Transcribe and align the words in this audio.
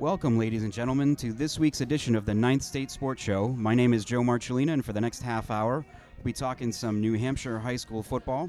Welcome, 0.00 0.38
ladies 0.38 0.62
and 0.62 0.72
gentlemen, 0.72 1.14
to 1.16 1.30
this 1.30 1.58
week's 1.58 1.82
edition 1.82 2.16
of 2.16 2.24
the 2.24 2.32
Ninth 2.32 2.62
State 2.62 2.90
Sports 2.90 3.22
Show. 3.22 3.48
My 3.48 3.74
name 3.74 3.92
is 3.92 4.02
Joe 4.02 4.22
Marcellina, 4.22 4.72
and 4.72 4.82
for 4.82 4.94
the 4.94 5.00
next 5.02 5.20
half 5.20 5.50
hour, 5.50 5.84
we'll 6.16 6.24
be 6.24 6.32
talking 6.32 6.72
some 6.72 7.02
New 7.02 7.18
Hampshire 7.18 7.58
high 7.58 7.76
school 7.76 8.02
football. 8.02 8.48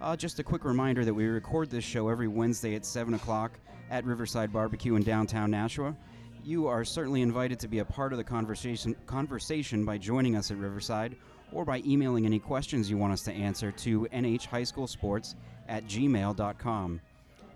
Uh, 0.00 0.16
just 0.16 0.40
a 0.40 0.42
quick 0.42 0.64
reminder 0.64 1.04
that 1.04 1.14
we 1.14 1.26
record 1.26 1.70
this 1.70 1.84
show 1.84 2.08
every 2.08 2.26
Wednesday 2.26 2.74
at 2.74 2.84
7 2.84 3.14
o'clock 3.14 3.60
at 3.90 4.04
Riverside 4.04 4.52
Barbecue 4.52 4.96
in 4.96 5.04
downtown 5.04 5.52
Nashua. 5.52 5.94
You 6.42 6.66
are 6.66 6.84
certainly 6.84 7.22
invited 7.22 7.60
to 7.60 7.68
be 7.68 7.78
a 7.78 7.84
part 7.84 8.12
of 8.12 8.18
the 8.18 8.24
conversation, 8.24 8.96
conversation 9.06 9.84
by 9.84 9.98
joining 9.98 10.34
us 10.34 10.50
at 10.50 10.56
Riverside 10.56 11.14
or 11.52 11.64
by 11.64 11.80
emailing 11.86 12.26
any 12.26 12.40
questions 12.40 12.90
you 12.90 12.98
want 12.98 13.12
us 13.12 13.22
to 13.22 13.32
answer 13.32 13.70
to 13.70 14.08
nhhighschoolsports 14.12 15.36
at 15.68 15.86
gmail.com. 15.86 17.00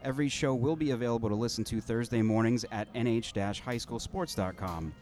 Every 0.04 0.28
show 0.28 0.54
will 0.54 0.76
be 0.76 0.90
available 0.90 1.28
to 1.28 1.34
listen 1.34 1.64
to 1.64 1.80
Thursday 1.80 2.22
mornings 2.22 2.64
at 2.72 2.92
nh-highschoolsports.com. 2.94 4.92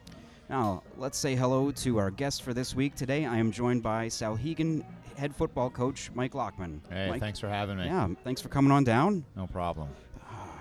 Now, 0.48 0.82
let's 0.96 1.16
say 1.16 1.34
hello 1.34 1.70
to 1.70 1.98
our 1.98 2.10
guest 2.10 2.42
for 2.42 2.52
this 2.52 2.74
week. 2.74 2.94
Today, 2.96 3.24
I 3.24 3.36
am 3.36 3.52
joined 3.52 3.82
by 3.82 4.08
Souhegan 4.08 4.84
head 5.16 5.34
football 5.34 5.70
coach 5.70 6.10
Mike 6.14 6.32
Lockman. 6.32 6.80
Hey, 6.90 7.08
Mike, 7.08 7.20
thanks 7.20 7.38
for 7.38 7.48
having 7.48 7.76
me. 7.76 7.84
Yeah, 7.84 8.08
thanks 8.24 8.40
for 8.40 8.48
coming 8.48 8.72
on 8.72 8.84
down. 8.84 9.24
No 9.36 9.46
problem. 9.46 9.88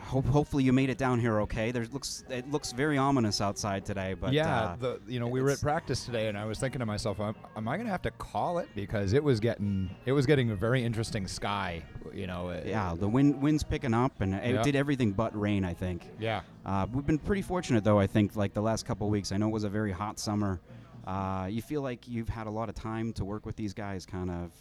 Hope, 0.09 0.26
hopefully 0.26 0.63
you 0.63 0.73
made 0.73 0.90
it 0.90 0.98
down 0.98 1.20
here 1.20 1.40
okay. 1.41 1.70
There 1.70 1.86
looks 1.91 2.23
it 2.30 2.50
looks 2.50 2.72
very 2.72 2.98
ominous 2.98 3.41
outside 3.41 3.86
today, 3.86 4.16
but 4.20 4.34
yeah, 4.34 4.62
uh, 4.62 4.76
the 4.76 5.00
you 5.08 5.20
know 5.20 5.27
we 5.27 5.40
were 5.40 5.52
at 5.52 5.62
practice 5.62 6.04
today, 6.04 6.30
and 6.30 6.36
I 6.38 6.45
was 6.45 6.58
thinking 6.58 6.80
to 6.80 6.86
myself, 6.88 7.20
am, 7.20 7.36
am 7.55 7.67
I 7.67 7.77
going 7.77 7.86
to 7.86 7.91
have 7.91 8.02
to 8.02 8.12
call 8.12 8.58
it 8.58 8.67
because 8.73 9.14
it 9.14 9.23
was 9.23 9.40
getting 9.40 9.88
it 10.08 10.12
was 10.12 10.26
getting 10.26 10.50
a 10.50 10.55
very 10.55 10.84
interesting 10.84 11.27
sky. 11.27 11.84
You 12.12 12.26
know. 12.26 12.50
it- 12.50 12.66
yeah, 12.66 12.95
the 12.98 13.08
wind 13.08 13.40
wind's 13.40 13.64
picking 13.64 13.94
up, 13.94 14.20
and 14.22 14.34
it 14.34 14.55
Yeah. 14.55 14.64
did 14.64 14.76
everything 14.76 15.12
but 15.12 15.40
rain. 15.40 15.64
I 15.64 15.76
think. 15.76 16.09
Yeah. 16.20 16.41
Uh, 16.66 16.88
we've 16.91 17.06
been 17.06 17.19
pretty 17.19 17.44
fortunate, 17.44 17.84
though. 17.84 18.00
I 18.00 18.08
think 18.08 18.36
like 18.36 18.56
the 18.56 18.62
last 18.64 18.88
couple 18.88 19.06
of 19.06 19.12
weeks. 19.12 19.31
I 19.31 19.38
know 19.38 19.47
it 19.47 19.52
was 19.53 19.64
a 19.64 19.69
very 19.69 19.91
hot 19.91 20.17
summer. 20.17 20.59
Uh, 21.06 21.47
you 21.52 21.62
feel 21.62 21.84
like 21.84 22.08
you've 22.08 22.30
had 22.30 22.47
a 22.47 22.52
lot 22.52 22.67
of 22.67 22.73
time 22.73 23.14
to 23.14 23.23
work 23.25 23.45
with 23.45 23.56
these 23.56 23.75
guys, 23.75 24.08
kind 24.08 24.31
of 24.31 24.52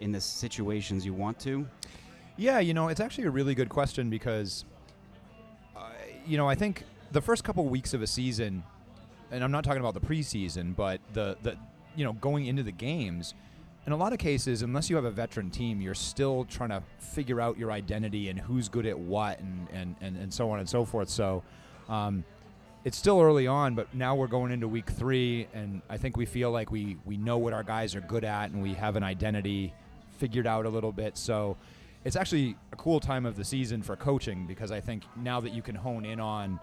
in 0.00 0.12
the 0.12 0.20
situations 0.20 1.06
you 1.06 1.14
want 1.14 1.38
to. 1.40 1.66
Yeah, 2.36 2.58
you 2.60 2.74
know, 2.74 2.88
it's 2.88 3.00
actually 3.00 3.24
a 3.24 3.30
really 3.30 3.54
good 3.54 3.68
question 3.68 4.08
because, 4.10 4.64
you 6.28 6.36
know, 6.36 6.48
I 6.48 6.54
think 6.54 6.84
the 7.10 7.22
first 7.22 7.42
couple 7.42 7.66
weeks 7.66 7.94
of 7.94 8.02
a 8.02 8.06
season, 8.06 8.62
and 9.30 9.42
I'm 9.42 9.50
not 9.50 9.64
talking 9.64 9.80
about 9.80 9.94
the 9.94 10.00
preseason, 10.00 10.76
but 10.76 11.00
the 11.14 11.36
the 11.42 11.56
you 11.96 12.04
know 12.04 12.12
going 12.12 12.46
into 12.46 12.62
the 12.62 12.72
games. 12.72 13.34
In 13.86 13.92
a 13.92 13.96
lot 13.96 14.12
of 14.12 14.18
cases, 14.18 14.60
unless 14.60 14.90
you 14.90 14.96
have 14.96 15.06
a 15.06 15.10
veteran 15.10 15.50
team, 15.50 15.80
you're 15.80 15.94
still 15.94 16.44
trying 16.44 16.68
to 16.68 16.82
figure 16.98 17.40
out 17.40 17.56
your 17.56 17.72
identity 17.72 18.28
and 18.28 18.38
who's 18.38 18.68
good 18.68 18.84
at 18.84 18.98
what 18.98 19.40
and, 19.40 19.66
and, 19.72 19.96
and, 20.02 20.14
and 20.18 20.34
so 20.34 20.50
on 20.50 20.58
and 20.58 20.68
so 20.68 20.84
forth. 20.84 21.08
So 21.08 21.42
um, 21.88 22.22
it's 22.84 22.98
still 22.98 23.18
early 23.18 23.46
on, 23.46 23.74
but 23.74 23.94
now 23.94 24.14
we're 24.14 24.26
going 24.26 24.52
into 24.52 24.68
week 24.68 24.90
three, 24.90 25.48
and 25.54 25.80
I 25.88 25.96
think 25.96 26.18
we 26.18 26.26
feel 26.26 26.50
like 26.50 26.70
we, 26.70 26.98
we 27.06 27.16
know 27.16 27.38
what 27.38 27.54
our 27.54 27.62
guys 27.62 27.94
are 27.94 28.02
good 28.02 28.24
at 28.24 28.50
and 28.50 28.62
we 28.62 28.74
have 28.74 28.96
an 28.96 29.02
identity 29.02 29.72
figured 30.18 30.46
out 30.46 30.66
a 30.66 30.68
little 30.68 30.92
bit. 30.92 31.16
So 31.16 31.56
it's 32.08 32.16
actually 32.16 32.56
a 32.72 32.76
cool 32.76 33.00
time 33.00 33.26
of 33.26 33.36
the 33.36 33.44
season 33.44 33.82
for 33.82 33.94
coaching 33.94 34.46
because 34.46 34.72
I 34.72 34.80
think 34.80 35.02
now 35.14 35.40
that 35.40 35.52
you 35.52 35.60
can 35.60 35.74
hone 35.74 36.06
in 36.06 36.20
on, 36.20 36.58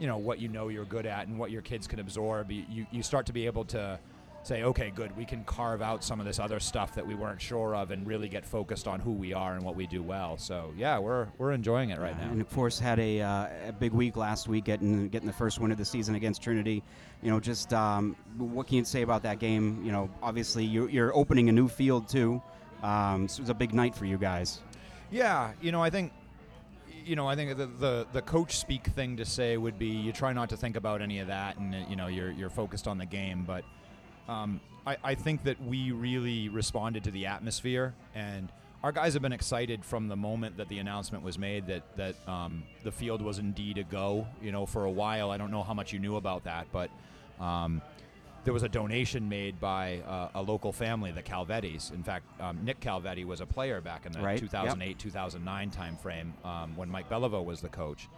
you 0.00 0.06
know, 0.06 0.16
what 0.16 0.38
you 0.38 0.48
know 0.48 0.68
you're 0.68 0.86
good 0.86 1.04
at 1.04 1.26
and 1.28 1.38
what 1.38 1.50
your 1.50 1.60
kids 1.60 1.86
can 1.86 2.00
absorb, 2.00 2.50
you, 2.50 2.86
you, 2.90 3.02
start 3.02 3.26
to 3.26 3.34
be 3.34 3.44
able 3.44 3.66
to 3.66 4.00
say, 4.42 4.62
okay, 4.62 4.90
good, 4.94 5.14
we 5.14 5.26
can 5.26 5.44
carve 5.44 5.82
out 5.82 6.02
some 6.02 6.18
of 6.18 6.24
this 6.24 6.38
other 6.38 6.58
stuff 6.58 6.94
that 6.94 7.06
we 7.06 7.14
weren't 7.14 7.42
sure 7.42 7.76
of 7.76 7.90
and 7.90 8.06
really 8.06 8.26
get 8.26 8.46
focused 8.46 8.88
on 8.88 8.98
who 8.98 9.12
we 9.12 9.34
are 9.34 9.52
and 9.52 9.62
what 9.62 9.76
we 9.76 9.86
do 9.86 10.02
well. 10.02 10.38
So 10.38 10.72
yeah, 10.78 10.98
we're 10.98 11.26
we're 11.36 11.52
enjoying 11.52 11.90
it 11.90 12.00
right 12.00 12.18
now. 12.18 12.30
And 12.30 12.40
of 12.40 12.48
course, 12.48 12.78
had 12.78 12.98
a, 12.98 13.20
uh, 13.20 13.48
a 13.68 13.72
big 13.72 13.92
week 13.92 14.16
last 14.16 14.48
week, 14.48 14.64
getting 14.64 15.10
getting 15.10 15.26
the 15.26 15.34
first 15.34 15.60
win 15.60 15.72
of 15.72 15.76
the 15.76 15.84
season 15.84 16.14
against 16.14 16.40
Trinity. 16.40 16.82
You 17.20 17.30
know, 17.30 17.38
just 17.38 17.70
um, 17.74 18.16
what 18.38 18.66
can 18.66 18.78
you 18.78 18.84
say 18.86 19.02
about 19.02 19.22
that 19.24 19.40
game? 19.40 19.82
You 19.84 19.92
know, 19.92 20.08
obviously 20.22 20.64
you're, 20.64 20.88
you're 20.88 21.14
opening 21.14 21.50
a 21.50 21.52
new 21.52 21.68
field 21.68 22.08
too. 22.08 22.40
Um, 22.82 23.28
so 23.28 23.40
it 23.40 23.42
was 23.42 23.50
a 23.50 23.54
big 23.54 23.74
night 23.74 23.94
for 23.94 24.04
you 24.04 24.18
guys. 24.18 24.60
Yeah, 25.10 25.52
you 25.60 25.72
know, 25.72 25.82
I 25.82 25.90
think 25.90 26.12
you 27.04 27.14
know, 27.14 27.28
I 27.28 27.36
think 27.36 27.56
the, 27.56 27.66
the 27.66 28.06
the 28.12 28.22
coach 28.22 28.58
speak 28.58 28.84
thing 28.88 29.16
to 29.18 29.24
say 29.24 29.56
would 29.56 29.78
be 29.78 29.86
you 29.86 30.12
try 30.12 30.32
not 30.32 30.50
to 30.50 30.56
think 30.56 30.76
about 30.76 31.00
any 31.00 31.20
of 31.20 31.28
that, 31.28 31.56
and 31.56 31.74
you 31.88 31.96
know, 31.96 32.08
you're 32.08 32.32
you're 32.32 32.50
focused 32.50 32.88
on 32.88 32.98
the 32.98 33.06
game. 33.06 33.44
But 33.46 33.64
um, 34.28 34.60
I, 34.86 34.96
I 35.04 35.14
think 35.14 35.44
that 35.44 35.62
we 35.64 35.92
really 35.92 36.48
responded 36.48 37.04
to 37.04 37.10
the 37.12 37.26
atmosphere, 37.26 37.94
and 38.14 38.50
our 38.82 38.90
guys 38.90 39.12
have 39.12 39.22
been 39.22 39.32
excited 39.32 39.84
from 39.84 40.08
the 40.08 40.16
moment 40.16 40.56
that 40.56 40.68
the 40.68 40.78
announcement 40.78 41.22
was 41.22 41.38
made 41.38 41.68
that 41.68 41.96
that 41.96 42.16
um, 42.28 42.64
the 42.82 42.92
field 42.92 43.22
was 43.22 43.38
indeed 43.38 43.78
a 43.78 43.84
go. 43.84 44.26
You 44.42 44.50
know, 44.50 44.66
for 44.66 44.84
a 44.84 44.90
while, 44.90 45.30
I 45.30 45.36
don't 45.36 45.52
know 45.52 45.62
how 45.62 45.74
much 45.74 45.92
you 45.92 45.98
knew 45.98 46.16
about 46.16 46.44
that, 46.44 46.66
but. 46.72 46.90
Um, 47.38 47.82
there 48.46 48.52
was 48.52 48.62
a 48.62 48.68
donation 48.68 49.28
made 49.28 49.58
by 49.58 49.98
uh, 50.06 50.28
a 50.36 50.40
local 50.40 50.72
family, 50.72 51.10
the 51.10 51.22
Calvettis. 51.22 51.92
In 51.92 52.04
fact, 52.04 52.26
um, 52.40 52.64
Nick 52.64 52.78
Calvetti 52.78 53.24
was 53.24 53.40
a 53.40 53.46
player 53.46 53.80
back 53.80 54.06
in 54.06 54.12
the 54.12 54.20
Right, 54.20 54.38
2008 54.38 54.96
2009 55.00 55.70
timeframe 55.72 56.46
um, 56.46 56.76
when 56.76 56.88
Mike 56.88 57.10
Beliveau 57.10 57.44
was 57.44 57.60
the 57.60 57.68
coach. 57.68 58.08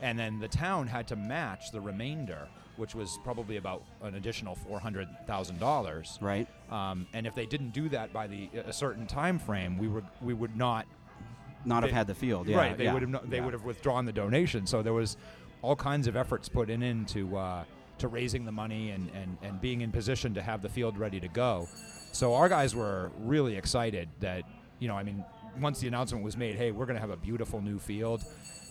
And 0.00 0.16
then 0.16 0.38
the 0.38 0.46
town 0.46 0.86
had 0.86 1.08
to 1.08 1.16
match 1.16 1.72
the 1.72 1.80
remainder, 1.80 2.46
which 2.76 2.94
was 2.94 3.18
probably 3.24 3.56
about 3.56 3.82
an 4.02 4.14
additional 4.14 4.56
$400,000. 4.70 6.22
Right. 6.22 6.46
Um, 6.70 7.08
and 7.12 7.26
if 7.26 7.34
they 7.34 7.46
didn't 7.46 7.70
do 7.70 7.88
that 7.88 8.12
by 8.12 8.28
the 8.28 8.50
a 8.64 8.72
certain 8.72 9.08
time 9.08 9.40
frame, 9.40 9.78
we 9.78 9.88
were 9.88 10.04
we 10.20 10.32
would 10.32 10.56
not 10.56 10.86
Not 11.64 11.82
have 11.82 11.90
had 11.90 12.06
the 12.06 12.14
field. 12.14 12.46
Yeah, 12.46 12.56
right. 12.56 12.78
They 12.78 12.84
yeah, 12.84 12.92
would 12.94 13.02
have 13.02 13.28
they 13.28 13.38
yeah. 13.38 13.44
would 13.44 13.52
have 13.52 13.64
withdrawn 13.64 14.04
the 14.04 14.12
donation. 14.12 14.64
So 14.64 14.80
there 14.80 14.92
was 14.92 15.16
all 15.60 15.74
kinds 15.74 16.06
of 16.06 16.14
efforts 16.14 16.48
put 16.48 16.70
in 16.70 16.84
into 16.84 17.36
uh, 17.36 17.64
to 18.02 18.08
raising 18.08 18.44
the 18.44 18.52
money 18.52 18.90
and, 18.90 19.10
and 19.14 19.36
and 19.42 19.60
being 19.60 19.80
in 19.80 19.90
position 19.90 20.34
to 20.34 20.42
have 20.42 20.62
the 20.62 20.68
field 20.68 20.96
ready 20.98 21.18
to 21.20 21.28
go. 21.28 21.68
So 22.12 22.34
our 22.34 22.48
guys 22.48 22.74
were 22.76 23.10
really 23.20 23.56
excited 23.56 24.08
that 24.20 24.44
you 24.78 24.86
know 24.88 24.94
I 24.96 25.02
mean 25.02 25.24
once 25.60 25.80
the 25.80 25.88
announcement 25.88 26.24
was 26.24 26.36
made, 26.36 26.54
hey, 26.54 26.70
we're 26.70 26.86
going 26.86 26.94
to 26.96 27.00
have 27.00 27.10
a 27.10 27.16
beautiful 27.16 27.60
new 27.60 27.78
field. 27.78 28.22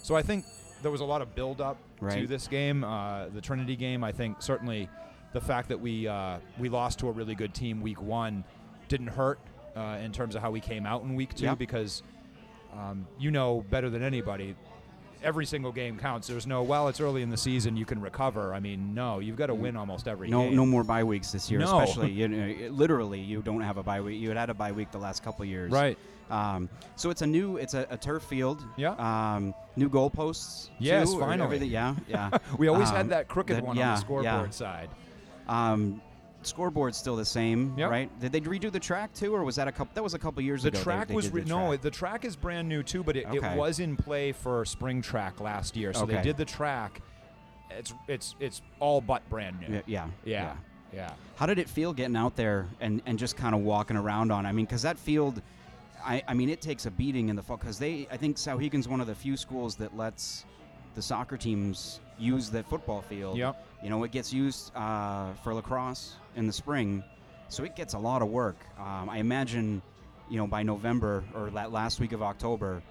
So 0.03 0.15
I 0.15 0.21
think 0.23 0.45
there 0.81 0.89
was 0.91 1.01
a 1.01 1.05
lot 1.05 1.21
of 1.21 1.35
build 1.35 1.61
up 1.61 1.77
to 2.21 2.27
this 2.27 2.47
game, 2.47 2.83
uh, 2.83 3.27
the 3.29 3.41
Trinity 3.41 3.75
game. 3.75 4.03
I 4.03 4.11
think 4.11 4.41
certainly 4.41 4.89
the 5.33 5.41
fact 5.41 5.69
that 5.69 5.79
we 5.79 6.07
uh, 6.07 6.37
we 6.59 6.69
lost 6.69 6.99
to 6.99 7.07
a 7.07 7.11
really 7.11 7.35
good 7.35 7.53
team 7.53 7.81
week 7.81 8.01
one 8.01 8.43
didn't 8.87 9.07
hurt 9.07 9.39
uh, 9.75 9.99
in 10.03 10.11
terms 10.11 10.35
of 10.35 10.41
how 10.41 10.51
we 10.51 10.59
came 10.59 10.85
out 10.85 11.03
in 11.03 11.15
week 11.15 11.33
two 11.35 11.45
Yeah. 11.45 11.55
because 11.55 12.03
um, 12.73 13.07
you 13.19 13.31
know 13.31 13.63
better 13.69 13.89
than 13.89 14.01
anybody. 14.03 14.55
Every 15.23 15.45
single 15.45 15.71
game 15.71 15.97
counts. 15.99 16.27
There's 16.27 16.47
no 16.47 16.63
well. 16.63 16.87
It's 16.87 16.99
early 16.99 17.21
in 17.21 17.29
the 17.29 17.37
season. 17.37 17.77
You 17.77 17.85
can 17.85 18.01
recover. 18.01 18.53
I 18.53 18.59
mean, 18.59 18.93
no. 18.95 19.19
You've 19.19 19.35
got 19.35 19.47
to 19.47 19.53
win 19.55 19.75
almost 19.75 20.07
every 20.07 20.29
No, 20.29 20.43
game. 20.43 20.55
no 20.55 20.65
more 20.65 20.83
bye 20.83 21.03
weeks 21.03 21.31
this 21.31 21.49
year, 21.51 21.59
No. 21.59 21.79
especially. 21.81 22.11
You 22.11 22.27
know, 22.27 22.69
literally, 22.69 23.19
you 23.19 23.41
don't 23.41 23.61
have 23.61 23.77
a 23.77 23.83
bye 23.83 24.01
week. 24.01 24.19
You 24.19 24.29
had 24.29 24.37
had 24.37 24.49
a 24.49 24.53
bye 24.55 24.71
week 24.71 24.91
the 24.91 24.97
last 24.97 25.23
couple 25.23 25.43
of 25.43 25.49
years. 25.49 25.71
Right. 25.71 25.97
Um, 26.31 26.69
so 26.95 27.09
it's 27.09 27.21
a 27.21 27.27
new, 27.27 27.57
it's 27.57 27.73
a, 27.73 27.85
a 27.91 27.97
turf 27.97 28.23
field. 28.23 28.63
Yeah. 28.77 28.93
Um, 29.35 29.53
new 29.75 29.89
goalposts. 29.89 30.69
Yes, 30.79 31.11
too, 31.11 31.19
finally. 31.19 31.65
Yeah, 31.67 31.95
yeah. 32.07 32.29
We 32.57 32.67
always 32.69 32.89
Um, 32.89 32.95
had 32.95 33.09
that 33.09 33.27
crooked 33.27 33.57
that- 33.57 33.63
one 33.65 33.75
yeah, 33.77 33.89
on 33.89 33.95
the 33.95 34.01
scoreboard 34.01 34.25
yeah. 34.45 34.49
side. 34.49 34.89
Um, 35.47 36.01
scoreboard's 36.45 36.97
still 36.97 37.15
the 37.15 37.25
same, 37.25 37.73
Yep. 37.77 37.89
right? 37.91 38.19
Did 38.19 38.31
they 38.31 38.41
redo 38.41 38.71
the 38.71 38.79
track 38.79 39.13
too, 39.13 39.33
or 39.35 39.43
was 39.43 39.55
that 39.55 39.67
a 39.67 39.71
couple? 39.71 39.93
That 39.93 40.03
was 40.03 40.13
a 40.13 40.19
couple 40.19 40.41
years 40.43 40.63
The 40.63 40.69
ago. 40.69 40.77
they- 40.77 40.83
track 40.83 41.07
they 41.09 41.15
was 41.15 41.29
re- 41.29 41.41
the 41.41 41.49
no. 41.49 41.75
The 41.77 41.91
track 41.91 42.25
is 42.25 42.35
brand 42.35 42.67
new 42.69 42.83
too, 42.83 43.03
but 43.03 43.15
it, 43.15 43.25
Okay. 43.27 43.53
it 43.53 43.57
was 43.57 43.79
in 43.79 43.95
play 43.95 44.31
for 44.31 44.65
spring 44.65 45.01
track 45.01 45.39
last 45.39 45.75
year. 45.75 45.93
So 45.93 46.05
they 46.05 46.21
did 46.21 46.37
the 46.37 46.45
track. 46.45 47.01
It's 47.69 47.93
it's 48.07 48.35
it's 48.39 48.61
all 48.79 48.99
but 49.01 49.27
brand 49.29 49.59
new. 49.61 49.67
Yeah, 49.75 49.81
yeah, 49.85 50.07
Yeah. 50.25 50.55
Yeah. 50.93 51.11
How 51.37 51.45
did 51.45 51.57
it 51.57 51.69
feel 51.69 51.93
getting 51.93 52.17
out 52.17 52.35
there 52.35 52.67
and, 52.81 53.01
and 53.05 53.17
just 53.17 53.37
kind 53.37 53.55
of 53.55 53.61
walking 53.61 53.95
around 53.95 54.29
on? 54.29 54.45
I 54.45 54.51
mean, 54.51 54.65
because 54.65 54.81
that 54.81 54.99
field, 54.99 55.41
I, 56.03 56.21
I 56.27 56.33
mean, 56.33 56.49
it 56.49 56.61
takes 56.61 56.85
a 56.85 56.91
beating 56.91 57.29
in 57.29 57.37
the 57.37 57.41
fall. 57.41 57.55
Because 57.55 57.79
they, 57.79 58.09
I 58.11 58.17
think 58.17 58.35
Souhegan's 58.35 58.89
one 58.89 58.99
of 58.99 59.07
the 59.07 59.15
few 59.15 59.37
schools 59.37 59.77
that 59.77 59.95
lets 59.95 60.43
the 60.95 61.01
soccer 61.01 61.37
teams 61.37 61.99
use 62.19 62.49
the 62.49 62.63
football 62.63 63.01
field. 63.01 63.37
Yep. 63.37 63.67
You 63.83 63.89
know, 63.89 64.03
it 64.03 64.11
gets 64.11 64.31
used 64.33 64.71
uh, 64.75 65.33
for 65.43 65.53
lacrosse 65.53 66.15
in 66.35 66.45
the 66.47 66.53
spring, 66.53 67.03
so 67.49 67.63
it 67.63 67.75
gets 67.75 67.93
a 67.93 67.99
lot 67.99 68.21
of 68.21 68.29
work. 68.29 68.57
Um, 68.79 69.09
I 69.09 69.17
imagine, 69.17 69.81
you 70.29 70.37
know, 70.37 70.47
by 70.47 70.63
November 70.63 71.23
or 71.33 71.49
that 71.51 71.71
last 71.71 71.99
week 71.99 72.11
of 72.11 72.21
October, 72.21 72.83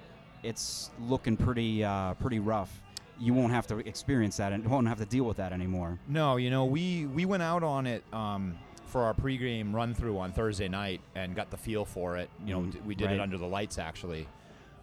it's 0.42 0.90
looking 1.00 1.36
pretty 1.36 1.84
uh, 1.84 2.14
pretty 2.14 2.38
rough. 2.38 2.82
You 3.20 3.34
won't 3.34 3.52
have 3.52 3.66
to 3.68 3.78
experience 3.78 4.38
that 4.38 4.52
and 4.52 4.66
won't 4.66 4.88
have 4.88 4.98
to 4.98 5.04
deal 5.04 5.24
with 5.24 5.36
that 5.36 5.52
anymore. 5.52 5.98
No, 6.08 6.36
you 6.38 6.50
know, 6.50 6.64
we 6.64 7.06
we 7.06 7.24
went 7.26 7.42
out 7.42 7.62
on 7.62 7.86
it 7.86 8.02
um, 8.12 8.56
for 8.86 9.02
our 9.04 9.14
pregame 9.14 9.72
run 9.74 9.94
through 9.94 10.18
on 10.18 10.32
Thursday 10.32 10.68
night 10.68 11.00
and 11.14 11.36
got 11.36 11.50
the 11.50 11.56
feel 11.58 11.84
for 11.84 12.16
it. 12.16 12.30
You 12.44 12.54
know, 12.54 12.60
Mm, 12.62 12.84
we 12.84 12.94
did 12.94 13.06
right. 13.06 13.14
it 13.16 13.20
under 13.20 13.36
the 13.38 13.46
lights 13.46 13.78
actually. 13.78 14.26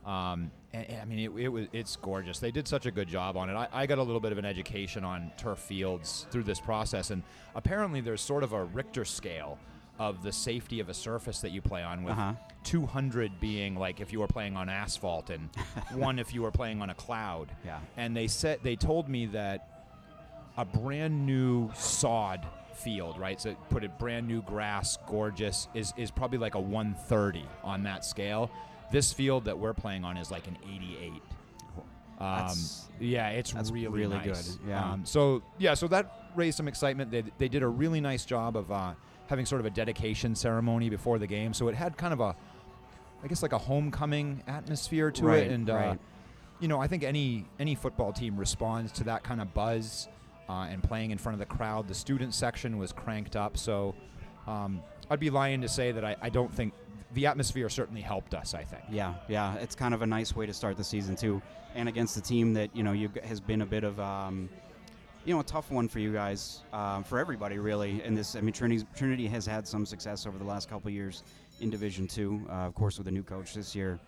Um, 0.05 0.51
and, 0.73 0.89
and 0.89 1.01
I 1.01 1.05
mean, 1.05 1.19
it, 1.19 1.31
it 1.39 1.47
was 1.49 1.67
it's 1.73 1.95
gorgeous. 1.95 2.39
They 2.39 2.51
did 2.51 2.67
such 2.67 2.85
a 2.85 2.91
good 2.91 3.07
job 3.07 3.37
on 3.37 3.49
it. 3.49 3.53
I, 3.55 3.67
I 3.71 3.85
got 3.85 3.97
a 3.97 4.03
little 4.03 4.19
bit 4.21 4.31
of 4.31 4.37
an 4.37 4.45
education 4.45 5.03
on 5.03 5.31
turf 5.37 5.59
fields 5.59 6.27
through 6.31 6.43
this 6.43 6.59
process, 6.59 7.11
and 7.11 7.23
apparently 7.55 8.01
there's 8.01 8.21
sort 8.21 8.43
of 8.43 8.53
a 8.53 8.63
Richter 8.63 9.05
scale 9.05 9.57
of 9.99 10.21
the 10.21 10.31
safety 10.31 10.79
of 10.79 10.89
a 10.89 10.93
surface 10.93 11.41
that 11.41 11.49
you 11.51 11.61
play 11.61 11.81
on, 11.83 12.03
with 12.03 12.13
Uh-huh. 12.13 12.33
200 12.63 13.39
being 13.39 13.75
like 13.75 13.99
if 14.01 14.11
you 14.13 14.19
were 14.19 14.27
playing 14.27 14.55
on 14.57 14.69
asphalt, 14.69 15.29
and 15.29 15.49
one 15.93 16.19
if 16.19 16.33
you 16.33 16.41
were 16.41 16.51
playing 16.51 16.81
on 16.81 16.89
a 16.89 16.93
cloud. 16.95 17.51
Yeah. 17.65 17.79
And 17.95 18.15
they 18.15 18.27
said 18.27 18.59
they 18.61 18.75
told 18.75 19.09
me 19.09 19.25
that 19.27 19.87
a 20.57 20.65
brand 20.65 21.25
new 21.25 21.71
sod 21.75 22.45
field, 22.73 23.17
right? 23.17 23.39
So 23.41 23.55
put 23.69 23.83
it 23.83 23.97
brand 23.97 24.27
new 24.27 24.41
grass, 24.43 24.97
gorgeous, 25.07 25.67
is 25.73 25.93
is 25.97 26.11
probably 26.11 26.37
like 26.37 26.55
a 26.55 26.59
130 26.59 27.43
on 27.63 27.83
that 27.83 28.03
scale. 28.05 28.51
This 28.91 29.11
field 29.13 29.45
that 29.45 29.57
we're 29.57 29.73
playing 29.73 30.03
on 30.05 30.17
is 30.17 30.31
like 30.31 30.47
an 30.47 30.57
88. 30.63 31.09
Um, 31.09 31.21
That's- 32.19 32.87
yeah, 32.99 33.29
it's 33.29 33.51
that's 33.53 33.69
really 33.69 33.87
really 33.89 34.17
nice. 34.17 34.55
good, 34.55 34.67
yeah. 34.69 34.91
Um, 34.93 35.05
so 35.05 35.43
yeah, 35.59 35.75
so 35.75 35.87
that 35.89 36.31
raised 36.35 36.57
some 36.57 36.67
excitement. 36.67 37.11
They 37.11 37.23
they 37.37 37.47
did 37.47 37.61
a 37.61 37.67
really 37.67 38.01
nice 38.01 38.25
job 38.25 38.57
of 38.57 38.71
uh, 38.71 38.93
having 39.27 39.45
sort 39.45 39.59
of 39.59 39.65
a 39.67 39.69
dedication 39.69 40.33
ceremony 40.33 40.89
before 40.89 41.19
the 41.19 41.27
game. 41.27 41.53
So 41.53 41.67
it 41.67 41.75
had 41.75 41.95
kind 41.95 42.13
of 42.13 42.19
a, 42.19 42.35
I 43.23 43.27
guess 43.27 43.43
like 43.43 43.53
a 43.53 43.57
homecoming 43.59 44.41
atmosphere 44.47 45.11
to 45.11 45.25
Right, 45.25 45.43
it, 45.43 45.51
and 45.51 45.69
uh, 45.69 45.95
you 46.59 46.67
know, 46.67 46.79
I 46.81 46.87
think 46.87 47.03
any 47.03 47.45
any 47.59 47.75
football 47.75 48.11
team 48.11 48.35
responds 48.35 48.91
to 48.93 49.03
that 49.03 49.23
kind 49.23 49.39
of 49.39 49.53
buzz 49.53 50.07
uh, 50.49 50.65
and 50.71 50.81
playing 50.81 51.11
in 51.11 51.19
front 51.19 51.35
of 51.35 51.39
the 51.47 51.55
crowd. 51.55 51.87
The 51.87 51.93
student 51.93 52.33
section 52.33 52.79
was 52.79 52.91
cranked 52.91 53.35
up, 53.35 53.57
so 53.57 53.93
um, 54.47 54.81
I'd 55.11 55.19
be 55.19 55.29
lying 55.29 55.61
to 55.61 55.69
say 55.69 55.91
that 55.91 56.03
I, 56.03 56.15
I 56.19 56.29
don't 56.29 56.51
think 56.51 56.73
the 57.13 57.25
atmosphere 57.25 57.69
certainly 57.69 58.01
helped 58.01 58.33
us. 58.33 58.53
I 58.53 58.63
think. 58.63 58.83
Yeah, 58.89 59.15
yeah, 59.27 59.55
it's 59.55 59.75
kind 59.75 59.93
of 59.93 60.01
a 60.01 60.07
nice 60.07 60.35
way 60.35 60.45
to 60.45 60.53
start 60.53 60.77
the 60.77 60.83
season 60.83 61.15
too, 61.15 61.41
and 61.75 61.87
against 61.89 62.17
a 62.17 62.21
team 62.21 62.53
that 62.53 62.75
you 62.75 62.83
know 62.83 62.91
you 62.91 63.09
has 63.23 63.39
been 63.39 63.61
a 63.61 63.65
bit 63.65 63.83
of 63.83 63.99
um, 63.99 64.49
you 65.25 65.33
know 65.33 65.39
a 65.39 65.43
tough 65.43 65.71
one 65.71 65.87
for 65.87 65.99
you 65.99 66.13
guys, 66.13 66.63
um, 66.73 67.03
for 67.03 67.19
everybody 67.19 67.57
really. 67.57 68.03
In 68.03 68.15
this, 68.15 68.35
I 68.35 68.41
mean, 68.41 68.53
Trinity 68.53 68.85
Trinity 68.95 69.27
has 69.27 69.45
had 69.45 69.67
some 69.67 69.85
success 69.85 70.25
over 70.25 70.37
the 70.37 70.43
last 70.43 70.69
couple 70.69 70.89
years 70.91 71.23
in 71.59 71.69
Division 71.69 72.07
Two, 72.07 72.45
uh, 72.49 72.67
of 72.67 72.75
course, 72.75 72.97
with 72.97 73.07
a 73.07 73.11
new 73.11 73.23
coach 73.23 73.53
this 73.53 73.75
year, 73.75 73.99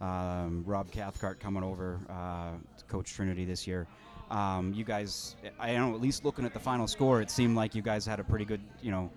um, 0.00 0.64
Rob 0.66 0.90
Cathcart 0.90 1.40
coming 1.40 1.62
over 1.62 2.00
uh, 2.08 2.52
to 2.76 2.84
coach 2.86 3.12
Trinity 3.12 3.44
this 3.44 3.66
year. 3.66 3.86
Um, 4.30 4.74
you 4.74 4.84
guys, 4.84 5.36
I 5.58 5.72
don't 5.72 5.90
know, 5.90 5.94
at 5.94 6.02
least 6.02 6.24
looking 6.24 6.44
at 6.44 6.52
the 6.52 6.60
final 6.60 6.86
score, 6.86 7.22
it 7.22 7.30
seemed 7.30 7.56
like 7.56 7.74
you 7.74 7.80
guys 7.80 8.04
had 8.04 8.20
a 8.20 8.24
pretty 8.24 8.44
good, 8.44 8.60
you 8.82 8.90
know, 8.90 9.10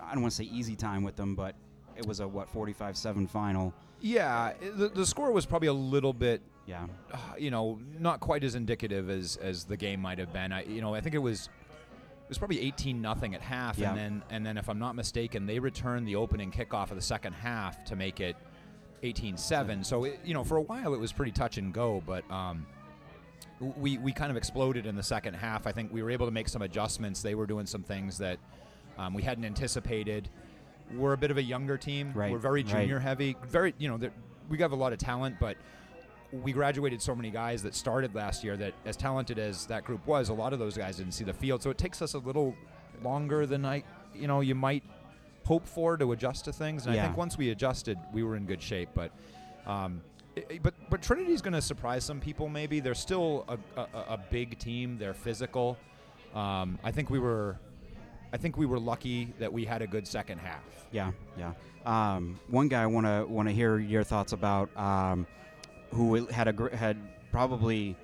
I 0.00 0.12
don't 0.14 0.22
want 0.22 0.32
to 0.32 0.36
say 0.36 0.48
easy 0.50 0.74
time 0.74 1.02
with 1.02 1.16
them, 1.16 1.34
but 1.34 1.54
it 1.96 2.06
was 2.06 2.20
a 2.20 2.28
what 2.28 2.52
45-7 2.52 3.28
final. 3.28 3.72
Yeah, 4.00 4.52
the, 4.76 4.88
the 4.88 5.06
score 5.06 5.32
was 5.32 5.46
probably 5.46 5.68
a 5.68 5.72
little 5.72 6.12
bit 6.12 6.42
Yeah. 6.66 6.86
uh, 7.12 7.18
you 7.38 7.50
know, 7.50 7.78
not 7.98 8.20
quite 8.20 8.44
as 8.44 8.54
indicative 8.54 9.08
as 9.10 9.36
as 9.36 9.64
the 9.64 9.76
game 9.76 10.00
might 10.00 10.18
have 10.18 10.32
been. 10.32 10.52
I, 10.52 10.64
you 10.64 10.80
know, 10.82 10.94
I 10.94 11.00
think 11.00 11.14
it 11.14 11.18
was 11.22 11.48
it 12.22 12.28
was 12.28 12.38
probably 12.38 12.60
18 12.60 13.00
nothing 13.00 13.34
at 13.34 13.40
half, 13.40 13.78
Yeah. 13.78 13.90
and 13.90 13.98
then 13.98 14.22
and 14.30 14.44
then 14.46 14.58
if 14.58 14.68
I'm 14.68 14.78
not 14.78 14.94
mistaken, 14.94 15.46
they 15.46 15.58
returned 15.58 16.06
the 16.08 16.16
opening 16.16 16.50
kickoff 16.50 16.90
of 16.90 16.96
the 16.96 17.02
second 17.02 17.32
half 17.34 17.84
to 17.86 17.96
make 17.96 18.20
it 18.20 18.36
18-7. 19.02 19.84
So 19.84 20.04
it, 20.04 20.20
you 20.24 20.34
know, 20.34 20.44
for 20.44 20.56
a 20.56 20.62
while 20.62 20.94
it 20.94 21.00
was 21.00 21.12
pretty 21.12 21.32
touch 21.32 21.58
and 21.58 21.72
go, 21.72 22.02
but 22.06 22.28
um, 22.30 22.66
we 23.60 23.98
we 23.98 24.12
kind 24.12 24.30
of 24.30 24.36
exploded 24.36 24.86
in 24.86 24.96
the 24.96 25.02
second 25.02 25.34
half. 25.34 25.66
I 25.66 25.72
think 25.72 25.92
we 25.92 26.02
were 26.02 26.10
able 26.10 26.26
to 26.26 26.32
make 26.32 26.48
some 26.48 26.62
adjustments. 26.62 27.22
They 27.22 27.34
were 27.34 27.46
doing 27.46 27.66
some 27.66 27.82
things 27.82 28.18
that 28.18 28.38
um, 28.98 29.14
we 29.14 29.22
hadn't 29.22 29.44
anticipated. 29.44 30.28
We're 30.92 31.12
a 31.12 31.18
bit 31.18 31.30
of 31.30 31.38
a 31.38 31.42
younger 31.42 31.76
team. 31.78 32.12
Right, 32.14 32.30
We're 32.30 32.38
very 32.38 32.62
right. 32.62 32.72
junior 32.82 32.98
heavy. 32.98 33.36
Very, 33.46 33.74
you 33.78 33.88
know, 33.88 33.98
we 34.48 34.58
have 34.58 34.72
a 34.72 34.76
lot 34.76 34.92
of 34.92 34.98
talent, 34.98 35.36
but 35.40 35.56
we 36.32 36.52
graduated 36.52 37.00
so 37.00 37.14
many 37.14 37.30
guys 37.30 37.62
that 37.62 37.74
started 37.74 38.14
last 38.14 38.44
year 38.44 38.56
that 38.56 38.74
as 38.84 38.96
talented 38.96 39.38
as 39.38 39.66
that 39.66 39.84
group 39.84 40.06
was, 40.06 40.28
a 40.28 40.34
lot 40.34 40.52
of 40.52 40.58
those 40.58 40.76
guys 40.76 40.96
didn't 40.96 41.12
see 41.12 41.24
the 41.24 41.32
field. 41.32 41.62
So 41.62 41.70
it 41.70 41.78
takes 41.78 42.02
us 42.02 42.14
a 42.14 42.18
little 42.18 42.54
longer 43.02 43.46
than 43.46 43.64
I, 43.64 43.82
you 44.14 44.26
know, 44.26 44.40
you 44.40 44.54
might 44.54 44.82
hope 45.44 45.66
for 45.66 45.96
to 45.96 46.12
adjust 46.12 46.44
to 46.46 46.52
things. 46.52 46.86
And 46.86 46.94
Yeah. 46.94 47.02
I 47.02 47.06
think 47.06 47.16
once 47.16 47.38
we 47.38 47.50
adjusted, 47.50 47.98
we 48.12 48.22
were 48.22 48.36
in 48.36 48.46
good 48.46 48.62
shape. 48.62 48.90
But, 48.94 49.10
um, 49.66 50.00
but 50.62 50.74
but 50.90 51.00
Trinity's 51.02 51.40
going 51.42 51.52
to 51.54 51.62
surprise 51.62 52.04
some 52.04 52.18
people. 52.20 52.48
Maybe 52.48 52.80
they're 52.80 52.94
still 52.94 53.44
a, 53.48 53.80
a, 53.80 53.86
a 54.14 54.18
big 54.30 54.58
team. 54.58 54.98
They're 54.98 55.14
physical. 55.14 55.76
Um, 56.34 56.78
I 56.82 56.90
think 56.90 57.10
we 57.10 57.20
were, 57.20 57.58
I 58.34 58.36
think 58.36 58.56
we 58.56 58.66
were 58.66 58.80
lucky 58.80 59.32
that 59.38 59.52
we 59.52 59.64
had 59.64 59.80
a 59.80 59.86
good 59.86 60.08
second 60.08 60.38
half. 60.38 60.64
Yeah, 60.90 61.12
yeah. 61.38 61.52
Um, 61.86 62.40
one 62.48 62.66
guy 62.66 62.82
I 62.82 62.86
want 62.86 63.06
to 63.06 63.24
want 63.28 63.48
to 63.48 63.54
hear 63.54 63.78
your 63.78 64.02
thoughts 64.02 64.32
about, 64.32 64.76
um, 64.76 65.24
who 65.92 66.26
had 66.26 66.48
a 66.48 66.52
gr- 66.52 66.70
had 66.70 66.96
probably 67.30 67.96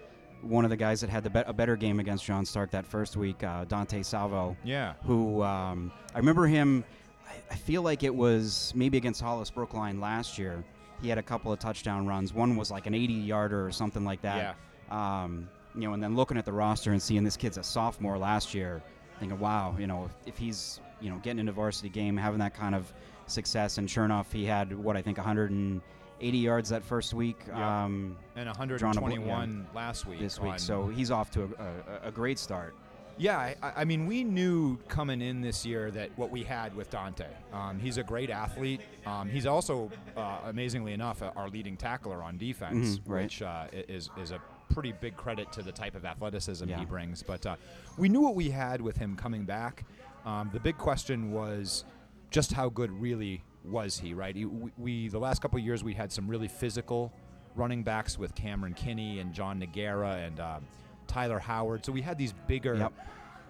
one 0.43 0.63
of 0.65 0.71
the 0.71 0.77
guys 0.77 1.01
that 1.01 1.11
had 1.11 1.25
the 1.25 1.31
be- 1.31 1.43
a 1.47 1.53
better 1.53 1.75
game 1.75 1.99
against 1.99 2.25
John 2.25 2.47
Stark 2.47 2.71
that 2.71 2.87
first 2.87 3.17
week, 3.17 3.43
uh, 3.43 3.65
Dante 3.65 4.05
Salvo. 4.05 4.57
Yeah. 4.63 4.95
Who 5.03 5.43
um, 5.43 5.91
I 6.15 6.19
remember 6.19 6.47
him. 6.47 6.85
I, 7.29 7.35
I 7.51 7.57
feel 7.57 7.83
like 7.83 8.05
it 8.05 8.15
was 8.15 8.73
maybe 8.77 8.99
against 8.99 9.21
Hollis 9.21 9.51
Brookline 9.51 10.01
last 10.01 10.39
year. 10.39 10.63
He 11.03 11.09
had 11.09 11.19
a 11.19 11.25
couple 11.25 11.53
of 11.53 11.59
touchdown 11.59 12.07
runs. 12.07 12.33
One 12.33 12.55
was 12.55 12.71
like 12.71 12.87
an 12.87 12.95
80 12.95 13.15
yarder 13.15 13.67
or 13.67 13.73
something 13.73 14.05
like 14.05 14.23
that. 14.23 14.57
Yeah. 14.93 15.23
Um, 15.25 15.49
you 15.75 15.89
know, 15.89 15.95
and 15.95 16.01
then 16.01 16.15
looking 16.15 16.37
at 16.37 16.45
the 16.45 16.53
roster 16.53 16.93
and 16.93 17.03
seeing 17.03 17.25
this 17.25 17.37
kid's 17.37 17.59
a 17.59 17.65
sophomore 17.65 18.17
last 18.17 18.55
year, 18.55 18.81
thinking, 19.21 19.39
wow, 19.39 19.77
you 19.79 19.87
know, 19.87 20.07
if, 20.07 20.35
if 20.35 20.39
he's 20.39 20.81
you 21.01 21.11
know 21.11 21.17
getting 21.19 21.39
into 21.39 21.53
varsity 21.53 21.89
game, 21.89 22.17
having 22.17 22.41
that 22.41 22.55
kind 22.55 22.75
of 22.75 22.93
success, 23.27 23.79
and 23.79 23.89
sure 23.89 24.05
enough, 24.05 24.33
he 24.33 24.45
had 24.45 24.77
what 24.77 24.97
I 24.97 25.03
think 25.03 25.17
180 25.19 26.39
yards 26.39 26.69
that 26.71 26.83
first 26.83 27.15
week. 27.15 27.39
Yeah. 27.47 27.85
Um, 27.85 28.17
And 28.35 28.47
Drawn 28.47 28.97
a 28.97 29.01
bl- 29.01 29.05
121 29.07 29.67
last 29.75 30.07
week. 30.07 30.19
this 30.19 30.41
week, 30.41 30.59
so 30.59 30.89
he's 30.89 31.11
off 31.11 31.31
to 31.33 31.43
a, 31.45 32.05
a, 32.07 32.09
a 32.09 32.11
great 32.11 32.39
start. 32.39 32.75
Yeah, 33.19 33.39
I, 33.63 33.73
I 33.77 33.85
mean, 33.85 34.07
we 34.07 34.25
knew 34.25 34.79
coming 34.89 35.21
in 35.21 35.43
this 35.43 35.67
year 35.67 35.91
that 35.91 36.09
what 36.17 36.31
we 36.31 36.43
had 36.43 36.75
with 36.75 36.89
Dante. 36.89 37.27
Um, 37.53 37.79
he's 37.79 37.99
a 37.99 38.03
great 38.03 38.31
athlete. 38.31 38.81
Um, 39.05 39.29
he's 39.29 39.45
also, 39.45 39.91
uh, 40.17 40.39
amazingly 40.47 40.95
enough, 40.95 41.23
uh, 41.23 41.31
our 41.37 41.51
leading 41.51 41.77
tackler 41.77 42.23
on 42.23 42.39
defense, 42.39 42.99
Mhm, 42.99 43.01
right. 43.07 43.23
which 43.25 43.43
uh, 43.43 43.67
is 43.73 44.09
is 44.17 44.31
a 44.31 44.41
pretty 44.71 44.93
big 44.93 45.17
credit 45.17 45.53
to 45.53 45.63
the 45.63 45.73
type 45.73 45.95
of 45.95 46.05
athleticism 46.05 46.69
Yeah. 46.69 46.79
he 46.79 46.85
brings. 46.85 47.23
But 47.23 47.45
uh, 47.47 47.57
we 47.99 48.09
knew 48.09 48.21
what 48.21 48.35
we 48.35 48.51
had 48.51 48.81
with 48.81 48.97
him 48.97 49.17
coming 49.17 49.45
back. 49.45 49.85
Um, 50.25 50.51
the 50.53 50.61
big 50.61 50.79
question 50.79 51.33
was 51.33 51.85
just 52.31 52.53
how 52.53 52.69
good 52.69 52.91
really 52.93 53.43
was 53.65 53.99
he, 53.99 54.15
right? 54.15 54.35
He, 54.35 54.45
we, 54.47 54.71
we 54.79 55.09
the 55.09 55.19
last 55.19 55.43
couple 55.43 55.59
of 55.59 55.65
years 55.65 55.83
we 55.85 55.93
had 55.95 56.11
some 56.13 56.27
really 56.29 56.49
physical 56.49 57.13
running 57.57 57.83
backs 57.83 58.19
with 58.19 58.35
Cameron 58.35 58.75
Kinney 58.75 59.19
and 59.19 59.33
John 59.35 59.61
Nagara 59.61 60.27
and 60.27 60.39
um, 60.41 60.65
Tyler 61.07 61.39
Howard. 61.39 61.85
So 61.85 61.93
we 61.93 62.01
had 62.03 62.17
these 62.17 62.33
bigger 62.47 62.77
Yep. 62.77 62.93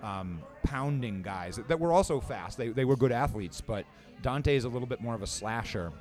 um, 0.03 0.41
pounding 0.63 1.23
guys 1.23 1.61
that 1.69 1.79
were 1.79 1.93
also 1.93 2.21
fast. 2.21 2.57
They, 2.57 2.69
they 2.69 2.85
were 2.85 2.97
good 2.97 3.13
athletes, 3.13 3.61
but 3.61 3.85
Dante 4.23 4.57
is 4.57 4.65
a 4.65 4.69
little 4.69 4.89
bit 4.89 5.01
more 5.01 5.15
of 5.15 5.23
a 5.23 5.27
slasher. 5.27 5.93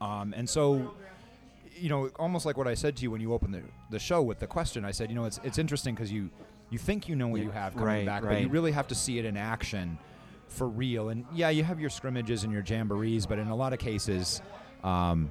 Um, 0.00 0.34
and 0.36 0.48
so, 0.48 0.94
you 1.76 1.88
know, 1.88 2.10
almost 2.16 2.46
like 2.46 2.56
what 2.56 2.68
I 2.68 2.74
said 2.74 2.96
to 2.96 3.02
you 3.02 3.10
when 3.10 3.20
you 3.20 3.32
opened 3.32 3.54
the, 3.54 3.62
the 3.90 3.98
show 3.98 4.22
with 4.22 4.38
the 4.38 4.46
question, 4.46 4.84
I 4.84 4.90
said, 4.90 5.10
you 5.10 5.14
know, 5.14 5.24
it's, 5.24 5.40
it's 5.42 5.58
interesting 5.58 5.94
because 5.94 6.12
you, 6.12 6.30
you 6.70 6.78
think 6.78 7.08
you 7.08 7.16
know 7.16 7.28
what 7.28 7.40
you 7.40 7.50
have 7.50 7.74
coming 7.74 7.86
right, 7.86 8.06
back, 8.06 8.22
but 8.22 8.40
you 8.40 8.48
really 8.48 8.72
have 8.72 8.88
to 8.88 8.94
see 8.94 9.18
it 9.18 9.24
in 9.24 9.36
action 9.36 9.98
for 10.48 10.68
real. 10.68 11.08
And 11.08 11.24
yeah, 11.34 11.50
you 11.50 11.64
have 11.64 11.80
your 11.80 11.90
scrimmages 11.90 12.44
and 12.44 12.52
your 12.52 12.62
jamborees, 12.62 13.26
but 13.26 13.38
in 13.38 13.48
a 13.48 13.56
lot 13.56 13.72
of 13.72 13.78
cases, 13.78 14.42
um, 14.84 15.30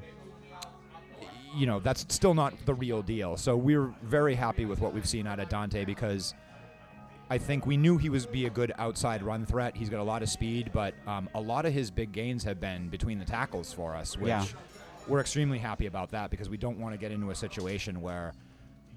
you 1.56 1.66
know, 1.66 1.80
that's 1.80 2.06
still 2.10 2.34
not 2.34 2.54
the 2.66 2.74
real 2.74 3.02
deal. 3.02 3.38
So 3.38 3.56
we're 3.56 3.94
very 4.04 4.36
happy 4.36 4.66
with 4.66 4.80
what 4.80 4.94
we've 4.94 5.08
seen 5.08 5.28
out 5.28 5.40
of 5.40 5.50
Dante 5.50 5.86
because 5.86 6.34
I 7.30 7.38
think 7.38 7.66
we 7.66 7.78
knew 7.78 7.98
he 7.98 8.10
was 8.10 8.26
be 8.26 8.46
a 8.46 8.50
good 8.50 8.74
outside 8.78 9.24
run 9.24 9.46
threat. 9.46 9.76
He's 9.76 9.90
got 9.90 10.00
a 10.00 10.04
lot 10.04 10.22
of 10.22 10.30
speed, 10.30 10.72
but 10.74 10.94
um, 11.08 11.30
a 11.34 11.42
lot 11.42 11.66
of 11.66 11.74
his 11.74 11.90
big 11.90 12.12
gains 12.12 12.44
have 12.44 12.60
been 12.60 12.90
between 12.90 13.20
the 13.20 13.26
tackles 13.26 13.72
for 13.72 13.96
us, 13.96 14.18
which 14.18 14.28
Yeah. 14.28 14.46
We're 15.08 15.20
extremely 15.22 15.58
happy 15.58 15.86
about 15.88 16.12
that 16.12 16.30
because 16.30 16.50
we 16.50 16.58
don't 16.58 16.80
want 16.80 16.94
to 16.94 16.98
get 17.00 17.12
into 17.12 17.32
a 17.32 17.36
situation 17.36 18.02
where 18.02 18.34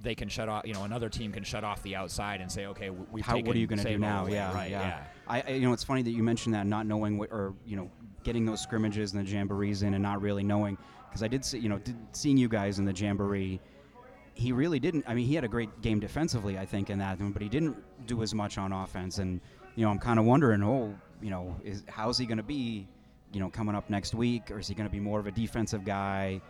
they 0.02 0.14
can 0.14 0.28
shut 0.28 0.49
off, 0.49 0.66
you 0.66 0.75
know, 0.75 0.84
another 0.84 1.08
team 1.08 1.32
can 1.32 1.42
shut 1.44 1.64
off 1.64 1.82
the 1.82 1.96
outside 1.96 2.40
and 2.42 2.52
say, 2.52 2.66
okay, 2.66 2.90
we- 2.90 3.06
we've 3.11 3.25
How, 3.25 3.32
taken 3.34 3.46
what 3.46 3.56
are 3.56 3.58
you 3.58 3.66
going 3.66 3.78
to 3.80 3.88
do 3.88 3.99
now? 3.99 4.23
away. 4.23 4.32
Yeah, 4.34 4.52
right, 4.54 4.70
yeah. 4.70 5.02
I, 5.26 5.40
I, 5.40 5.50
you 5.52 5.62
know, 5.62 5.73
it's 5.73 5.84
funny 5.84 6.02
that 6.02 6.11
you 6.11 6.23
mentioned 6.23 6.54
that, 6.54 6.66
not 6.66 6.87
knowing 6.87 7.16
what, 7.16 7.30
or 7.32 7.54
you 7.66 7.76
know, 7.76 7.90
getting 8.23 8.44
those 8.44 8.61
scrimmages 8.61 9.14
and 9.14 9.26
the 9.26 9.30
jamborees 9.30 9.82
in, 9.82 9.94
and 9.94 10.02
not 10.02 10.20
really 10.20 10.42
knowing, 10.42 10.76
because 11.08 11.23
I 11.23 11.28
did 11.28 11.44
see, 11.44 11.58
you 11.58 11.68
know, 11.70 11.78
did, 11.78 11.96
seeing 12.12 12.37
you 12.37 12.49
guys 12.49 12.78
in 12.78 12.84
the 12.84 12.92
jamboree. 12.92 13.61
He 14.34 14.50
really 14.52 14.80
didn't. 14.80 15.04
I 15.06 15.14
mean, 15.14 15.26
he 15.26 15.34
had 15.34 15.44
a 15.44 15.49
great 15.49 15.80
game 15.80 16.00
defensively, 16.00 16.58
I 16.58 16.66
think, 16.66 16.90
in 16.90 16.99
that, 16.99 17.18
but 17.32 17.40
he 17.40 17.49
didn't 17.49 17.76
do 18.06 18.23
as 18.23 18.34
much 18.34 18.58
on 18.58 18.73
offense. 18.73 19.18
And 19.18 19.40
you 19.76 19.84
know, 19.84 19.90
I'm 19.90 19.99
kind 20.00 20.18
of 20.18 20.25
wondering, 20.25 20.62
oh, 20.62 20.94
you 21.23 21.30
know, 21.30 21.56
is 21.64 21.82
how's 21.88 22.18
he 22.18 22.26
going 22.26 22.38
to 22.38 22.42
be, 22.42 22.88
you 23.34 23.40
know, 23.40 23.50
coming 23.50 23.74
up 23.74 23.90
next 23.90 24.14
week, 24.14 24.50
or 24.50 24.58
is 24.60 24.68
he 24.68 24.74
going 24.74 24.88
to 24.88 24.92
be 24.92 25.00
more 25.00 25.18
of 25.20 25.26
a 25.26 25.32
defensive 25.32 25.84
guy? 25.84 26.40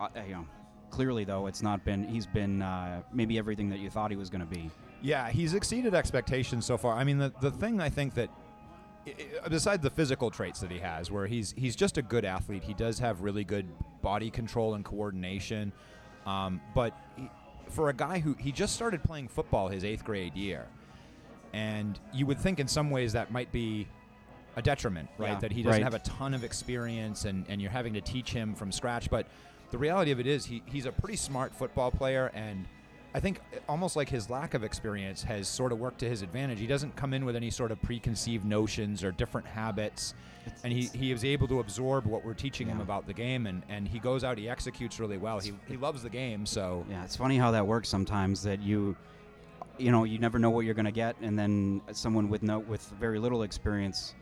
Uh, 0.00 0.08
you 0.26 0.34
know, 0.34 0.46
clearly 0.90 1.24
though, 1.24 1.46
it's 1.46 1.62
not 1.62 1.84
been. 1.84 2.04
He's 2.04 2.26
been 2.26 2.62
uh, 2.62 3.02
maybe 3.12 3.38
everything 3.38 3.70
that 3.70 3.78
you 3.80 3.90
thought 3.90 4.10
he 4.10 4.16
was 4.16 4.30
going 4.30 4.40
to 4.42 4.46
be. 4.46 4.70
Yeah, 5.02 5.30
he's 5.30 5.54
exceeded 5.54 5.94
expectations 5.94 6.66
so 6.66 6.76
far. 6.76 6.94
I 6.94 7.04
mean, 7.04 7.18
the 7.18 7.32
the 7.40 7.50
thing 7.50 7.80
I 7.80 7.88
think 7.88 8.14
that 8.14 8.28
i- 9.06 9.14
besides 9.48 9.82
the 9.82 9.90
physical 9.90 10.30
traits 10.30 10.60
that 10.60 10.70
he 10.70 10.78
has, 10.78 11.10
where 11.10 11.26
he's 11.26 11.54
he's 11.56 11.74
just 11.74 11.96
a 11.96 12.02
good 12.02 12.24
athlete. 12.26 12.62
He 12.62 12.74
does 12.74 12.98
have 12.98 13.22
really 13.22 13.44
good 13.44 13.66
body 14.02 14.30
control 14.30 14.74
and 14.74 14.84
coordination. 14.84 15.72
Um, 16.26 16.60
but 16.74 16.94
he, 17.16 17.30
for 17.68 17.88
a 17.88 17.94
guy 17.94 18.18
who 18.18 18.34
he 18.38 18.52
just 18.52 18.74
started 18.74 19.02
playing 19.02 19.28
football 19.28 19.68
his 19.68 19.84
eighth 19.84 20.04
grade 20.04 20.34
year, 20.34 20.66
and 21.54 21.98
you 22.12 22.26
would 22.26 22.38
think 22.38 22.60
in 22.60 22.68
some 22.68 22.90
ways 22.90 23.12
that 23.14 23.30
might 23.32 23.50
be 23.52 23.88
a 24.56 24.62
detriment, 24.62 25.08
right? 25.18 25.32
Yeah, 25.32 25.38
that 25.40 25.52
he 25.52 25.62
doesn't 25.62 25.82
right. 25.82 25.92
have 25.92 25.94
a 25.94 26.04
ton 26.04 26.34
of 26.34 26.44
experience 26.44 27.24
and, 27.24 27.44
and 27.48 27.60
you're 27.60 27.70
having 27.70 27.94
to 27.94 28.00
teach 28.00 28.30
him 28.30 28.54
from 28.54 28.72
scratch. 28.72 29.10
But 29.10 29.26
the 29.70 29.78
reality 29.78 30.10
of 30.10 30.20
it 30.20 30.26
is 30.26 30.44
he, 30.44 30.62
he's 30.66 30.86
a 30.86 30.92
pretty 30.92 31.16
smart 31.16 31.54
football 31.54 31.90
player 31.90 32.30
and 32.34 32.66
I 33.12 33.18
think 33.18 33.40
almost 33.68 33.96
like 33.96 34.08
his 34.08 34.30
lack 34.30 34.54
of 34.54 34.62
experience 34.62 35.22
has 35.24 35.48
sort 35.48 35.72
of 35.72 35.80
worked 35.80 35.98
to 36.00 36.08
his 36.08 36.22
advantage. 36.22 36.60
He 36.60 36.66
doesn't 36.66 36.94
come 36.94 37.12
in 37.12 37.24
with 37.24 37.34
any 37.34 37.50
sort 37.50 37.72
of 37.72 37.82
preconceived 37.82 38.44
notions 38.44 39.02
or 39.02 39.10
different 39.10 39.48
habits, 39.48 40.14
It's- 40.46 40.60
and 40.62 40.72
he, 40.72 40.82
he 40.96 41.10
is 41.10 41.24
able 41.24 41.48
to 41.48 41.58
absorb 41.58 42.06
what 42.06 42.24
we're 42.24 42.34
teaching 42.34 42.68
him 42.68 42.80
about 42.80 43.06
the 43.06 43.12
game, 43.12 43.46
and, 43.46 43.62
and 43.68 43.88
he 43.88 43.98
goes 43.98 44.22
out, 44.22 44.38
he 44.38 44.48
executes 44.48 45.00
really 45.00 45.18
well. 45.18 45.40
He, 45.40 45.52
he 45.66 45.76
loves 45.76 46.04
the 46.04 46.08
game, 46.08 46.46
so 46.46 46.84
Yeah, 46.88 47.02
it's 47.04 47.16
funny 47.16 47.36
how 47.36 47.50
that 47.50 47.66
works 47.66 47.88
sometimes. 47.88 48.42
That 48.44 48.60
you, 48.62 48.96
you 49.76 49.90
know, 49.90 50.04
you 50.04 50.18
never 50.18 50.38
know 50.38 50.50
what 50.50 50.64
you're 50.64 50.74
going 50.74 50.84
to 50.84 50.92
get, 50.92 51.16
and 51.20 51.36
then 51.36 51.80
someone 51.90 52.28
with 52.28 52.44
no 52.44 52.60
with 52.60 52.82
very 53.00 53.18
little 53.18 53.42
experience, 53.42 54.14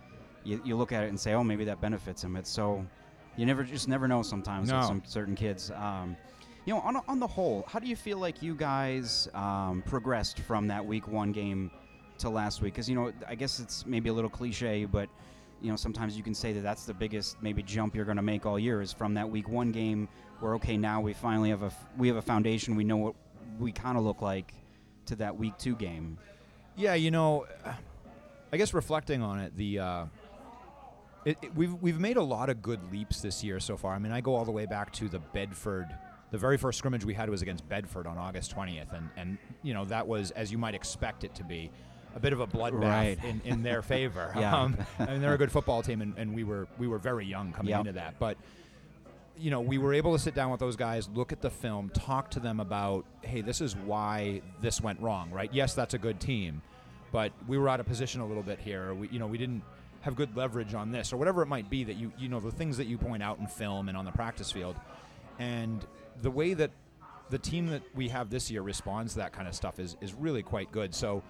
you, 0.49 0.61
you 0.65 0.77
look 0.77 0.93
at 0.93 1.05
it 1.05 1.09
and 1.09 1.19
say, 1.21 1.35
oh, 1.35 1.45
maybe 1.45 1.65
that 1.67 1.81
benefits 1.81 2.23
him. 2.25 2.37
It's 2.37 2.51
so 2.51 2.85
you 3.37 3.47
never 3.47 3.63
just 3.65 3.87
never 3.89 4.09
know 4.09 4.23
sometimes 4.23 4.69
No. 4.69 4.79
with 4.79 4.87
some 4.87 5.03
certain 5.07 5.35
kids. 5.35 5.71
Um, 5.71 6.17
you 6.65 6.75
know, 6.75 6.81
on 6.81 6.97
on 7.09 7.19
the 7.21 7.27
whole, 7.27 7.65
how 7.69 7.79
do 7.79 7.87
you 7.87 7.97
feel 7.97 8.19
like 8.19 8.43
you 8.43 8.55
guys 8.55 9.29
um, 9.35 9.83
progressed 9.87 10.41
from 10.41 10.67
that 10.69 10.85
week 10.85 11.07
one 11.09 11.33
game 11.33 11.71
to 12.19 12.29
last 12.31 12.61
week? 12.63 12.75
Because 12.75 12.89
you 12.89 12.95
know, 12.97 13.13
I 13.27 13.35
guess 13.35 13.61
it's 13.61 13.87
maybe 13.87 14.09
a 14.09 14.13
little 14.13 14.31
cliche, 14.31 14.85
but 14.85 15.09
you 15.61 15.71
know, 15.71 15.77
sometimes 15.77 16.17
you 16.17 16.23
can 16.23 16.35
say 16.35 16.53
that 16.53 16.61
that's 16.63 16.85
the 16.85 16.95
biggest 16.95 17.43
maybe 17.43 17.63
jump 17.63 17.95
you're 17.97 18.05
going 18.05 18.17
to 18.17 18.23
make 18.23 18.47
all 18.47 18.59
year 18.59 18.81
is 18.81 18.93
from 18.93 19.15
that 19.15 19.29
week 19.29 19.49
one 19.49 19.73
game 19.73 20.09
where 20.41 20.55
okay, 20.55 20.77
now 20.77 21.01
we 21.01 21.13
finally 21.13 21.51
have 21.51 21.63
a 21.63 21.67
f- 21.67 21.87
we 21.97 22.07
have 22.09 22.17
a 22.17 22.23
foundation, 22.23 22.77
we 22.77 22.85
know 22.85 22.97
what 22.97 23.15
we 23.59 23.73
kind 23.73 23.97
of 23.99 24.05
look 24.05 24.23
like 24.23 24.53
to 25.07 25.17
that 25.17 25.37
week 25.37 25.57
two 25.59 25.75
game. 25.77 26.19
Yeah, 26.77 26.95
you 26.95 27.11
know, 27.11 27.47
I 28.53 28.57
guess 28.57 28.73
reflecting 28.75 29.21
on 29.23 29.41
it, 29.41 29.57
the 29.57 29.79
uh, 29.81 30.05
it, 31.25 31.39
it- 31.43 31.55
we've 31.55 31.75
we've 31.75 32.01
made 32.01 32.17
a 32.17 32.23
lot 32.23 32.49
of 32.51 32.63
good 32.63 32.81
leaps 32.93 33.21
this 33.21 33.43
year 33.45 33.61
so 33.61 33.77
far. 33.77 33.95
I 33.95 33.99
mean, 33.99 34.13
I 34.13 34.21
go 34.21 34.35
all 34.35 34.45
the 34.45 34.53
way 34.53 34.67
back 34.67 34.93
to 34.95 35.09
the 35.09 35.19
Bedford. 35.19 35.87
The 36.31 36.39
very 36.39 36.59
first 36.59 36.79
scrimmage 36.79 37.05
we 37.07 37.15
had 37.15 37.31
was 37.31 37.41
against 37.41 37.67
Bedford 37.69 38.07
on 38.07 38.19
August 38.19 38.55
20th, 38.55 38.93
and 38.93 39.09
and 39.17 39.39
you 39.63 39.75
know 39.75 39.85
that 39.87 40.07
was 40.07 40.31
as 40.33 40.53
you 40.53 40.59
might 40.59 40.75
expect 40.75 41.25
it 41.25 41.35
to 41.37 41.45
be. 41.45 41.71
A 42.17 42.21
bit 42.21 42.33
of 42.33 42.41
a 42.41 42.47
bloodbath 42.47 42.83
Right. 42.83 43.19
in, 43.25 43.41
in 43.45 43.63
their 43.63 43.83
favor. 43.83 44.33
Yeah. 44.37 44.57
Um, 44.57 44.77
I 44.99 45.07
mean, 45.07 45.21
they're 45.21 45.35
a 45.35 45.39
good 45.39 45.53
football 45.53 45.83
team, 45.83 46.01
and, 46.01 46.15
and 46.17 46.35
we 46.35 46.43
were 46.43 46.67
we 46.79 46.89
were 46.89 46.99
very 46.99 47.27
young 47.27 47.53
coming 47.53 47.71
Yep. 47.71 47.81
into 47.81 47.93
that. 47.93 48.19
But 48.19 48.39
you 49.37 49.51
know, 49.51 49.61
we 49.61 49.79
were 49.79 49.95
able 49.95 50.13
to 50.15 50.19
sit 50.19 50.35
down 50.35 50.51
with 50.51 50.59
those 50.59 50.75
guys, 50.75 51.09
look 51.15 51.33
at 51.33 51.41
the 51.43 51.51
film, 51.51 51.91
talk 51.91 52.31
to 52.31 52.41
them 52.41 52.59
about, 52.61 53.05
hey, 53.23 53.41
this 53.41 53.61
is 53.61 53.77
why 53.77 54.41
this 54.61 54.81
went 54.81 55.01
wrong, 55.01 55.31
right? 55.31 55.53
Yes, 55.53 55.75
that's 55.75 55.95
a 55.95 55.99
good 55.99 56.19
team, 56.19 56.61
but 57.13 57.31
we 57.47 57.57
were 57.57 57.69
out 57.69 57.79
of 57.79 57.87
position 57.87 58.21
a 58.21 58.27
little 58.27 58.43
bit 58.43 58.59
here. 58.59 58.95
We, 58.95 59.09
you 59.11 59.19
know, 59.21 59.29
we 59.29 59.39
didn't 59.39 59.63
have 60.03 60.17
good 60.17 60.37
leverage 60.37 60.75
on 60.75 60.93
this, 60.93 61.13
or 61.13 61.17
whatever 61.17 61.43
it 61.43 61.47
might 61.47 61.69
be 61.69 61.85
that 61.85 61.97
you, 61.97 62.13
you 62.19 62.29
know, 62.29 62.41
the 62.41 62.51
things 62.51 62.77
that 62.77 62.87
you 62.87 62.99
point 62.99 63.23
out 63.23 63.39
in 63.39 63.47
film 63.47 63.89
and 63.89 63.97
on 63.97 64.05
the 64.05 64.13
practice 64.13 64.51
field, 64.53 64.77
and 65.39 65.87
the 66.23 66.31
way 66.31 66.55
that 66.55 66.71
the 67.31 67.39
team 67.39 67.67
that 67.67 67.83
we 67.95 68.09
have 68.09 68.31
this 68.31 68.51
year 68.51 68.63
responds 68.63 69.13
to 69.13 69.19
that 69.19 69.33
kind 69.33 69.49
of 69.49 69.55
stuff 69.55 69.79
is 69.79 69.97
is 70.01 70.15
really 70.15 70.43
quite 70.43 70.71
good. 70.73 70.95
So, 70.95 71.23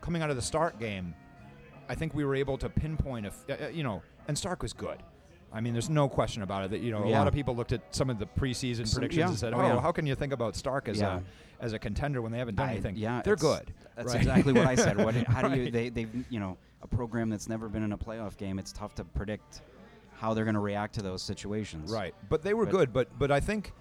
coming 0.00 0.22
out 0.22 0.30
of 0.30 0.36
the 0.36 0.42
start 0.42 0.78
game, 0.78 1.14
I 1.88 1.94
think 1.94 2.14
we 2.14 2.24
were 2.24 2.34
able 2.34 2.58
to 2.58 2.68
pinpoint, 2.68 3.26
a 3.26 3.28
f- 3.28 3.44
uh, 3.48 3.64
uh, 3.64 3.68
you 3.68 3.82
know, 3.82 4.02
and 4.28 4.36
Stark 4.38 4.62
was 4.62 4.72
good. 4.72 4.98
I 5.54 5.60
mean, 5.60 5.74
there's 5.74 5.90
no 5.90 6.08
question 6.08 6.42
about 6.42 6.64
it. 6.64 6.70
That 6.70 6.80
you 6.80 6.90
know, 6.90 7.04
a 7.04 7.08
lot 7.10 7.28
of 7.28 7.34
people 7.34 7.54
looked 7.54 7.72
at 7.72 7.94
some 7.94 8.08
of 8.10 8.18
the 8.18 8.26
preseason 8.26 8.86
Some- 8.86 9.00
predictions 9.00 9.18
yeah. 9.18 9.28
and 9.28 9.38
said, 9.38 9.54
Oh, 9.54 9.58
"Oh, 9.60 9.74
yeah. 9.74 9.80
how 9.80 9.92
can 9.92 10.06
you 10.06 10.14
think 10.14 10.32
about 10.32 10.56
Stark 10.56 10.88
as 10.88 10.98
Yeah. 11.00 11.18
a 11.60 11.64
as 11.64 11.72
a 11.74 11.78
contender 11.78 12.22
when 12.22 12.32
they 12.32 12.38
haven't 12.38 12.54
done 12.56 12.68
I- 12.68 12.72
anything?" 12.72 12.96
yeah, 12.96 13.20
they're 13.22 13.36
good. 13.36 13.72
That's 13.94 14.08
right? 14.08 14.16
exactly 14.16 14.52
what 14.54 14.66
I 14.66 14.74
said. 14.74 14.96
What? 14.96 15.14
How 15.28 15.46
do 15.48 15.60
you? 15.60 15.70
They, 15.70 15.90
they've 15.90 16.08
you 16.30 16.40
know 16.40 16.56
a 16.80 16.86
program 16.86 17.28
that's 17.28 17.48
never 17.48 17.68
been 17.68 17.82
in 17.82 17.92
a 17.92 17.98
playoff 17.98 18.36
game. 18.38 18.58
It's 18.58 18.72
tough 18.72 18.94
to 18.96 19.04
predict 19.04 19.60
how 20.14 20.32
they're 20.34 20.44
going 20.44 20.54
to 20.54 20.60
react 20.60 20.94
to 20.94 21.02
those 21.02 21.20
situations. 21.22 21.92
Right, 21.92 22.14
but 22.30 22.42
they 22.42 22.54
were 22.54 22.64
But- 22.64 22.72
good. 22.72 22.92
But 22.94 23.18
but 23.18 23.30
I 23.30 23.40
think 23.40 23.72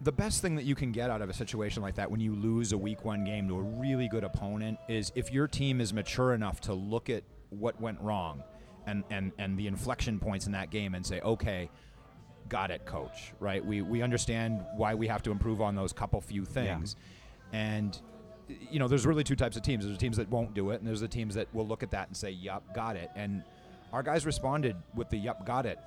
the 0.00 0.12
best 0.12 0.42
thing 0.42 0.56
that 0.56 0.64
you 0.64 0.74
can 0.74 0.92
get 0.92 1.08
out 1.10 1.22
of 1.22 1.30
a 1.30 1.32
situation 1.32 1.82
like 1.82 1.94
that 1.94 2.10
when 2.10 2.20
you 2.20 2.34
lose 2.34 2.72
a 2.72 2.78
week 2.78 3.04
one 3.04 3.24
game 3.24 3.48
to 3.48 3.56
a 3.58 3.62
really 3.62 4.08
good 4.08 4.24
opponent 4.24 4.78
is 4.88 5.10
if 5.14 5.32
your 5.32 5.48
team 5.48 5.80
is 5.80 5.92
mature 5.94 6.34
enough 6.34 6.60
to 6.62 6.74
look 6.74 7.08
at 7.08 7.22
what 7.50 7.80
went 7.80 7.98
wrong 8.00 8.42
and 8.86 9.04
and 9.10 9.32
and 9.38 9.58
the 9.58 9.66
inflection 9.66 10.18
points 10.18 10.46
in 10.46 10.52
that 10.52 10.70
game 10.70 10.94
and 10.94 11.04
say, 11.04 11.20
okay. 11.20 11.70
Got 12.48 12.70
it, 12.70 12.86
coach. 12.86 13.32
Right? 13.40 13.64
We 13.64 13.82
we 13.82 14.02
understand 14.02 14.64
why 14.76 14.94
we 14.94 15.08
have 15.08 15.20
to 15.24 15.32
improve 15.32 15.60
on 15.60 15.74
those 15.74 15.92
couple 15.92 16.20
few 16.20 16.44
things, 16.44 16.94
and 17.52 18.00
you 18.70 18.78
know, 18.78 18.86
there's 18.86 19.04
really 19.04 19.24
two 19.24 19.34
types 19.34 19.56
of 19.56 19.62
teams. 19.64 19.84
There's 19.84 19.96
the 19.96 20.00
teams 20.00 20.16
that 20.18 20.28
won't 20.30 20.54
do 20.54 20.70
it, 20.70 20.76
and 20.78 20.86
there's 20.86 21.00
the 21.00 21.08
teams 21.08 21.34
that 21.34 21.52
will 21.52 21.66
look 21.66 21.82
at 21.82 21.90
that 21.90 22.06
and 22.06 22.16
say, 22.16 22.30
"Yup, 22.30 22.72
got 22.72 22.94
it." 22.94 23.10
And 23.16 23.42
our 23.92 24.04
guys 24.04 24.24
responded 24.24 24.76
with 24.94 25.10
the 25.10 25.16
"Yup, 25.16 25.44
got 25.44 25.66
it" 25.66 25.80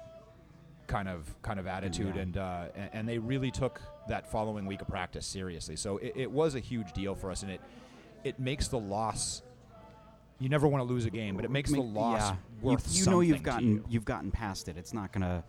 kind 0.87 1.07
of 1.07 1.33
kind 1.43 1.61
of 1.61 1.67
attitude, 1.67 2.17
Yeah. 2.17 2.21
and 2.23 2.37
uh, 2.37 2.65
a- 2.75 2.93
and 2.93 3.07
they 3.07 3.19
really 3.19 3.51
took 3.51 3.81
that 4.09 4.29
following 4.29 4.65
week 4.65 4.81
of 4.81 4.89
practice 4.89 5.25
seriously. 5.25 5.77
So 5.77 5.95
it, 5.99 6.11
it 6.17 6.29
was 6.31 6.55
a 6.55 6.59
huge 6.59 6.91
deal 6.91 7.15
for 7.15 7.31
us, 7.31 7.41
and 7.41 7.51
it 7.53 7.61
it 8.25 8.37
makes 8.37 8.67
the 8.67 8.79
loss. 8.79 9.43
You 10.39 10.49
never 10.49 10.67
want 10.67 10.81
to 10.81 10.91
lose 10.91 11.05
a 11.05 11.09
game, 11.09 11.35
but 11.35 11.43
it 11.45 11.51
makes 11.51 11.71
the 11.71 11.81
loss 11.81 12.21
yeah. 12.21 12.35
worth 12.61 12.87
you, 12.91 13.03
you 13.03 13.09
know 13.11 13.19
you've 13.19 13.37
something 13.37 13.43
to 13.43 13.49
gotten 13.51 13.67
you. 13.73 13.85
you've 13.89 14.05
gotten 14.05 14.31
past 14.31 14.69
it. 14.69 14.77
It's 14.77 14.93
not 14.93 15.11
going 15.11 15.21
to 15.23 15.43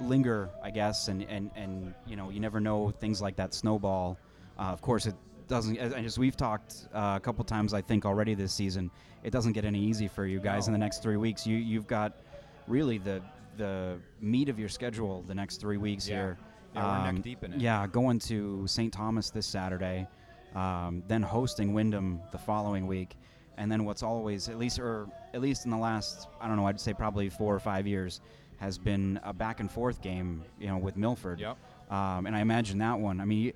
linger, 0.00 0.48
I 0.62 0.70
guess, 0.70 1.08
and, 1.08 1.22
and, 1.24 1.50
and 1.54 1.94
you 2.06 2.16
know 2.16 2.30
you 2.30 2.40
never 2.40 2.60
know 2.60 2.90
things 2.90 3.20
like 3.20 3.36
that 3.36 3.52
snowball. 3.52 4.18
Uh, 4.58 4.62
of 4.64 4.80
course, 4.80 5.06
it 5.06 5.14
doesn't. 5.46 5.76
As, 5.78 5.92
as 5.92 6.18
we've 6.18 6.36
talked 6.36 6.88
uh, 6.94 7.14
a 7.16 7.20
couple 7.20 7.44
times, 7.44 7.74
I 7.74 7.82
think 7.82 8.06
already 8.06 8.34
this 8.34 8.52
season, 8.52 8.90
it 9.22 9.30
doesn't 9.30 9.52
get 9.52 9.64
any 9.64 9.80
easy 9.80 10.08
for 10.08 10.24
you 10.26 10.40
guys 10.40 10.66
in 10.68 10.72
the 10.72 10.78
next 10.78 11.02
three 11.02 11.16
weeks. 11.16 11.46
You 11.46 11.56
you've 11.56 11.86
got 11.86 12.20
really 12.66 12.98
the 12.98 13.20
the 13.58 13.98
meat 14.20 14.48
of 14.48 14.58
your 14.58 14.68
schedule 14.70 15.22
the 15.26 15.34
next 15.34 15.58
three 15.60 15.76
weeks 15.76 16.08
Yeah. 16.08 16.16
here. 16.16 16.38
Um, 16.76 16.82
Yeah, 16.82 17.04
we're 17.04 17.12
neck 17.12 17.22
deep 17.22 17.44
in 17.44 17.52
it. 17.52 17.60
Yeah, 17.60 17.86
going 17.88 18.18
to 18.20 18.66
St. 18.66 18.92
Thomas 18.92 19.28
this 19.30 19.44
Saturday, 19.46 20.06
um, 20.54 21.02
then 21.08 21.20
hosting 21.20 21.74
Windham 21.74 22.20
the 22.32 22.38
following 22.38 22.86
week, 22.86 23.16
and 23.56 23.70
then 23.70 23.84
what's 23.84 24.02
always 24.02 24.48
at 24.48 24.58
least 24.58 24.78
or 24.78 25.06
at 25.34 25.40
least 25.40 25.64
in 25.64 25.70
the 25.70 25.76
last 25.76 26.28
I 26.40 26.46
don't 26.48 26.56
know 26.56 26.66
I'd 26.66 26.80
say 26.80 26.92
probably 26.94 27.28
four 27.28 27.54
or 27.54 27.60
five 27.60 27.86
years 27.86 28.20
has 28.58 28.78
been 28.78 29.18
a 29.24 29.32
back 29.32 29.60
and 29.60 29.70
forth 29.70 30.00
game 30.02 30.42
you 30.58 30.66
know 30.68 30.78
with 30.78 30.96
Milford. 30.96 31.40
Yep. 31.40 31.56
Um, 31.90 32.26
and 32.26 32.36
I 32.36 32.40
imagine 32.40 32.78
that 32.78 32.98
one. 32.98 33.20
I 33.20 33.24
mean. 33.24 33.52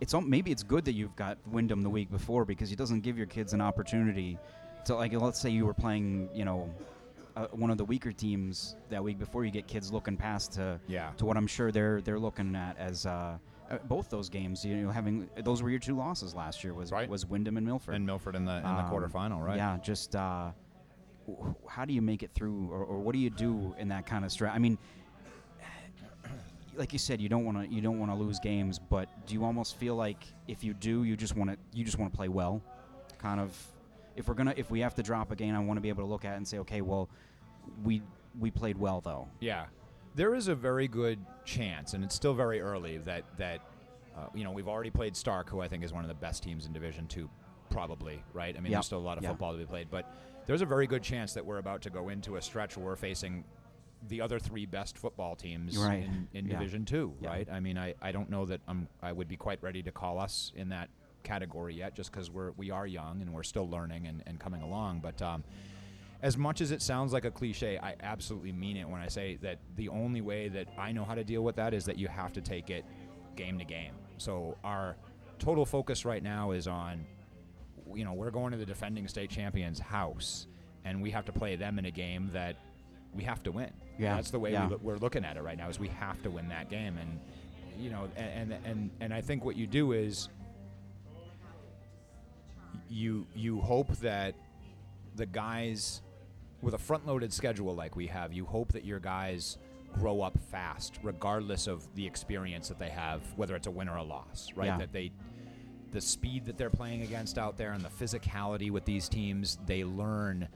It's 0.00 0.14
maybe 0.14 0.50
it's 0.50 0.62
good 0.62 0.86
that 0.86 0.92
you've 0.94 1.14
got 1.14 1.36
Windham 1.46 1.82
the 1.82 1.90
week 1.90 2.10
before 2.10 2.46
because 2.46 2.72
it 2.72 2.78
doesn't 2.78 3.00
give 3.00 3.18
your 3.18 3.26
kids 3.26 3.52
an 3.52 3.60
opportunity 3.60 4.38
to 4.86 4.94
like 4.94 5.12
let's 5.12 5.38
say 5.38 5.50
you 5.50 5.66
were 5.66 5.74
playing 5.74 6.30
you 6.32 6.46
know 6.46 6.72
uh, 7.36 7.48
one 7.52 7.68
of 7.70 7.76
the 7.76 7.84
weaker 7.84 8.10
teams 8.10 8.76
that 8.88 9.04
week 9.04 9.18
before 9.18 9.44
you 9.44 9.50
get 9.50 9.66
kids 9.66 9.92
looking 9.92 10.16
past 10.16 10.52
to 10.52 10.80
Yeah. 10.88 11.10
to 11.18 11.26
what 11.26 11.36
I'm 11.36 11.46
sure 11.46 11.70
they're 11.70 12.00
they're 12.00 12.18
looking 12.18 12.56
at 12.56 12.78
as 12.78 13.04
uh, 13.04 13.36
uh, 13.70 13.78
both 13.84 14.10
those 14.10 14.28
games. 14.28 14.64
You 14.64 14.76
know, 14.76 14.90
having 14.90 15.28
those 15.44 15.62
were 15.62 15.70
your 15.70 15.78
two 15.78 15.96
losses 15.96 16.34
last 16.34 16.64
year 16.64 16.74
was 16.74 16.90
Right. 16.92 17.08
was 17.08 17.26
Windham 17.26 17.56
and 17.56 17.66
Milford 17.66 17.94
And 17.94 18.04
Milford 18.06 18.34
in 18.36 18.44
the 18.44 18.56
in 18.56 18.62
the 18.62 18.68
Um, 18.68 18.90
quarterfinal, 18.90 19.44
right? 19.44 19.56
Yeah, 19.56 19.78
just 19.82 20.14
uh, 20.16 20.50
w- 21.26 21.54
how 21.68 21.84
do 21.84 21.92
you 21.92 22.02
make 22.02 22.22
it 22.22 22.30
through, 22.34 22.68
or, 22.70 22.84
or 22.84 22.98
what 22.98 23.12
do 23.12 23.18
you 23.18 23.30
do 23.30 23.74
in 23.78 23.88
that 23.88 24.06
kind 24.06 24.24
of 24.24 24.32
stress? 24.32 24.52
I 24.54 24.58
mean, 24.58 24.76
like 26.76 26.92
you 26.92 26.98
said, 26.98 27.20
you 27.20 27.28
don't 27.28 27.44
want 27.44 27.58
to 27.58 27.66
you 27.74 27.80
don't 27.80 27.98
want 27.98 28.10
to 28.10 28.16
lose 28.16 28.38
games, 28.38 28.78
but 28.78 29.08
do 29.26 29.34
you 29.34 29.44
almost 29.44 29.76
feel 29.76 29.96
like 29.96 30.24
if 30.48 30.62
you 30.64 30.72
do, 30.74 31.04
you 31.04 31.16
just 31.16 31.36
want 31.36 31.50
to 31.50 31.56
you 31.72 31.84
just 31.84 31.98
want 31.98 32.12
to 32.12 32.16
play 32.16 32.28
well, 32.28 32.62
kind 33.18 33.40
of. 33.40 33.56
If 34.16 34.28
we're 34.28 34.34
gonna 34.34 34.54
if 34.56 34.70
we 34.70 34.80
have 34.80 34.94
to 34.96 35.02
drop 35.02 35.30
a 35.30 35.36
game, 35.36 35.54
I 35.54 35.60
want 35.60 35.76
to 35.76 35.80
be 35.80 35.88
able 35.88 36.02
to 36.04 36.08
look 36.08 36.24
at 36.24 36.34
it 36.34 36.36
and 36.36 36.46
say, 36.46 36.58
okay, 36.58 36.80
well, 36.80 37.08
we 37.84 38.02
we 38.38 38.50
played 38.50 38.76
well 38.78 39.00
though. 39.00 39.28
Yeah, 39.40 39.66
there 40.20 40.34
is 40.34 40.48
a 40.48 40.54
very 40.54 40.86
good 40.86 41.18
chance, 41.46 41.94
and 41.94 42.04
it's 42.04 42.14
still 42.14 42.34
very 42.34 42.60
early 42.60 42.98
that 42.98 43.24
that 43.38 43.62
uh, 44.14 44.26
you 44.34 44.44
know 44.44 44.50
we've 44.52 44.68
already 44.68 44.90
played 44.90 45.16
Stark, 45.16 45.48
who 45.48 45.62
I 45.62 45.66
think 45.68 45.82
is 45.82 45.94
one 45.94 46.04
of 46.04 46.08
the 46.08 46.14
best 46.14 46.42
teams 46.42 46.66
in 46.66 46.74
Division 46.74 47.06
Two, 47.06 47.30
probably 47.70 48.22
right. 48.34 48.54
I 48.54 48.60
mean, 48.60 48.70
Yep. 48.70 48.76
there's 48.76 48.86
still 48.86 48.98
a 48.98 49.00
lot 49.10 49.16
of 49.16 49.24
Yeah. 49.24 49.30
football 49.30 49.52
to 49.52 49.58
be 49.58 49.64
played, 49.64 49.88
but 49.90 50.14
there's 50.44 50.60
a 50.60 50.66
very 50.66 50.86
good 50.86 51.02
chance 51.02 51.32
that 51.32 51.46
we're 51.46 51.56
about 51.56 51.80
to 51.82 51.90
go 51.90 52.10
into 52.10 52.36
a 52.36 52.42
stretch 52.42 52.76
where 52.76 52.84
we're 52.84 52.96
facing 52.96 53.44
the 54.08 54.20
other 54.20 54.38
three 54.38 54.66
best 54.66 54.98
football 54.98 55.34
teams 55.36 55.78
Right. 55.78 56.02
in, 56.04 56.28
in 56.34 56.44
Yeah. 56.46 56.58
Division 56.58 56.84
Two, 56.84 57.14
Yeah. 57.22 57.28
right? 57.30 57.48
I 57.50 57.60
mean, 57.60 57.78
I, 57.78 57.94
I 58.02 58.12
don't 58.12 58.28
know 58.28 58.44
that 58.44 58.60
I'm 58.68 58.88
I 59.02 59.12
would 59.12 59.26
be 59.28 59.38
quite 59.38 59.62
ready 59.62 59.82
to 59.84 59.90
call 59.90 60.18
us 60.18 60.52
in 60.54 60.68
that 60.68 60.90
category 61.22 61.74
yet, 61.76 61.94
just 61.94 62.12
because 62.12 62.30
we're 62.30 62.50
we 62.58 62.70
are 62.70 62.86
young 62.86 63.22
and 63.22 63.32
we're 63.32 63.42
still 63.42 63.70
learning 63.70 64.06
and, 64.06 64.22
and 64.26 64.38
coming 64.38 64.60
along, 64.60 65.00
but. 65.00 65.22
Um, 65.22 65.44
as 66.22 66.36
much 66.36 66.60
as 66.60 66.70
it 66.70 66.82
sounds 66.82 67.12
like 67.12 67.24
a 67.24 67.30
cliche, 67.30 67.78
I 67.78 67.94
absolutely 68.00 68.52
mean 68.52 68.76
it 68.76 68.88
when 68.88 69.00
I 69.00 69.08
say 69.08 69.38
that 69.42 69.58
the 69.76 69.88
only 69.88 70.20
way 70.20 70.48
that 70.48 70.68
I 70.78 70.92
know 70.92 71.04
how 71.04 71.14
to 71.14 71.24
deal 71.24 71.42
with 71.42 71.56
that 71.56 71.72
is 71.72 71.84
that 71.86 71.98
you 71.98 72.08
have 72.08 72.32
to 72.34 72.40
take 72.40 72.70
it 72.70 72.84
game 73.36 73.58
to 73.58 73.64
game. 73.64 73.94
So 74.18 74.58
our 74.62 74.96
total 75.38 75.64
focus 75.64 76.04
right 76.04 76.22
now 76.22 76.50
is 76.50 76.66
on, 76.66 77.06
you 77.94 78.04
know, 78.04 78.12
we're 78.12 78.30
going 78.30 78.52
to 78.52 78.58
the 78.58 78.66
defending 78.66 79.08
state 79.08 79.30
champions' 79.30 79.78
house, 79.78 80.46
and 80.84 81.00
we 81.00 81.10
have 81.10 81.24
to 81.24 81.32
play 81.32 81.56
them 81.56 81.78
in 81.78 81.86
a 81.86 81.90
game 81.90 82.30
that 82.34 82.56
we 83.14 83.24
have 83.24 83.42
to 83.44 83.52
win. 83.52 83.72
Yeah, 83.98 84.16
that's 84.16 84.30
the 84.30 84.38
way 84.38 84.52
yeah. 84.52 84.68
we, 84.68 84.76
we're 84.76 84.98
looking 84.98 85.24
at 85.24 85.36
it 85.36 85.42
right 85.42 85.56
now. 85.56 85.68
Is 85.68 85.78
we 85.78 85.88
have 85.88 86.22
to 86.22 86.30
win 86.30 86.48
that 86.48 86.70
game, 86.70 86.98
and 86.98 87.18
you 87.78 87.90
know, 87.90 88.08
and 88.16 88.52
and 88.52 88.66
and, 88.66 88.90
and 89.00 89.14
I 89.14 89.20
think 89.20 89.44
what 89.44 89.56
you 89.56 89.66
do 89.66 89.92
is 89.92 90.28
you 92.88 93.26
you 93.34 93.60
hope 93.60 93.96
that 93.96 94.34
the 95.16 95.26
guys 95.26 96.02
with 96.62 96.74
a 96.74 96.78
front-loaded 96.78 97.32
schedule 97.32 97.74
like 97.74 97.96
we 97.96 98.06
have, 98.06 98.32
you 98.32 98.44
hope 98.44 98.72
that 98.72 98.84
your 98.84 98.98
guys 98.98 99.58
grow 99.98 100.20
up 100.20 100.38
fast, 100.50 100.98
regardless 101.02 101.66
of 101.66 101.86
the 101.94 102.06
experience 102.06 102.68
that 102.68 102.78
they 102.78 102.90
have, 102.90 103.22
whether 103.36 103.56
it's 103.56 103.66
a 103.66 103.70
win 103.70 103.88
or 103.88 103.96
a 103.96 104.02
loss, 104.02 104.50
right? 104.54 104.66
Yeah. 104.66 104.78
That 104.78 104.92
they 104.92 105.12
the 105.92 106.00
speed 106.00 106.44
that 106.46 106.56
they're 106.56 106.70
playing 106.70 107.02
against 107.02 107.36
out 107.36 107.56
there 107.56 107.72
and 107.72 107.84
the 107.84 107.88
physicality 107.88 108.70
with 108.70 108.84
these 108.84 109.08
teams, 109.08 109.58
they 109.66 109.82
learn 109.82 110.48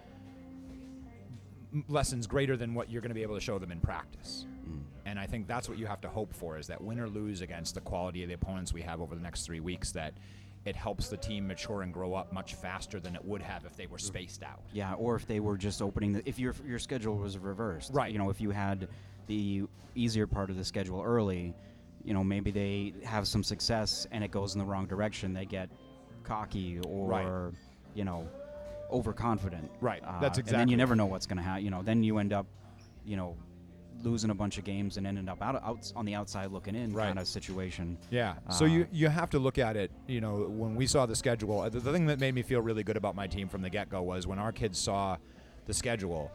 lessons 1.89 2.29
greater 2.29 2.57
than 2.57 2.73
what 2.73 2.89
you're 2.89 3.01
going 3.01 3.11
to 3.11 3.17
be 3.17 3.23
able 3.23 3.35
to 3.35 3.41
show 3.41 3.59
them 3.59 3.73
in 3.73 3.81
practice. 3.81 4.47
Mm. 4.69 4.83
And 5.07 5.19
I 5.19 5.27
think 5.27 5.49
that's 5.49 5.69
what 5.69 5.77
you 5.77 5.87
have 5.87 6.01
to 6.03 6.09
hope 6.09 6.33
for 6.33 6.57
is 6.57 6.69
that 6.69 6.81
win 6.81 7.01
or 7.01 7.09
lose 7.09 7.41
against 7.41 7.75
the 7.75 7.81
quality 7.81 8.23
of 8.23 8.29
the 8.29 8.35
opponents 8.35 8.73
we 8.73 8.83
have 8.83 9.01
over 9.01 9.17
the 9.17 9.21
next 9.21 9.45
three 9.45 9.61
weeks, 9.61 9.91
that 9.93 10.15
it 10.65 10.75
helps 10.77 11.09
the 11.09 11.17
team 11.17 11.47
mature 11.47 11.83
and 11.83 11.93
grow 11.93 12.15
up 12.15 12.33
much 12.33 12.55
faster 12.55 12.99
than 13.01 13.15
it 13.15 13.25
would 13.25 13.43
have 13.43 13.65
if 13.67 13.77
they 13.77 13.87
were 13.87 13.99
spaced 13.99 14.43
out. 14.43 14.63
Yeah, 14.73 14.95
or 14.95 15.15
if 15.17 15.27
they 15.27 15.41
were 15.41 15.57
just 15.59 15.83
opening 15.83 16.13
the, 16.13 16.29
if 16.29 16.39
your 16.39 16.55
your 16.67 16.79
schedule 16.79 17.17
was 17.17 17.37
reversed, 17.39 17.91
Right. 17.93 18.11
You 18.13 18.19
know, 18.19 18.31
if 18.31 18.41
you 18.41 18.51
had 18.51 18.89
the 19.27 19.65
easier 19.95 20.27
part 20.27 20.51
of 20.51 20.57
the 20.57 20.65
schedule 20.65 21.03
early, 21.03 21.55
you 22.03 22.15
know, 22.15 22.25
maybe 22.25 22.51
they 22.51 22.95
have 23.05 23.27
some 23.29 23.43
success 23.43 24.07
and 24.11 24.25
it 24.25 24.31
goes 24.31 24.55
in 24.55 24.59
the 24.59 24.65
wrong 24.65 24.87
direction. 24.87 25.33
They 25.35 25.45
get 25.45 25.69
cocky 26.23 26.79
or 26.87 27.09
Right. 27.09 27.53
you 27.95 28.05
know, 28.05 28.29
overconfident. 28.91 29.71
Right. 29.81 30.03
Uh, 30.05 30.21
That's 30.21 30.39
exactly. 30.39 30.55
And 30.55 30.61
then 30.61 30.69
you 30.69 30.77
never 30.77 30.97
know 30.97 31.07
what's 31.07 31.27
going 31.27 31.37
to 31.39 31.43
happen. 31.43 31.65
You 31.65 31.71
know, 31.71 31.83
then 31.83 32.03
you 32.03 32.19
end 32.19 32.33
up, 32.33 32.47
you 33.05 33.17
know, 33.17 33.37
losing 34.03 34.31
a 34.31 34.35
bunch 34.35 34.59
of 34.59 34.65
games 34.65 34.97
and 34.97 35.07
ended 35.07 35.29
up 35.29 35.41
out, 35.43 35.63
out 35.65 35.93
on 35.97 36.05
the 36.05 36.15
outside 36.15 36.51
looking 36.51 36.75
in 36.75 36.93
Right. 36.93 37.07
kind 37.07 37.19
of 37.19 37.27
situation. 37.27 37.97
Yeah. 38.11 38.35
So 38.51 38.65
you 38.67 38.83
Uh, 38.83 38.87
you 38.93 39.09
have 39.09 39.31
to 39.31 39.39
look 39.39 39.59
at 39.59 39.77
it. 39.77 39.91
You 40.07 40.21
know, 40.21 40.47
when 40.49 40.75
we 40.75 40.87
saw 40.87 41.07
the 41.07 41.17
schedule, 41.17 41.61
uh, 41.61 41.69
the, 41.71 41.81
the 41.81 41.93
thing 41.93 42.07
that 42.07 42.19
made 42.21 42.35
me 42.35 42.43
feel 42.43 42.61
really 42.61 42.83
good 42.83 42.97
about 42.97 43.15
my 43.15 43.27
team 43.27 43.49
from 43.49 43.63
the 43.63 43.71
get 43.71 43.89
go 43.89 44.03
was 44.03 44.27
when 44.27 44.39
our 44.39 44.53
kids 44.53 44.79
saw 44.79 45.17
the 45.67 45.73
schedule. 45.75 46.31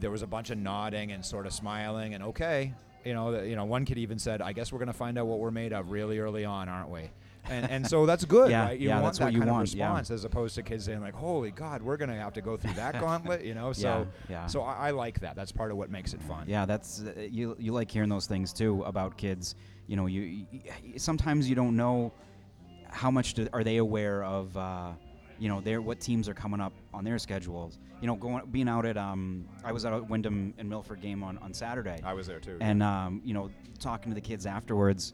There 0.00 0.10
was 0.10 0.22
a 0.22 0.26
bunch 0.26 0.50
of 0.50 0.58
nodding 0.58 1.12
and 1.12 1.24
sort 1.24 1.46
of 1.46 1.52
smiling 1.52 2.14
and 2.14 2.22
okay. 2.24 2.72
You 3.04 3.14
know, 3.14 3.32
the, 3.32 3.46
you 3.48 3.54
know, 3.56 3.64
one 3.64 3.84
kid 3.84 3.98
even 3.98 4.18
said, 4.18 4.42
"I 4.42 4.52
guess 4.52 4.72
we're 4.72 4.78
going 4.80 4.88
to 4.88 4.92
find 4.92 5.16
out 5.18 5.26
what 5.26 5.38
we're 5.38 5.50
made 5.52 5.72
of 5.72 5.90
really 5.90 6.18
early 6.18 6.44
on, 6.44 6.68
aren't 6.68 6.90
we?" 6.90 7.10
And 7.48 7.70
and 7.70 7.86
so 7.86 8.06
that's 8.06 8.24
good, 8.24 8.50
Yeah, 8.50 8.64
right? 8.66 8.78
You 8.80 8.88
yeah, 8.88 8.94
want 8.94 9.04
that's 9.06 9.18
that 9.18 9.24
what 9.26 9.32
you 9.32 9.40
kind 9.40 9.50
want, 9.50 9.68
of 9.68 9.74
yeah. 9.74 9.86
response 9.88 10.10
as 10.10 10.24
opposed 10.24 10.54
to 10.56 10.62
kids 10.62 10.84
saying 10.84 11.00
like, 11.00 11.14
"Holy 11.14 11.50
God, 11.50 11.82
we're 11.82 11.96
going 11.96 12.10
to 12.10 12.16
have 12.16 12.32
to 12.34 12.40
go 12.40 12.56
through 12.56 12.74
that 12.74 12.98
gauntlet," 13.00 13.44
you 13.44 13.54
know? 13.54 13.72
So 13.72 14.06
Yeah, 14.28 14.34
yeah. 14.42 14.46
so 14.46 14.62
I, 14.62 14.88
I 14.88 14.90
like 14.90 15.20
that. 15.20 15.36
That's 15.36 15.52
part 15.52 15.70
of 15.70 15.76
what 15.76 15.90
makes 15.90 16.12
it 16.14 16.22
fun. 16.22 16.44
Yeah, 16.48 16.66
that's 16.66 17.02
uh, 17.02 17.20
you. 17.20 17.54
You 17.58 17.72
like 17.72 17.90
hearing 17.90 18.08
those 18.08 18.26
things 18.26 18.52
too 18.52 18.82
about 18.82 19.16
kids. 19.16 19.54
You 19.86 19.96
know, 19.96 20.06
you, 20.06 20.46
you 20.50 20.98
sometimes 20.98 21.48
you 21.48 21.54
don't 21.54 21.76
know 21.76 22.12
how 22.88 23.10
much 23.10 23.34
do, 23.34 23.48
are 23.52 23.62
they 23.64 23.76
aware 23.76 24.24
of. 24.24 24.56
Uh, 24.56 24.92
you 25.38 25.50
know, 25.50 25.60
their 25.60 25.82
what 25.82 26.00
teams 26.00 26.30
are 26.30 26.34
coming 26.34 26.62
up 26.62 26.72
on 26.94 27.04
their 27.04 27.18
schedules. 27.18 27.78
You 28.00 28.06
know, 28.06 28.14
going 28.16 28.42
being 28.50 28.68
out 28.70 28.86
at 28.86 28.96
um, 28.96 29.46
I 29.62 29.70
was 29.70 29.84
out 29.84 29.92
at 29.92 30.08
Windham 30.08 30.54
and 30.56 30.66
Milford 30.68 31.00
game 31.02 31.22
on 31.22 31.36
on 31.38 31.52
Saturday, 31.52 32.00
I 32.02 32.14
was 32.14 32.26
there 32.26 32.40
too. 32.40 32.56
and 32.60 32.82
um, 32.82 33.20
you 33.22 33.34
know, 33.34 33.50
talking 33.78 34.10
to 34.10 34.14
the 34.14 34.20
kids 34.20 34.46
afterwards. 34.46 35.12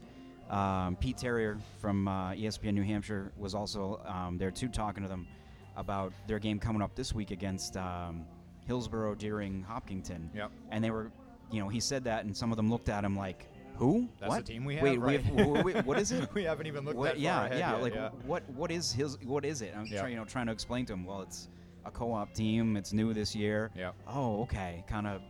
Um, 0.53 0.95
Pete 0.97 1.17
Terrier 1.17 1.57
from 1.79 2.07
uh, 2.07 2.33
ESPN 2.33 2.75
New 2.75 2.83
Hampshire 2.83 3.31
was 3.37 3.55
also 3.55 3.99
um, 4.05 4.37
there 4.37 4.51
too, 4.51 4.67
talking 4.67 5.01
to 5.01 5.09
them 5.09 5.27
about 5.75 6.13
their 6.27 6.37
game 6.37 6.59
coming 6.59 6.81
up 6.83 6.93
this 6.93 7.11
week 7.11 7.31
against 7.31 7.75
um, 7.75 8.23
Hillsborough, 8.67 9.15
Deering, 9.15 9.63
Hopkinton. 9.63 10.29
Yep. 10.35 10.51
And 10.69 10.83
they 10.83 10.91
were, 10.91 11.11
you 11.51 11.59
know, 11.59 11.69
he 11.69 11.79
said 11.79 12.03
that, 12.03 12.25
and 12.25 12.37
some 12.37 12.51
of 12.51 12.57
them 12.57 12.69
looked 12.69 12.87
at 12.87 13.03
him 13.03 13.15
like, 13.17 13.49
"Who? 13.77 14.07
That's 14.19 14.29
what? 14.29 14.45
the 14.45 14.53
team 14.53 14.63
we 14.63 14.75
have, 14.75 14.83
Wait, 14.83 14.99
right? 14.99 15.23
we 15.31 15.41
have 15.43 15.55
wh- 15.65 15.81
wh- 15.81 15.87
what 15.87 15.97
is 15.99 16.11
it? 16.11 16.31
we 16.35 16.43
haven't 16.43 16.67
even 16.67 16.85
looked 16.85 16.97
What- 16.99 17.13
that 17.15 17.19
yeah, 17.19 17.37
far 17.37 17.45
ahead 17.47 17.57
yeah. 17.59 17.71
yet, 17.71 17.81
like, 17.81 17.95
yeah. 17.95 18.09
what? 18.27 18.47
What 18.51 18.69
is 18.69 18.91
his? 18.93 19.17
What 19.23 19.45
is 19.45 19.63
it? 19.63 19.73
I'm 19.75 19.87
Yeah. 19.87 20.01
trying, 20.01 20.11
you 20.11 20.19
know, 20.19 20.25
trying 20.25 20.45
to 20.45 20.51
explain 20.51 20.85
to 20.85 20.93
him. 20.93 21.03
Well, 21.03 21.23
it's 21.23 21.49
a 21.83 21.89
co-op 21.89 22.31
team. 22.35 22.77
It's 22.77 22.93
new 22.93 23.11
this 23.11 23.35
year. 23.35 23.71
Yeah. 23.75 23.93
Oh, 24.07 24.43
okay. 24.43 24.83
Kind 24.87 25.07
of, 25.07 25.21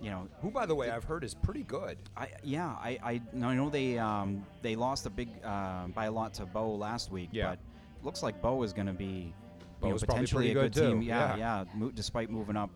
you 0.00 0.10
know, 0.10 0.28
Who, 0.42 0.50
by 0.50 0.66
the 0.66 0.74
way, 0.74 0.90
I've 0.90 1.04
heard 1.04 1.24
is 1.24 1.34
pretty 1.34 1.62
good. 1.64 1.98
I 2.16 2.28
yeah, 2.42 2.68
I 2.68 2.98
I, 3.02 3.12
I 3.44 3.54
know 3.54 3.68
they 3.70 3.98
um 3.98 4.44
they 4.62 4.76
lost 4.76 5.06
a 5.06 5.10
big 5.10 5.28
uh, 5.44 5.88
by 5.88 6.06
a 6.06 6.10
lot 6.12 6.34
to 6.34 6.46
Bow 6.46 6.74
last 6.74 7.10
week, 7.10 7.28
Yeah. 7.32 7.50
but 7.50 7.58
looks 8.04 8.22
like 8.22 8.40
Bow 8.40 8.62
is 8.62 8.72
going 8.72 8.86
to 8.86 8.92
be 8.92 9.32
you 9.82 9.88
know, 9.90 9.96
potentially 9.96 10.50
a 10.50 10.54
good, 10.54 10.72
good, 10.72 10.88
team. 10.90 11.02
Yeah, 11.02 11.36
Yeah. 11.36 11.64
yeah. 11.64 11.64
mo- 11.74 11.90
despite 11.94 12.30
moving 12.30 12.56
up, 12.56 12.70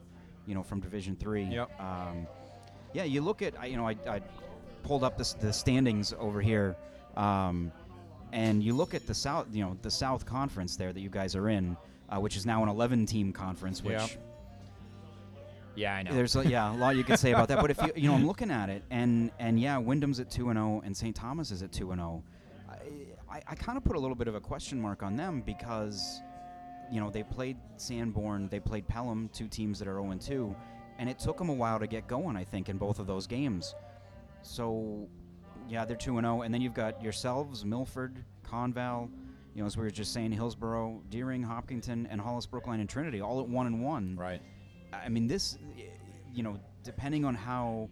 you 0.47 0.55
know, 0.55 0.63
from 0.63 0.81
Division 0.81 1.17
Three. 1.17 1.45
Yep. 1.45 1.81
Um, 1.81 2.27
yeah, 2.93 3.05
you 3.05 3.21
look 3.23 3.43
at 3.43 3.59
I- 3.61 3.67
you 3.67 3.77
know 3.77 3.87
I, 3.89 3.97
I 4.09 4.21
pulled 4.83 5.05
up 5.05 5.17
this, 5.17 5.33
the 5.35 5.53
standings 5.53 6.13
over 6.19 6.41
here, 6.41 6.77
um, 7.17 7.71
and 8.33 8.63
you 8.63 8.75
look 8.75 8.95
at 8.95 9.07
the 9.07 9.15
south 9.15 9.47
you 9.53 9.63
know 9.65 9.77
the 9.83 9.91
South 9.91 10.27
Conference 10.27 10.77
there 10.77 10.93
that 10.93 11.01
you 11.01 11.09
guys 11.11 11.37
are 11.37 11.49
in, 11.49 11.77
uh, 12.09 12.19
which 12.19 12.37
is 12.37 12.45
now 12.47 12.63
an 12.63 12.69
11 12.69 13.07
team 13.07 13.33
conference, 13.33 13.83
which. 13.83 13.93
Yeah. 13.93 14.07
Yeah, 15.75 15.95
I 15.95 16.03
know. 16.03 16.13
There's 16.13 16.37
a, 16.37 16.47
yeah 16.47 16.75
a 16.75 16.77
lot 16.77 16.97
you 16.97 17.05
could 17.05 17.19
say 17.19 17.33
about 17.33 17.49
that, 17.49 17.61
but 17.61 17.71
if 17.71 17.81
you 17.83 17.93
you 17.97 18.09
know 18.09 18.15
I'm 18.15 18.27
looking 18.33 18.51
at 18.51 18.69
it 18.69 18.83
and 18.91 19.31
and 19.39 19.59
yeah 19.59 19.77
Windham's 19.77 20.21
at 20.21 20.31
two 20.31 20.51
and 20.51 20.59
zero 20.59 20.83
and 20.85 20.97
St. 20.97 21.15
Thomas 21.15 21.51
is 21.51 21.63
at 21.63 21.73
two 21.73 21.93
and 21.93 22.01
zero. 22.01 22.23
I, 23.31 23.41
I 23.49 23.55
kind 23.55 23.79
of 23.79 23.85
put 23.85 23.97
a 23.97 23.99
little 23.99 24.15
bit 24.15 24.29
of 24.29 24.35
a 24.35 24.41
question 24.41 24.79
mark 24.81 25.03
on 25.03 25.17
them 25.17 25.41
because 25.41 26.21
you 26.91 27.01
know 27.01 27.09
they 27.11 27.23
played 27.23 27.57
Sanborn, 27.77 28.49
they 28.49 28.61
played 28.61 28.87
Pelham, 28.87 29.31
two 29.33 29.49
teams 29.49 29.79
that 29.79 29.89
are 29.89 29.95
zero 29.95 30.11
and 30.11 30.21
two, 30.21 30.55
and 30.99 31.09
it 31.09 31.19
took 31.19 31.39
them 31.39 31.49
a 31.49 31.55
while 31.55 31.79
to 31.79 31.87
get 31.87 32.07
going. 32.07 32.37
I 32.37 32.45
think 32.45 32.69
in 32.69 32.77
both 32.77 32.99
of 32.99 33.07
those 33.07 33.27
games. 33.27 33.75
So 34.43 35.09
yeah, 35.69 35.85
they're 35.87 35.97
two 35.97 36.19
and 36.19 36.27
zero, 36.27 36.43
and 36.43 36.53
then 36.53 36.61
you've 36.61 36.75
got 36.75 37.03
yourselves, 37.03 37.65
Milford, 37.65 38.23
Conval. 38.47 39.09
You 39.55 39.61
know, 39.63 39.67
as 39.67 39.77
we 39.77 39.83
were 39.83 39.91
just 39.91 40.13
saying, 40.13 40.33
Hillsborough, 40.33 41.03
Deering, 41.11 41.43
Hopkinton, 41.43 42.09
and 42.11 42.21
Hollis, 42.21 42.47
Brookline, 42.47 42.81
and 42.81 42.89
Trinity, 42.89 43.21
all 43.21 43.41
at 43.41 43.49
one 43.49 43.67
and 43.67 43.83
one. 43.83 44.17
right. 44.17 44.41
I 44.93 45.09
mean, 45.09 45.27
this, 45.27 45.59
you 46.35 46.43
know, 46.43 46.59
depending 46.85 47.25
on 47.25 47.35
how 47.35 47.89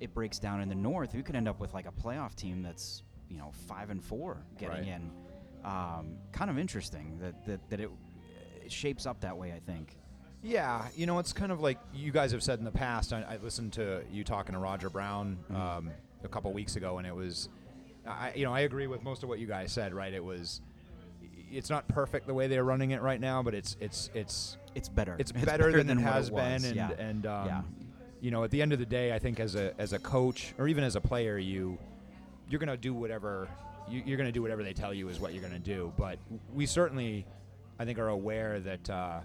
it 0.00 0.14
breaks 0.14 0.38
down 0.38 0.60
in 0.60 0.68
the 0.68 0.74
north, 0.74 1.14
we 1.14 1.22
could 1.22 1.36
end 1.36 1.48
up 1.48 1.60
with 1.60 1.74
like 1.74 1.86
a 1.86 1.92
playoff 1.92 2.34
team 2.34 2.62
that's, 2.62 3.02
you 3.28 3.36
know, 3.38 3.52
five 3.68 3.90
and 3.90 4.02
four 4.02 4.38
getting 4.58 4.78
Right. 4.78 4.86
in. 4.88 5.10
Um, 5.64 6.16
kind 6.32 6.50
of 6.50 6.58
interesting 6.58 7.18
that 7.20 7.44
that, 7.44 7.60
that 7.68 7.80
it, 7.80 7.90
it 8.64 8.72
shapes 8.72 9.04
up 9.06 9.20
that 9.20 9.36
way. 9.36 9.52
I 9.52 9.58
think. 9.60 9.96
Yeah, 10.42 10.86
you 10.96 11.04
know, 11.04 11.18
it's 11.18 11.34
kind 11.34 11.52
of 11.52 11.60
like 11.60 11.78
you 11.92 12.12
guys 12.12 12.32
have 12.32 12.42
said 12.42 12.58
in 12.58 12.64
the 12.64 12.70
past. 12.70 13.12
I, 13.12 13.20
I 13.28 13.36
listened 13.42 13.74
to 13.74 14.02
you 14.10 14.24
talking 14.24 14.54
to 14.54 14.58
Roger 14.58 14.88
Brown 14.88 15.38
um, 15.50 15.90
a 16.24 16.28
couple 16.28 16.50
weeks 16.54 16.76
ago, 16.76 16.96
and 16.96 17.06
it 17.06 17.14
was, 17.14 17.50
I, 18.08 18.32
you 18.34 18.46
know, 18.46 18.54
I 18.54 18.60
agree 18.60 18.86
with 18.86 19.02
most 19.02 19.22
of 19.22 19.28
what 19.28 19.38
you 19.38 19.46
guys 19.46 19.70
said. 19.70 19.92
Right? 19.92 20.14
It 20.14 20.24
was, 20.24 20.62
it's 21.52 21.68
not 21.68 21.86
perfect 21.88 22.26
the 22.26 22.32
way 22.32 22.46
they're 22.46 22.64
running 22.64 22.92
it 22.92 23.02
right 23.02 23.20
now, 23.20 23.42
but 23.42 23.52
it's 23.54 23.76
it's 23.80 24.08
it's 24.14 24.56
It's 24.74 24.88
better. 24.88 25.16
it's 25.18 25.32
better, 25.50 25.72
than, 25.72 25.90
it 25.98 26.02
what 26.02 26.12
has 26.12 26.30
was. 26.30 26.42
been, 26.42 26.64
and 26.64 26.76
yeah. 26.76 26.90
and 26.98 27.26
um, 27.26 27.46
Yeah. 27.46 27.62
you 28.20 28.30
know, 28.30 28.44
at 28.44 28.50
the 28.50 28.62
end 28.62 28.72
of 28.72 28.78
the 28.78 28.86
day, 28.86 29.12
I 29.12 29.18
think 29.18 29.40
as 29.40 29.54
a 29.54 29.72
as 29.78 29.92
a 29.92 29.98
coach 29.98 30.54
or 30.58 30.68
even 30.68 30.84
as 30.84 30.96
a 30.96 31.00
player, 31.00 31.38
you 31.38 31.78
you're 32.48 32.60
gonna 32.60 32.76
do 32.76 32.92
whatever 32.94 33.48
you, 33.88 34.02
you're 34.04 34.18
gonna 34.18 34.32
do 34.32 34.42
whatever 34.42 34.62
they 34.62 34.72
tell 34.72 34.92
you 34.94 35.08
is 35.08 35.18
what 35.20 35.32
you're 35.34 35.42
gonna 35.42 35.58
do. 35.58 35.92
But 35.96 36.18
we 36.52 36.66
certainly, 36.66 37.26
I 37.78 37.84
think, 37.84 37.98
are 37.98 38.08
aware 38.08 38.60
that. 38.60 38.88
Uh, 38.90 39.20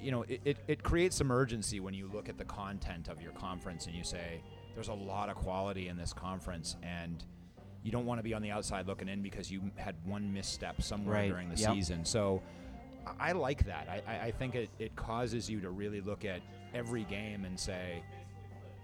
you 0.00 0.10
know, 0.10 0.22
it, 0.22 0.40
it, 0.44 0.56
it 0.68 0.82
creates 0.82 1.16
some 1.16 1.30
urgency 1.30 1.80
when 1.80 1.92
you 1.92 2.08
look 2.12 2.30
at 2.30 2.38
the 2.38 2.44
content 2.46 3.08
of 3.08 3.20
your 3.20 3.32
conference 3.32 3.84
and 3.86 3.94
you 3.94 4.04
say, 4.04 4.40
there's 4.74 4.88
a 4.88 4.94
lot 4.94 5.28
of 5.28 5.34
quality 5.36 5.88
in 5.88 5.98
this 5.98 6.14
conference, 6.14 6.76
and 6.82 7.22
you 7.82 7.92
don't 7.92 8.06
want 8.06 8.18
to 8.18 8.22
be 8.22 8.32
on 8.32 8.40
the 8.40 8.50
outside 8.50 8.86
looking 8.86 9.06
in 9.06 9.20
because 9.22 9.50
you 9.50 9.60
had 9.76 9.94
one 10.04 10.32
misstep 10.32 10.80
somewhere 10.80 11.14
Right, 11.16 11.28
during 11.30 11.50
the 11.50 11.56
yep. 11.56 11.74
season. 11.74 12.06
So 12.06 12.42
I, 13.18 13.32
like 13.32 13.64
that. 13.66 13.88
I, 13.88 14.26
I, 14.26 14.30
think 14.30 14.54
it, 14.54 14.70
it 14.78 14.94
causes 14.96 15.48
you 15.48 15.60
to 15.60 15.70
really 15.70 16.00
look 16.00 16.24
at 16.24 16.40
every 16.74 17.04
game 17.04 17.44
and 17.44 17.58
say, 17.58 18.02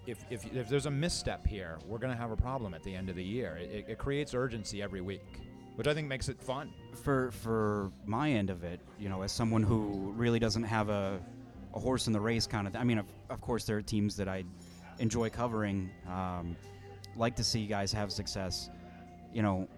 if, 0.07 0.25
if, 0.31 0.45
if 0.55 0.69
there's 0.69 0.87
a 0.87 0.91
misstep 0.91 1.47
here, 1.47 1.79
we're 1.87 1.99
going 1.99 2.13
to 2.13 2.21
have 2.21 2.31
a 2.31 2.37
problem 2.37 2.75
at 2.75 2.83
the 2.83 2.95
end 2.95 3.09
of 3.09 3.17
the 3.17 3.25
year. 3.25 3.57
It, 3.61 3.71
it, 3.71 3.85
it 3.91 3.99
creates 3.99 4.35
urgency 4.35 4.83
every 4.83 5.01
week, 5.01 5.25
which 5.77 5.87
I 5.87 5.95
think 5.95 6.09
makes 6.09 6.29
it 6.29 6.41
fun. 6.41 6.73
for 7.03 7.31
for 7.31 7.93
my 8.05 8.31
end 8.31 8.51
of 8.51 8.65
it, 8.65 8.81
you 8.99 9.09
know, 9.09 9.23
as 9.23 9.33
someone 9.33 9.63
who 9.63 10.13
really 10.17 10.39
doesn't 10.39 10.65
have 10.65 10.89
a, 10.89 11.21
a 11.75 11.79
horse 11.79 12.07
in 12.07 12.13
the 12.13 12.21
race 12.21 12.47
kind 12.47 12.67
of. 12.67 12.73
Th- 12.73 12.81
I 12.81 12.85
mean, 12.85 12.99
of, 12.99 13.07
of 13.31 13.41
course, 13.41 13.65
there 13.65 13.77
are 13.77 13.83
teams 13.83 14.17
that 14.17 14.29
I 14.29 14.45
enjoy 14.99 15.31
covering, 15.31 15.91
um, 16.09 16.57
like 17.17 17.37
to 17.37 17.45
see 17.45 17.67
guys 17.67 17.93
have 17.93 18.11
success. 18.11 18.71
You 19.33 19.43
know, 19.43 19.69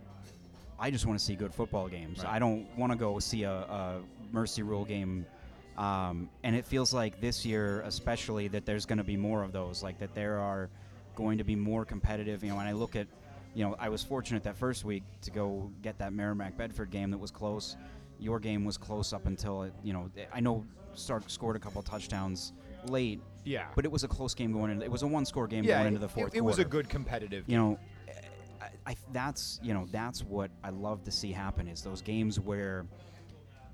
I 0.78 0.90
just 0.90 1.06
want 1.06 1.18
to 1.18 1.24
see 1.24 1.34
good 1.34 1.54
football 1.54 1.88
games. 1.88 2.18
Right. 2.24 2.32
I 2.34 2.38
don't 2.38 2.66
want 2.76 2.92
to 2.92 2.98
go 2.98 3.18
see 3.18 3.44
a, 3.44 3.52
a 3.52 4.00
mercy 4.32 4.62
rule 4.62 4.84
game. 4.84 5.26
Um, 5.76 6.28
and 6.42 6.54
it 6.54 6.64
feels 6.64 6.92
like 6.94 7.20
this 7.20 7.44
year, 7.44 7.80
especially, 7.82 8.48
that 8.48 8.64
there's 8.64 8.86
going 8.86 8.98
to 8.98 9.04
be 9.04 9.16
more 9.16 9.42
of 9.42 9.52
those. 9.52 9.82
Like 9.82 9.98
that, 9.98 10.14
there 10.14 10.38
are 10.38 10.70
going 11.16 11.38
to 11.38 11.44
be 11.44 11.56
more 11.56 11.84
competitive. 11.84 12.44
You 12.44 12.50
know, 12.50 12.56
when 12.56 12.66
I 12.66 12.72
look 12.72 12.96
at 12.96 13.06
you 13.54 13.64
know, 13.64 13.76
I 13.78 13.88
was 13.88 14.02
fortunate 14.02 14.42
that 14.42 14.56
first 14.56 14.84
week 14.84 15.04
to 15.22 15.30
go 15.30 15.70
get 15.80 15.98
that 15.98 16.12
Merrimack 16.12 16.56
Bedford 16.56 16.90
game 16.90 17.10
that 17.12 17.18
was 17.18 17.30
close. 17.30 17.76
Your 18.18 18.40
game 18.40 18.64
was 18.64 18.76
close 18.76 19.12
up 19.12 19.26
until 19.26 19.62
it, 19.62 19.72
you 19.82 19.92
know, 19.92 20.10
I 20.32 20.40
know 20.40 20.64
Stark 20.94 21.30
scored 21.30 21.56
a 21.56 21.58
couple 21.58 21.80
touchdowns 21.82 22.52
late, 22.86 23.20
Yeah. 23.44 23.66
but 23.76 23.84
it 23.84 23.92
was 23.92 24.04
a 24.04 24.08
close 24.08 24.34
game 24.34 24.52
going 24.52 24.72
into. 24.72 24.84
It 24.84 24.90
was 24.90 25.02
a 25.02 25.06
one-score 25.06 25.46
game 25.46 25.64
yeah, 25.64 25.76
going 25.78 25.88
into 25.88 26.00
the 26.00 26.08
fourth 26.08 26.34
it, 26.34 26.38
it 26.38 26.44
was 26.44 26.58
a 26.58 26.64
good 26.64 26.88
competitive 26.88 27.44
You 27.46 27.56
know, 27.56 27.78
I, 28.86 28.96
that's 29.12 29.58
you 29.62 29.72
know 29.74 29.86
that's 29.90 30.22
what 30.22 30.50
I 30.62 30.70
love 30.70 31.04
to 31.04 31.10
see 31.10 31.32
happen 31.32 31.68
is 31.68 31.82
those 31.82 32.02
games 32.02 32.38
where, 32.38 32.86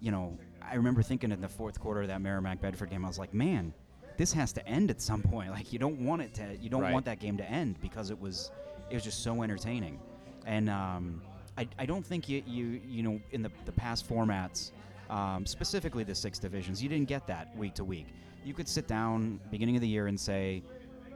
you 0.00 0.10
know, 0.10 0.38
I 0.62 0.74
remember 0.76 1.02
thinking 1.02 1.32
in 1.32 1.40
the 1.40 1.48
fourth 1.48 1.80
quarter 1.80 2.02
of 2.02 2.08
that 2.08 2.20
Merrimack 2.20 2.60
Bedford 2.60 2.90
game, 2.90 3.04
I 3.04 3.08
was 3.08 3.18
like, 3.18 3.34
man, 3.34 3.72
this 4.16 4.32
has 4.32 4.52
to 4.52 4.66
end 4.68 4.90
at 4.90 5.00
some 5.00 5.22
point. 5.22 5.50
Like 5.58 5.72
you 5.72 5.78
don't 5.78 6.00
want 6.04 6.22
it 6.22 6.32
to, 6.34 6.56
you 6.60 6.70
don't 6.70 6.82
Right. 6.82 6.92
want 6.92 7.04
that 7.06 7.18
game 7.18 7.36
to 7.38 7.44
end 7.50 7.80
because 7.80 8.10
it 8.10 8.20
was, 8.20 8.50
it 8.88 8.94
was 8.94 9.02
just 9.04 9.22
so 9.22 9.42
entertaining, 9.42 9.98
and 10.46 10.70
um, 10.70 11.20
I, 11.58 11.66
I 11.78 11.86
don't 11.86 12.06
think 12.06 12.28
you, 12.28 12.42
you 12.46 12.80
you 12.88 13.02
know 13.02 13.20
in 13.32 13.42
the, 13.42 13.50
the 13.64 13.72
past 13.72 14.08
formats, 14.08 14.70
um, 15.10 15.44
specifically 15.44 16.04
the 16.04 16.14
six 16.14 16.38
divisions, 16.38 16.80
you 16.82 16.88
didn't 16.88 17.08
get 17.08 17.26
that 17.26 17.54
week 17.56 17.74
to 17.74 17.84
week. 17.84 18.06
You 18.44 18.54
could 18.54 18.68
sit 18.68 18.86
down 18.86 19.40
beginning 19.50 19.74
of 19.76 19.82
the 19.82 19.88
year 19.88 20.06
and 20.06 20.18
say, 20.18 20.62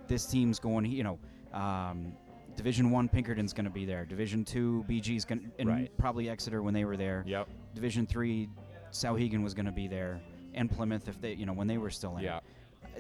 this 0.08 0.26
team's 0.26 0.58
going, 0.58 0.84
you 0.86 1.04
know, 1.04 1.18
um, 1.54 2.12
Division 2.56 2.90
One 2.90 3.08
Pinkerton's 3.08 3.52
going 3.52 3.64
to 3.64 3.70
be 3.70 3.84
there. 3.84 4.04
Division 4.04 4.44
Two 4.44 4.84
BG's 4.88 5.24
going, 5.24 5.50
and 5.58 5.68
Right. 5.68 5.96
probably 5.98 6.28
Exeter 6.28 6.62
when 6.62 6.74
they 6.74 6.84
were 6.84 6.96
there. 6.96 7.24
Yep. 7.26 7.48
Division 7.74 8.06
Three 8.06 8.48
Souhegan 8.92 9.42
was 9.42 9.54
going 9.54 9.66
to 9.66 9.72
be 9.72 9.88
there, 9.88 10.20
and 10.54 10.70
Plymouth 10.70 11.08
if 11.08 11.20
they, 11.20 11.32
you 11.34 11.46
know, 11.46 11.52
when 11.52 11.66
they 11.66 11.78
were 11.78 11.90
still 11.90 12.16
in. 12.16 12.24
Yeah. 12.24 12.40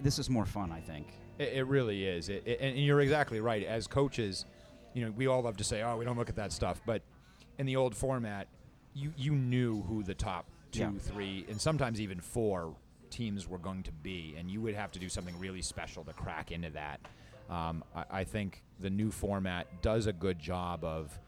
This 0.00 0.18
is 0.18 0.28
more 0.28 0.44
fun, 0.44 0.72
I 0.72 0.80
think. 0.80 1.06
It, 1.38 1.52
it 1.54 1.66
really 1.66 2.04
is. 2.04 2.28
It, 2.28 2.42
it- 2.46 2.60
and 2.60 2.76
you're 2.78 3.00
exactly 3.00 3.40
right. 3.40 3.64
As 3.64 3.86
coaches, 3.86 4.44
you 4.92 5.04
know, 5.04 5.10
we 5.12 5.26
all 5.28 5.42
love 5.42 5.56
to 5.58 5.64
say, 5.64 5.82
"Oh, 5.82 5.96
we 5.96 6.04
don't 6.04 6.16
look 6.18 6.28
at 6.28 6.36
that 6.36 6.52
stuff," 6.52 6.80
but 6.84 7.02
in 7.58 7.66
the 7.66 7.76
old 7.76 7.94
format, 7.96 8.48
you 8.92 9.12
you 9.16 9.32
knew 9.32 9.82
who 9.82 10.02
the 10.02 10.14
top 10.14 10.46
two, 10.72 10.80
Yeah. 10.80 10.90
three, 10.98 11.44
and 11.48 11.60
sometimes 11.60 12.00
even 12.00 12.20
four 12.20 12.74
teams 13.10 13.46
were 13.48 13.58
going 13.58 13.84
to 13.84 13.92
be, 13.92 14.34
and 14.36 14.50
you 14.50 14.60
would 14.60 14.74
have 14.74 14.90
to 14.92 14.98
do 14.98 15.08
something 15.08 15.38
really 15.38 15.62
special 15.62 16.02
to 16.04 16.12
crack 16.12 16.50
into 16.50 16.70
that. 16.70 17.00
Um, 17.50 17.84
I, 17.94 18.04
I 18.10 18.24
think 18.24 18.62
the 18.80 18.90
new 18.90 19.10
format 19.10 19.82
does 19.82 20.06
a 20.06 20.12
good 20.12 20.38
job 20.38 20.84
of, 20.84 21.18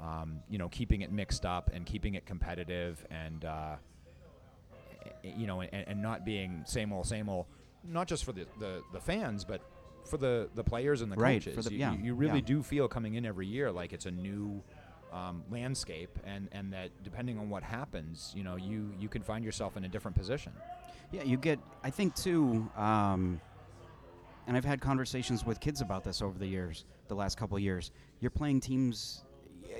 um, 0.00 0.40
you 0.48 0.58
know, 0.58 0.68
keeping 0.68 1.00
it 1.02 1.10
mixed 1.12 1.44
up 1.46 1.70
and 1.72 1.86
keeping 1.86 2.14
it 2.14 2.26
competitive, 2.26 3.04
and 3.10 3.44
uh, 3.44 3.76
you 5.22 5.46
know, 5.46 5.60
and, 5.60 5.70
and 5.88 6.02
not 6.02 6.24
being 6.24 6.62
same 6.66 6.92
old, 6.92 7.06
same 7.06 7.28
old, 7.28 7.46
not 7.84 8.06
just 8.08 8.24
for 8.24 8.32
the, 8.32 8.46
the, 8.58 8.82
the 8.92 9.00
fans, 9.00 9.44
but 9.44 9.60
for 10.04 10.16
the, 10.16 10.48
the 10.54 10.64
players 10.64 11.00
and 11.02 11.10
the 11.12 11.16
Right, 11.16 11.42
coaches. 11.42 11.64
the- 11.64 11.72
you, 11.72 11.78
yeah, 11.78 11.94
you 11.94 12.14
really 12.14 12.40
yeah. 12.40 12.44
do 12.46 12.62
feel 12.62 12.88
coming 12.88 13.14
in 13.14 13.24
every 13.24 13.46
year 13.46 13.70
like 13.70 13.92
it's 13.92 14.06
a 14.06 14.10
new 14.10 14.62
um, 15.12 15.42
landscape, 15.50 16.18
and, 16.24 16.48
and 16.52 16.72
that 16.72 16.90
depending 17.04 17.38
on 17.38 17.48
what 17.50 17.62
happens, 17.62 18.32
you 18.36 18.42
know, 18.42 18.56
you, 18.56 18.92
you 18.98 19.08
can 19.08 19.22
find 19.22 19.44
yourself 19.44 19.76
in 19.76 19.84
a 19.84 19.88
different 19.88 20.16
position. 20.16 20.52
Yeah, 21.12 21.22
you 21.24 21.36
get. 21.36 21.58
I 21.84 21.90
think 21.90 22.16
too, 22.16 22.66
um, 22.76 23.38
and 24.46 24.56
I've 24.56 24.64
had 24.64 24.80
conversations 24.80 25.44
with 25.46 25.60
kids 25.60 25.80
about 25.80 26.04
this 26.04 26.20
over 26.22 26.38
the 26.38 26.46
years, 26.46 26.84
the 27.08 27.14
last 27.14 27.36
couple 27.38 27.56
of 27.56 27.62
years. 27.62 27.90
You're 28.20 28.30
playing 28.30 28.60
teams. 28.60 29.22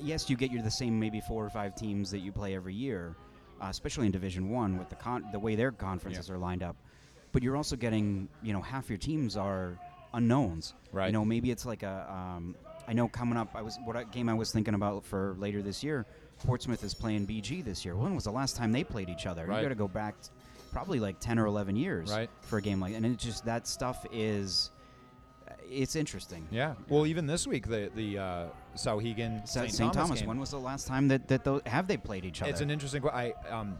Yes, 0.01 0.31
you 0.31 0.37
get 0.37 0.51
your 0.51 0.63
the 0.63 0.71
same 0.71 0.99
maybe 0.99 1.21
four 1.21 1.45
or 1.45 1.51
five 1.51 1.75
teams 1.75 2.11
that 2.11 2.21
you 2.21 2.33
play 2.33 2.55
every 2.55 2.75
year, 2.75 3.15
uh, 3.61 3.67
especially 3.69 4.07
in 4.07 4.13
Division 4.13 4.49
One 4.51 4.79
with 4.79 4.89
the 4.89 4.97
con- 4.97 5.27
the 5.33 5.39
way 5.39 5.55
their 5.55 5.71
conferences 5.73 6.31
are 6.31 6.39
lined 6.39 6.63
up. 6.63 6.77
But 7.33 7.43
you're 7.43 7.57
also 7.57 7.77
getting, 7.77 8.29
you 8.43 8.53
know, 8.53 8.61
half 8.61 8.89
your 8.89 8.99
teams 8.99 9.37
are 9.37 9.79
unknowns. 10.15 10.75
Right. 10.93 11.07
You 11.07 11.13
know, 11.13 11.25
maybe 11.25 11.51
it's 11.51 11.67
like 11.67 11.83
a. 11.83 12.07
Um, 12.11 12.57
I 12.89 12.93
know 12.95 13.07
coming 13.09 13.37
up, 13.39 13.51
I 13.55 13.63
was 13.63 13.79
what 13.85 13.97
I- 13.97 14.05
game 14.05 14.29
I 14.29 14.35
was 14.35 14.51
thinking 14.53 14.75
about 14.75 15.05
for 15.05 15.37
later 15.39 15.63
this 15.63 15.83
year. 15.85 16.05
Portsmouth 16.45 16.83
is 16.83 16.95
playing 16.95 17.27
BG 17.27 17.65
this 17.65 17.85
year. 17.85 17.95
When 17.95 18.15
was 18.15 18.25
the 18.25 18.33
last 18.33 18.57
time 18.57 18.73
they 18.73 18.83
played 18.83 19.09
each 19.09 19.27
other? 19.27 19.47
Right. 19.47 19.59
You 19.59 19.63
got 19.63 19.69
to 19.69 19.75
go 19.77 19.87
back 19.89 20.21
t- 20.21 20.31
probably 20.73 20.99
like 21.01 21.19
10 21.21 21.39
or 21.39 21.47
11 21.47 21.77
years 21.77 22.11
Right. 22.11 22.29
for 22.41 22.57
a 22.59 22.63
game 22.63 22.81
like 22.81 22.93
that. 22.93 22.97
and 22.99 23.07
it 23.07 23.19
just 23.19 23.45
that 23.45 23.67
stuff 23.67 24.05
is 24.13 24.71
it's 25.71 25.97
interesting 25.97 26.47
Yeah. 26.51 26.75
Well, 26.89 27.07
even 27.07 27.27
this 27.27 27.47
week, 27.47 27.67
the 27.69 27.91
the 27.95 28.19
uh, 28.19 28.47
Souhegan 28.77 29.47
St. 29.47 29.71
St. 29.73 29.93
Thomas, 29.93 30.21
game. 30.21 30.29
when 30.29 30.39
was 30.41 30.51
the 30.51 30.59
last 30.59 30.87
time 30.87 31.09
that 31.09 31.29
that 31.29 31.45
those, 31.45 31.63
have 31.67 31.87
they 31.87 31.97
played 31.97 32.25
each 32.25 32.43
other 32.43 32.51
It's 32.51 32.61
an 32.61 32.71
interesting. 32.71 33.07
I 33.09 33.33
um, 33.51 33.79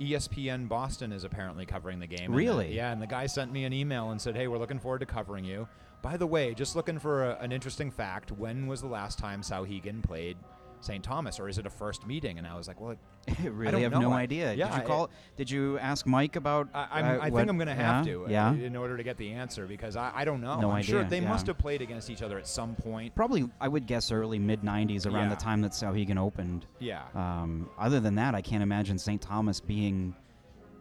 ESPN 0.00 0.66
Boston 0.68 1.12
is 1.12 1.24
apparently 1.24 1.66
covering 1.66 1.98
the 2.00 2.06
game. 2.06 2.26
and 2.26 2.32
the- 2.34 2.38
Really? 2.38 2.74
yeah, 2.74 2.90
and 2.92 3.00
the 3.02 3.06
guy 3.06 3.26
sent 3.26 3.52
me 3.52 3.64
an 3.64 3.72
email 3.72 4.10
and 4.10 4.20
said, 4.20 4.34
"Hey, 4.34 4.48
we're 4.48 4.58
looking 4.58 4.78
forward 4.78 5.00
to 5.00 5.06
covering 5.06 5.44
you." 5.44 5.68
By 6.02 6.16
the 6.16 6.26
way, 6.26 6.54
just 6.54 6.74
looking 6.76 6.98
for 6.98 7.30
a, 7.32 7.36
an 7.40 7.52
interesting 7.52 7.90
fact. 7.90 8.32
When 8.32 8.66
was 8.66 8.80
the 8.80 8.86
last 8.88 9.18
time 9.18 9.42
Souhegan 9.42 10.02
played 10.02 10.38
St. 10.80 11.02
Thomas, 11.04 11.38
or 11.38 11.48
is 11.48 11.58
it 11.58 11.66
a 11.66 11.70
first 11.70 12.06
meeting? 12.06 12.38
And 12.38 12.46
I 12.46 12.56
was 12.56 12.66
like, 12.68 12.80
"Well, 12.80 12.96
I 13.28 13.46
really 13.48 13.82
have 13.82 13.92
know. 13.92 14.00
no 14.00 14.12
I- 14.12 14.22
idea 14.22 14.54
yeah, 14.54 14.68
did 14.68 14.76
you 14.76 14.82
I- 14.82 14.86
call 14.86 15.10
did 15.36 15.50
you 15.50 15.78
ask 15.78 16.06
Mike 16.06 16.36
about 16.36 16.68
I, 16.74 17.02
uh, 17.02 17.18
I 17.20 17.30
think 17.30 17.48
I'm 17.48 17.56
going 17.58 17.68
to 17.68 17.74
have 17.74 18.06
yeah? 18.06 18.12
to, 18.12 18.24
uh, 18.24 18.28
yeah 18.28 18.52
in 18.54 18.74
order 18.76 18.96
to 18.96 19.02
get 19.02 19.16
the 19.16 19.30
answer 19.32 19.66
because 19.66 19.96
I, 19.96 20.10
I 20.14 20.24
don't 20.24 20.40
know. 20.40 20.60
No 20.60 20.70
I'm 20.70 20.82
sure 20.82 21.04
they 21.04 21.20
yeah. 21.20 21.28
must 21.28 21.46
have 21.46 21.58
played 21.58 21.82
against 21.82 22.08
each 22.10 22.22
other 22.22 22.38
at 22.38 22.46
some 22.46 22.74
point. 22.74 23.14
probably 23.14 23.48
I 23.60 23.68
would 23.68 23.86
guess 23.86 24.10
early 24.10 24.38
mid 24.38 24.62
90s 24.62 25.06
around 25.06 25.28
the 25.28 25.36
time 25.36 25.60
that 25.62 25.72
Souhegan 25.72 26.18
opened 26.18 26.66
Yeah. 26.78 27.02
um, 27.14 27.68
other 27.78 28.00
than 28.00 28.14
that 28.16 28.34
I 28.34 28.40
can't 28.42 28.62
imagine 28.62 28.98
St. 28.98 29.20
Thomas 29.20 29.60
being 29.60 30.14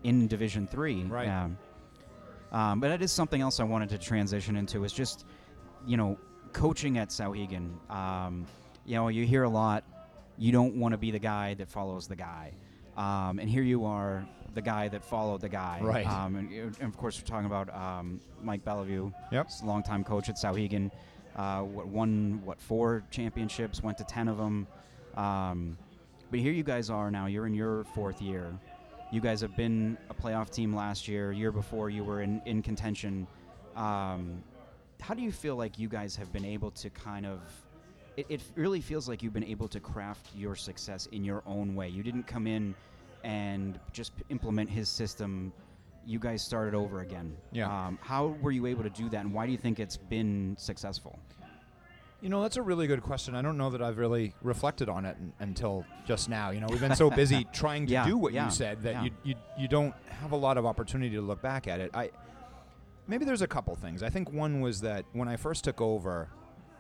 in 0.04 0.28
Division 0.28 0.66
3 0.68 1.04
Right. 1.04 1.26
Yeah. 1.28 1.50
Um, 2.52 2.80
but 2.80 2.90
it 2.92 3.02
is 3.02 3.12
something 3.12 3.42
else 3.42 3.60
I 3.60 3.64
wanted 3.64 3.90
to 3.90 3.98
transition 4.00 4.56
into. 4.56 4.84
Is 4.84 4.92
just, 4.92 5.26
you 5.86 5.98
know, 5.98 6.18
coaching 6.52 6.98
at 6.98 7.10
Souhegan. 7.10 7.70
Um, 7.92 8.46
you 8.90 8.96
know, 8.96 9.08
you 9.08 9.24
hear 9.24 9.44
a 9.44 9.50
lot. 9.50 9.84
You 10.40 10.52
don't 10.52 10.76
want 10.76 10.94
to 10.94 10.98
be 10.98 11.12
the 11.12 11.20
guy 11.20 11.54
that 11.54 11.70
follows 11.70 12.08
the 12.08 12.16
guy, 12.16 12.54
um, 12.98 13.38
and 13.38 13.48
here 13.48 13.62
you 13.62 13.86
are, 13.86 14.28
the 14.56 14.64
guy 14.64 14.88
that 14.88 15.04
followed 15.04 15.42
the 15.42 15.50
guy. 15.50 15.80
Right. 15.80 16.08
Um, 16.08 16.36
and, 16.36 16.52
and 16.52 16.82
of 16.82 16.98
course, 16.98 17.22
we're 17.22 17.28
talking 17.28 17.46
about 17.46 17.72
um, 17.76 18.20
Mike 18.42 18.66
Beliveau. 18.66 19.14
Yep. 19.32 19.46
He's 19.46 19.62
a 19.62 19.66
longtime 19.66 20.04
coach 20.04 20.28
at 20.28 20.38
Souhegan. 20.38 20.90
Uh, 21.36 21.62
what 21.62 21.88
won 21.88 22.42
what 22.44 22.60
four 22.60 23.04
championships? 23.12 23.84
Went 23.84 24.00
to 24.00 24.04
ten 24.06 24.28
of 24.28 24.38
them. 24.38 24.66
Um, 25.16 25.78
but 26.32 26.40
here 26.40 26.52
you 26.52 26.64
guys 26.64 26.90
are 26.90 27.12
now. 27.12 27.28
You're 27.28 27.46
in 27.46 27.54
your 27.54 27.84
fourth 27.94 28.22
year. 28.24 28.52
You 29.12 29.22
guys 29.22 29.42
have 29.42 29.56
been 29.56 30.00
a 30.10 30.16
playoff 30.16 30.50
team 30.50 30.76
last 30.76 31.08
year. 31.08 31.32
Year 31.32 31.52
before, 31.52 31.92
you 31.92 32.04
were 32.04 32.24
in, 32.24 32.42
in 32.46 32.64
contention. 32.64 33.28
Um, 33.76 34.44
how 35.00 35.14
do 35.14 35.22
you 35.22 35.32
feel 35.32 35.56
like 35.56 35.78
you 35.78 35.90
guys 35.90 36.16
have 36.16 36.34
been 36.34 36.46
able 36.46 36.72
to 36.72 36.90
kind 36.90 37.28
of? 37.28 37.40
It, 38.20 38.26
it 38.28 38.42
really 38.56 38.82
feels 38.82 39.08
like 39.08 39.24
you've 39.24 39.32
been 39.34 39.46
able 39.46 39.70
to 39.70 39.80
craft 39.80 40.28
your 40.36 40.54
success 40.56 41.06
in 41.14 41.24
your 41.24 41.42
own 41.46 41.74
way. 41.74 41.88
You 41.88 42.04
didn't 42.04 42.28
come 42.28 42.48
in 42.48 42.76
and 43.24 43.80
just 43.94 44.16
p- 44.18 44.24
implement 44.30 44.70
his 44.70 44.90
system. 44.90 45.54
You 46.06 46.20
guys 46.20 46.42
started 46.42 46.76
over 46.76 47.00
again. 47.00 47.34
Yeah. 47.54 47.68
Um, 47.88 47.98
how 48.02 48.36
were 48.42 48.52
you 48.52 48.66
able 48.66 48.84
to 48.84 48.90
do 48.90 49.08
that, 49.10 49.22
and 49.24 49.34
why 49.34 49.46
do 49.46 49.54
you 49.54 49.58
think 49.58 49.80
it's 49.80 49.96
been 49.96 50.56
successful? 50.60 51.18
You 52.22 52.28
know, 52.28 52.42
that's 52.42 52.58
a 52.58 52.62
really 52.62 52.88
good 52.88 53.02
question. 53.02 53.36
I 53.36 53.42
don't 53.42 53.58
know 53.58 53.70
that 53.70 53.82
I've 53.82 53.98
really 53.98 54.34
reflected 54.42 54.90
on 54.90 55.06
it 55.06 55.16
n- 55.18 55.32
until 55.40 55.86
just 56.06 56.28
now. 56.28 56.50
You 56.50 56.60
know, 56.60 56.68
we've 56.70 56.82
been 56.82 56.94
so 56.96 57.10
busy 57.24 57.48
trying 57.54 57.86
to 57.88 57.94
Yeah, 57.94 58.06
do 58.06 58.18
what 58.18 58.34
yeah, 58.34 58.46
you 58.46 58.52
said 58.52 58.82
that 58.82 58.92
yeah. 58.96 59.04
you, 59.04 59.12
you 59.24 59.36
you 59.58 59.68
don't 59.70 59.94
have 60.10 60.34
a 60.34 60.36
lot 60.36 60.58
of 60.58 60.66
opportunity 60.66 61.16
to 61.16 61.22
look 61.22 61.42
back 61.42 61.70
at 61.70 61.80
it. 61.80 61.92
I 61.94 62.10
maybe 63.08 63.24
there's 63.24 63.42
a 63.44 63.48
couple 63.48 63.74
things. 63.76 64.04
I 64.04 64.10
think 64.10 64.34
one 64.34 64.60
was 64.60 64.82
that 64.82 65.06
when 65.14 65.30
I 65.30 65.38
first 65.38 65.64
took 65.64 65.80
over, 65.80 66.28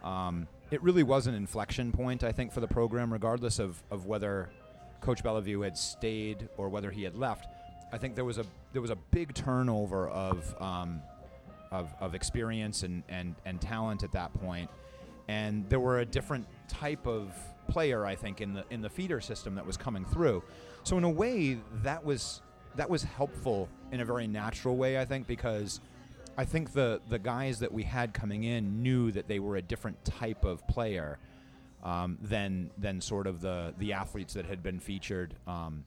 um, 0.04 0.45
it 0.71 0.82
really 0.84 1.03
was 1.03 1.27
an 1.27 1.34
inflection 1.34 1.91
point. 1.91 2.23
I 2.23 2.32
think 2.32 2.51
for 2.51 2.60
the 2.60 2.67
program, 2.67 3.12
regardless 3.12 3.60
of 3.60 3.82
of 3.91 4.05
whether 4.05 4.49
Coach 5.01 5.23
Beliveau 5.23 5.63
had 5.63 5.77
stayed 5.77 6.49
or 6.58 6.69
whether 6.69 6.91
he 6.91 7.03
had 7.03 7.15
left. 7.15 7.47
I 7.91 7.97
think 7.97 8.15
there 8.15 8.25
was 8.25 8.38
a 8.38 8.45
there 8.73 8.82
was 8.82 8.91
a 8.91 8.97
big 9.12 9.34
turnover 9.34 10.10
of 10.10 10.55
um, 10.62 11.01
of, 11.71 11.93
of 11.99 12.15
experience 12.15 12.84
and, 12.84 13.03
and, 13.10 13.36
and 13.45 13.62
talent 13.62 14.03
at 14.03 14.12
that 14.13 14.34
point. 14.34 14.69
And 15.27 15.69
there 15.69 15.79
were 15.79 15.99
a 15.99 16.05
different 16.05 16.47
type 16.67 17.05
of 17.05 17.32
player, 17.67 18.05
I 18.05 18.15
think, 18.15 18.41
in 18.41 18.53
the 18.53 18.65
in 18.71 18.82
the 18.82 18.89
feeder 18.89 19.21
system 19.21 19.55
that 19.55 19.65
was 19.65 19.77
coming 19.77 20.05
through. 20.05 20.43
So 20.84 20.97
in 20.97 21.03
a 21.03 21.10
way, 21.10 21.60
that 21.84 22.03
was 22.03 22.41
that 22.75 22.89
was 22.89 23.03
helpful 23.03 23.69
in 23.91 24.01
a 24.01 24.05
very 24.05 24.27
natural 24.27 24.75
way, 24.75 24.99
I 24.99 25.05
think, 25.05 25.27
because 25.27 25.82
I 26.39 26.45
think 26.45 26.71
the 26.73 27.02
the 27.10 27.19
guys 27.19 27.60
that 27.60 27.71
we 27.71 27.84
had 27.84 28.13
coming 28.13 28.43
in 28.45 28.82
knew 28.82 29.12
that 29.12 29.28
they 29.28 29.39
were 29.39 29.58
a 29.58 29.62
different 29.62 29.97
type 30.06 30.45
of 30.45 30.65
player 30.67 31.17
um, 31.84 32.17
than 32.21 32.71
than 32.78 33.02
sort 33.02 33.28
of 33.28 33.41
the 33.41 33.73
the 33.78 33.93
athletes 33.93 34.34
that 34.36 34.45
had 34.45 34.62
been 34.63 34.80
featured 34.80 35.34
um, 35.47 35.84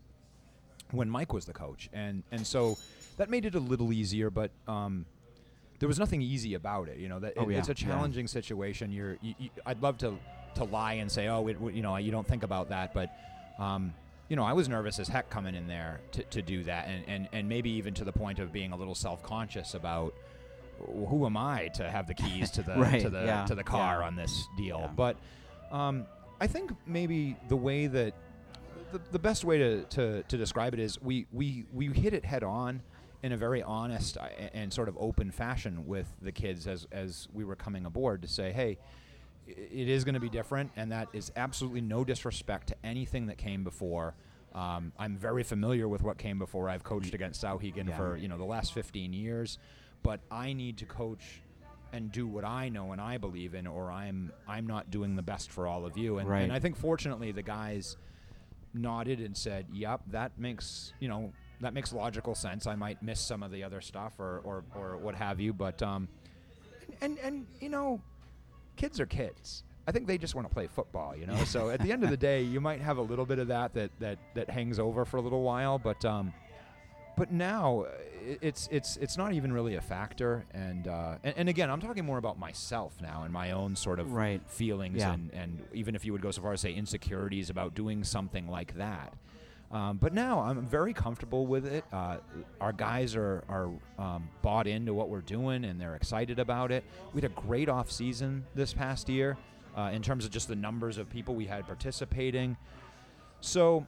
when 0.90 1.08
Mike 1.08 1.32
was 1.32 1.44
the 1.46 1.52
coach, 1.54 1.88
and 1.92 2.22
and 2.32 2.46
so 2.46 2.76
that 3.16 3.30
made 3.30 3.44
it 3.46 3.54
a 3.54 3.60
little 3.60 3.92
easier, 3.92 4.30
but. 4.30 4.50
Um, 4.68 5.06
there 5.78 5.88
was 5.88 5.98
nothing 5.98 6.22
easy 6.22 6.54
about 6.54 6.86
it, 6.88 6.98
you 6.98 7.08
know. 7.08 7.18
That 7.18 7.32
Oh, 7.36 7.48
it- 7.48 7.56
it's 7.56 7.66
yeah, 7.68 7.74
a 7.74 7.76
yeah. 7.76 7.94
challenging 7.94 8.28
situation. 8.28 8.92
You're, 8.92 9.16
you, 9.20 9.34
you, 9.36 9.50
I'd 9.66 9.82
love 9.82 9.98
to 9.98 10.16
to 10.54 10.62
lie 10.62 10.92
and 11.02 11.10
say, 11.10 11.26
oh, 11.26 11.48
it, 11.48 11.56
you 11.74 11.82
know, 11.82 11.96
you 11.96 12.12
don't 12.12 12.24
think 12.32 12.44
about 12.44 12.68
that, 12.68 12.94
but 12.94 13.10
um, 13.58 13.92
you 14.28 14.36
know, 14.36 14.44
I 14.44 14.52
was 14.52 14.68
nervous 14.68 15.00
as 15.00 15.08
heck 15.08 15.28
coming 15.28 15.56
in 15.56 15.66
there 15.66 15.98
to, 16.12 16.22
to 16.22 16.40
do 16.40 16.62
that, 16.70 16.86
and, 16.86 17.02
and 17.08 17.28
and 17.32 17.48
maybe 17.48 17.70
even 17.70 17.94
to 17.94 18.04
the 18.04 18.12
point 18.12 18.38
of 18.38 18.52
being 18.52 18.70
a 18.70 18.76
little 18.76 18.94
self 18.94 19.24
conscious 19.24 19.74
about 19.74 20.14
"Wh- 20.14 20.31
who 21.08 21.26
am 21.26 21.36
I 21.36 21.68
to 21.74 21.90
have 21.90 22.06
the 22.06 22.14
keys 22.14 22.50
to 22.52 22.62
the 22.62 22.74
Right, 22.74 23.00
to 23.02 23.10
the 23.10 23.24
yeah, 23.24 23.44
to 23.46 23.54
the 23.54 23.64
car 23.64 24.00
yeah. 24.00 24.06
on 24.06 24.16
this 24.16 24.46
deal. 24.56 24.80
Yeah. 24.80 24.90
But 24.94 25.16
um, 25.70 26.06
I 26.40 26.46
think 26.46 26.72
maybe 26.86 27.36
the 27.48 27.56
way 27.56 27.86
that 27.86 28.14
the, 28.92 29.00
the 29.10 29.18
best 29.18 29.44
way 29.44 29.58
to, 29.58 29.84
to, 29.84 30.22
to 30.22 30.36
describe 30.36 30.74
it 30.74 30.80
is 30.80 31.00
we, 31.00 31.26
we, 31.32 31.64
we 31.72 31.86
hit 31.88 32.12
it 32.12 32.24
head 32.24 32.44
on 32.44 32.82
in 33.22 33.32
a 33.32 33.36
very 33.36 33.62
honest 33.62 34.18
uh, 34.18 34.26
and 34.52 34.72
sort 34.72 34.88
of 34.88 34.96
open 34.98 35.30
fashion 35.30 35.86
with 35.86 36.06
the 36.20 36.32
kids 36.32 36.66
as, 36.66 36.86
as 36.92 37.28
we 37.32 37.44
were 37.44 37.56
coming 37.56 37.86
aboard 37.86 38.22
to 38.22 38.28
say, 38.28 38.52
hey, 38.52 38.78
it 39.46 39.88
is 39.88 40.04
going 40.04 40.14
to 40.14 40.20
be 40.20 40.28
different, 40.28 40.70
and 40.76 40.92
that 40.92 41.08
is 41.12 41.32
absolutely 41.34 41.80
no 41.80 42.04
disrespect 42.04 42.68
to 42.68 42.76
anything 42.84 43.26
that 43.26 43.38
came 43.38 43.64
before. 43.64 44.14
Um, 44.54 44.92
I'm 44.98 45.16
very 45.16 45.42
familiar 45.42 45.88
with 45.88 46.02
what 46.02 46.18
came 46.18 46.38
before. 46.38 46.68
I've 46.68 46.84
coached 46.84 47.14
against 47.14 47.42
Souhegan 47.42 47.96
for 47.96 48.16
you 48.16 48.28
know 48.28 48.38
the 48.38 48.44
last 48.44 48.72
15 48.72 49.12
years, 49.12 49.58
but 50.02 50.20
I 50.30 50.52
need 50.52 50.78
to 50.78 50.86
coach 50.86 51.40
and 51.92 52.10
do 52.10 52.26
what 52.26 52.44
I 52.44 52.68
know 52.70 52.92
and 52.92 53.00
I 53.00 53.18
believe 53.18 53.54
in, 53.54 53.66
or 53.66 53.90
I'm 53.92 54.32
I'm 54.48 54.66
not 54.66 54.90
doing 54.90 55.16
the 55.16 55.22
best 55.22 55.50
for 55.50 55.66
all 55.66 55.84
of 55.84 55.96
you. 55.98 56.18
And, 56.18 56.28
Right. 56.28 56.42
and 56.42 56.52
I 56.52 56.58
think 56.58 56.76
fortunately 56.76 57.32
the 57.32 57.42
guys 57.42 57.96
nodded 58.74 59.20
and 59.20 59.36
said, 59.36 59.66
"Yep, 59.72 60.02
that 60.08 60.38
makes 60.38 60.92
you 61.00 61.08
know 61.08 61.32
that 61.60 61.74
makes 61.74 61.92
logical 61.92 62.34
sense. 62.34 62.66
I 62.66 62.74
might 62.74 63.02
miss 63.02 63.20
some 63.20 63.42
of 63.42 63.50
the 63.50 63.62
other 63.62 63.80
stuff 63.80 64.14
or 64.18 64.40
or, 64.44 64.64
or 64.74 64.96
what 64.96 65.14
have 65.14 65.38
you, 65.40 65.52
but 65.52 65.82
um, 65.82 66.08
and 67.00 67.18
and 67.18 67.46
you 67.60 67.68
know, 67.68 68.00
kids 68.76 68.98
are 69.00 69.06
kids." 69.06 69.64
I 69.84 69.90
think 69.90 70.06
they 70.06 70.16
just 70.16 70.36
want 70.36 70.46
to 70.48 70.54
play 70.54 70.68
football, 70.68 71.16
you 71.16 71.26
know. 71.26 71.42
So 71.42 71.68
at 71.68 71.80
the 71.80 71.90
end 71.90 72.04
of 72.04 72.10
the 72.10 72.16
day, 72.30 72.42
you 72.42 72.60
might 72.60 72.80
have 72.80 72.98
a 72.98 73.02
little 73.02 73.26
bit 73.26 73.38
of 73.40 73.48
that 73.48 73.74
that 73.74 73.90
that 73.98 74.18
that 74.34 74.48
hangs 74.48 74.78
over 74.78 75.04
for 75.04 75.16
a 75.16 75.20
little 75.20 75.42
while, 75.42 75.76
but 75.78 76.04
um, 76.04 76.32
but 77.22 77.30
now 77.30 77.82
uh, 77.82 77.88
it's 78.40 78.68
it's 78.72 78.96
it's 78.96 79.16
not 79.16 79.32
even 79.32 79.52
really 79.52 79.76
a 79.76 79.80
factor 79.80 80.44
and, 80.52 80.88
uh, 80.88 81.14
and 81.22 81.34
and 81.36 81.48
again 81.48 81.70
i'm 81.70 81.80
talking 81.80 82.04
more 82.04 82.18
about 82.18 82.36
myself 82.36 82.92
now 83.00 83.22
and 83.22 83.32
my 83.32 83.52
own 83.52 83.76
sort 83.76 84.00
of 84.00 84.12
Right. 84.12 84.40
feelings 84.48 84.98
Yeah. 84.98 85.12
and 85.14 85.30
and 85.32 85.62
even 85.72 85.94
if 85.94 86.04
you 86.04 86.10
would 86.12 86.20
go 86.20 86.32
so 86.32 86.42
far 86.42 86.52
as 86.52 86.60
say 86.62 86.72
insecurities 86.72 87.48
about 87.48 87.74
doing 87.76 88.02
something 88.02 88.48
like 88.48 88.74
that 88.76 89.12
um, 89.70 89.98
but 89.98 90.12
now 90.12 90.40
I'm 90.40 90.66
very 90.66 90.92
comfortable 90.92 91.46
with 91.46 91.64
it. 91.64 91.84
Uh, 91.92 92.16
our 92.60 92.72
guys 92.74 93.14
are 93.16 93.42
are 93.48 93.70
um, 93.98 94.28
bought 94.42 94.66
into 94.66 94.92
what 94.92 95.08
we're 95.08 95.22
doing 95.38 95.64
and 95.64 95.80
they're 95.80 95.94
excited 95.94 96.38
about 96.38 96.70
it. 96.72 96.84
We 97.14 97.22
had 97.22 97.30
a 97.30 97.34
great 97.34 97.70
off 97.70 97.90
season 97.90 98.44
this 98.54 98.74
past 98.74 99.08
year 99.08 99.38
uh, 99.78 99.90
in 99.94 100.02
terms 100.02 100.26
of 100.26 100.30
just 100.30 100.48
the 100.48 100.56
numbers 100.56 100.98
of 100.98 101.08
people 101.08 101.34
we 101.34 101.46
had 101.46 101.66
participating. 101.66 102.58
So 103.40 103.86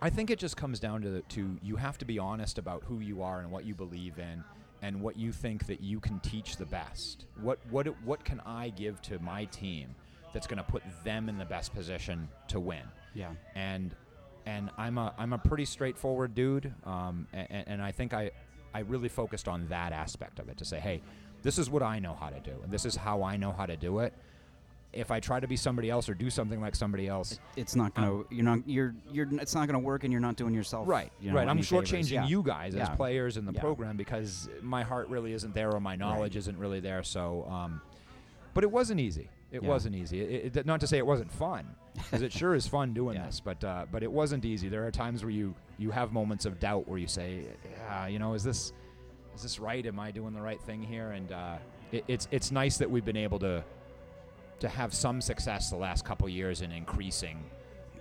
I 0.00 0.10
think 0.10 0.30
it 0.30 0.38
just 0.38 0.56
comes 0.56 0.78
down 0.78 1.02
to 1.02 1.22
to 1.22 1.58
you 1.62 1.76
have 1.76 1.98
to 1.98 2.04
be 2.04 2.18
honest 2.18 2.58
about 2.58 2.84
who 2.84 3.00
you 3.00 3.22
are 3.22 3.40
and 3.40 3.50
what 3.50 3.64
you 3.64 3.74
believe 3.74 4.18
in 4.18 4.44
and 4.82 5.00
what 5.00 5.16
you 5.16 5.32
think 5.32 5.66
that 5.66 5.80
you 5.80 5.98
can 5.98 6.20
teach 6.20 6.56
the 6.56 6.66
best. 6.66 7.26
What 7.40 7.58
what 7.70 7.86
what 8.04 8.24
can 8.24 8.40
I 8.46 8.70
give 8.70 9.02
to 9.02 9.18
my 9.18 9.44
team 9.46 9.94
that's 10.32 10.46
going 10.46 10.58
to 10.58 10.70
put 10.70 10.82
them 11.04 11.28
in 11.28 11.38
the 11.38 11.44
best 11.44 11.74
position 11.74 12.28
to 12.48 12.60
win? 12.60 12.82
Yeah. 13.14 13.32
and 13.54 13.94
and 14.46 14.70
I'm 14.78 14.98
a 14.98 15.12
I'm 15.18 15.32
a 15.32 15.38
pretty 15.38 15.66
straightforward 15.66 16.34
dude, 16.34 16.72
um, 16.84 17.26
and, 17.32 17.64
and 17.66 17.82
I 17.82 17.92
think 17.92 18.14
I 18.14 18.30
I 18.72 18.80
really 18.80 19.08
focused 19.08 19.48
on 19.48 19.66
that 19.68 19.92
aspect 19.92 20.38
of 20.38 20.48
it 20.48 20.56
to 20.58 20.64
say, 20.64 20.78
hey, 20.78 21.02
this 21.42 21.58
is 21.58 21.68
what 21.68 21.82
I 21.82 21.98
know 21.98 22.14
how 22.14 22.30
to 22.30 22.40
do, 22.40 22.54
and 22.62 22.70
this 22.72 22.86
is 22.86 22.96
how 22.96 23.22
I 23.22 23.36
know 23.36 23.52
how 23.52 23.66
to 23.66 23.76
do 23.76 23.98
it. 23.98 24.14
If 24.92 25.10
I 25.10 25.20
try 25.20 25.38
to 25.38 25.46
be 25.46 25.56
somebody 25.56 25.90
else 25.90 26.08
or 26.08 26.14
do 26.14 26.30
something 26.30 26.60
like 26.62 26.74
somebody 26.74 27.08
else, 27.08 27.38
It's 27.56 27.76
not 27.76 27.94
gonna. 27.94 28.22
you're 28.30 28.42
not. 28.44 28.66
You're. 28.66 28.94
You're. 29.12 29.28
It's 29.38 29.54
not 29.54 29.66
gonna 29.66 29.78
work, 29.78 30.04
and 30.04 30.10
you're 30.12 30.20
not 30.20 30.36
doing 30.36 30.54
yourself. 30.54 30.88
right, 30.88 31.12
You 31.20 31.30
know, 31.30 31.36
right, 31.36 31.46
I'm 31.46 31.58
shortchanging 31.58 32.10
Yeah. 32.12 32.26
you 32.26 32.42
guys 32.42 32.74
as 32.74 32.88
Yeah. 32.88 32.94
players 32.94 33.36
in 33.36 33.44
the 33.44 33.52
Yeah. 33.52 33.60
program 33.60 33.96
because 33.98 34.48
my 34.62 34.82
heart 34.82 35.08
really 35.08 35.34
isn't 35.34 35.54
there 35.54 35.72
or 35.72 35.80
my 35.80 35.94
knowledge 35.94 36.36
isn't 36.36 36.56
really 36.58 36.80
there. 36.80 37.02
So, 37.02 37.44
um, 37.50 37.82
but 38.54 38.64
it 38.64 38.70
wasn't 38.70 39.00
easy. 39.00 39.28
It 39.50 39.62
wasn't 39.62 39.94
easy. 39.94 40.20
It, 40.20 40.56
it, 40.56 40.66
not 40.66 40.80
to 40.80 40.86
say 40.86 40.98
it 40.98 41.06
wasn't 41.06 41.32
fun, 41.32 41.66
because 41.94 42.20
it 42.22 42.32
sure 42.32 42.54
is 42.54 42.66
fun 42.66 42.92
doing 42.94 43.16
this. 43.24 43.40
But 43.40 43.62
uh, 43.62 43.86
but 43.92 44.02
it 44.02 44.10
wasn't 44.10 44.44
easy. 44.46 44.68
There 44.70 44.86
are 44.86 44.90
times 44.90 45.22
where 45.22 45.30
you 45.30 45.54
you 45.78 45.90
have 45.90 46.12
moments 46.12 46.46
of 46.46 46.58
doubt 46.60 46.88
where 46.88 46.98
you 46.98 47.06
say, 47.06 47.44
yeah, 47.76 48.06
you 48.06 48.18
know, 48.18 48.32
is 48.34 48.42
this 48.42 48.72
is 49.34 49.42
this 49.42 49.58
right? 49.60 49.84
Am 49.84 50.00
I 50.00 50.10
doing 50.12 50.32
the 50.32 50.40
right 50.42 50.60
thing 50.62 50.82
here? 50.82 51.10
And 51.12 51.30
uh, 51.30 51.58
it, 51.92 52.04
it's 52.08 52.26
it's 52.30 52.50
nice 52.50 52.78
that 52.78 52.90
we've 52.90 53.04
been 53.04 53.16
able 53.18 53.38
to 53.40 53.62
to 54.60 54.68
have 54.68 54.92
some 54.94 55.20
success 55.20 55.70
the 55.70 55.76
last 55.76 56.04
couple 56.04 56.28
years 56.28 56.62
in 56.62 56.72
increasing. 56.72 57.44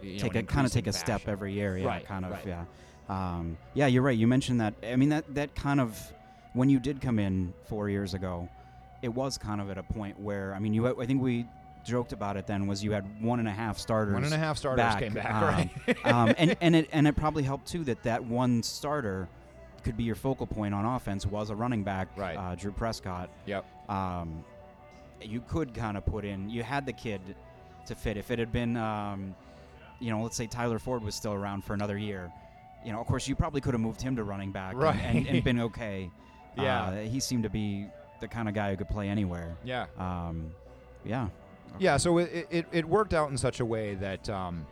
You 0.01 0.13
know, 0.13 0.19
take 0.19 0.35
in 0.35 0.37
a 0.37 0.43
kind 0.43 0.65
of 0.65 0.71
take 0.71 0.87
a 0.87 0.93
step 0.93 1.27
every 1.27 1.53
year. 1.53 1.77
Yeah, 1.77 1.87
Right, 1.87 2.05
kind 2.05 2.25
of. 2.25 2.31
right. 2.31 2.45
Yeah, 2.45 2.65
um, 3.09 3.57
yeah. 3.73 3.87
You're 3.87 4.03
right. 4.03 4.17
You 4.17 4.27
mentioned 4.27 4.61
that. 4.61 4.73
I 4.83 4.95
mean, 4.95 5.09
that 5.09 5.33
that 5.35 5.55
kind 5.55 5.79
of 5.79 5.99
when 6.53 6.69
you 6.69 6.79
did 6.79 7.01
come 7.01 7.19
in 7.19 7.53
four 7.67 7.89
years 7.89 8.13
ago, 8.13 8.47
it 9.01 9.09
was 9.09 9.37
kind 9.37 9.59
of 9.61 9.69
at 9.69 9.77
a 9.77 9.83
point 9.83 10.19
where 10.19 10.53
I 10.53 10.59
mean, 10.59 10.73
you. 10.73 10.87
I 11.01 11.05
think 11.05 11.21
we 11.21 11.45
joked 11.85 12.11
about 12.13 12.37
it 12.37 12.45
then. 12.45 12.67
Was 12.67 12.83
you 12.83 12.91
had 12.91 13.23
one 13.23 13.39
and 13.39 13.47
a 13.47 13.51
half 13.51 13.79
starters. 13.79 14.13
One 14.13 14.23
and 14.23 14.33
a 14.33 14.37
half 14.37 14.57
starters 14.57 14.83
back, 14.83 14.99
came 14.99 15.13
back, 15.13 15.33
um, 15.33 15.43
right? 15.43 15.97
um, 16.05 16.35
and 16.37 16.55
and 16.61 16.75
it 16.75 16.89
and 16.91 17.07
it 17.07 17.15
probably 17.15 17.43
helped 17.43 17.67
too 17.67 17.83
that 17.85 18.03
that 18.03 18.23
one 18.23 18.61
starter 18.61 19.27
could 19.83 19.97
be 19.97 20.03
your 20.03 20.15
focal 20.15 20.45
point 20.45 20.73
on 20.73 20.85
offense 20.85 21.25
was 21.25 21.49
a 21.49 21.55
running 21.55 21.83
back, 21.83 22.09
Right. 22.17 22.35
Uh, 22.37 22.55
Drew 22.55 22.71
Prescott. 22.71 23.29
yep. 23.45 23.65
Um, 23.89 24.43
you 25.21 25.41
could 25.47 25.73
kind 25.73 25.97
of 25.97 26.05
put 26.05 26.25
in. 26.25 26.49
You 26.49 26.63
had 26.63 26.85
the 26.85 26.93
kid 26.93 27.21
to 27.87 27.95
fit. 27.95 28.17
If 28.17 28.31
it 28.31 28.39
had 28.39 28.51
been, 28.51 28.77
um, 28.77 29.35
you 29.99 30.11
know, 30.11 30.21
let's 30.21 30.35
say 30.35 30.47
Tyler 30.47 30.79
Ford 30.79 31.03
was 31.03 31.15
still 31.15 31.33
around 31.33 31.63
for 31.63 31.73
another 31.73 31.97
year. 31.97 32.31
You 32.85 32.91
know, 32.91 32.99
of 33.01 33.07
course, 33.07 33.27
you 33.27 33.35
probably 33.35 33.61
could 33.61 33.73
have 33.73 33.81
moved 33.81 34.01
him 34.01 34.15
to 34.15 34.23
running 34.23 34.51
back 34.51 34.73
and- 34.73 34.83
and, 35.17 35.27
and, 35.27 35.43
been 35.43 35.59
okay. 35.61 36.09
Yeah. 36.57 36.83
Uh, 36.85 36.95
he 37.01 37.19
seemed 37.19 37.43
to 37.43 37.49
be 37.49 37.85
the 38.19 38.27
kind 38.27 38.49
of 38.49 38.55
guy 38.55 38.71
who 38.71 38.77
could 38.77 38.89
play 38.89 39.09
anywhere. 39.09 39.55
Yeah. 39.63 39.85
Um, 39.99 40.51
yeah. 41.05 41.27
Yeah, 41.77 41.97
so 41.97 42.17
it, 42.17 42.47
it, 42.49 42.65
it 42.71 42.85
worked 42.85 43.13
out 43.13 43.29
in 43.29 43.37
such 43.37 43.59
a 43.59 43.65
way 43.65 43.93
that, 43.95 44.27
um, 44.27 44.65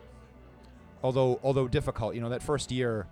although 1.04 1.38
although 1.44 1.68
difficult, 1.68 2.16
you 2.16 2.20
know, 2.20 2.30
that 2.30 2.42
first 2.42 2.72
year 2.72 3.06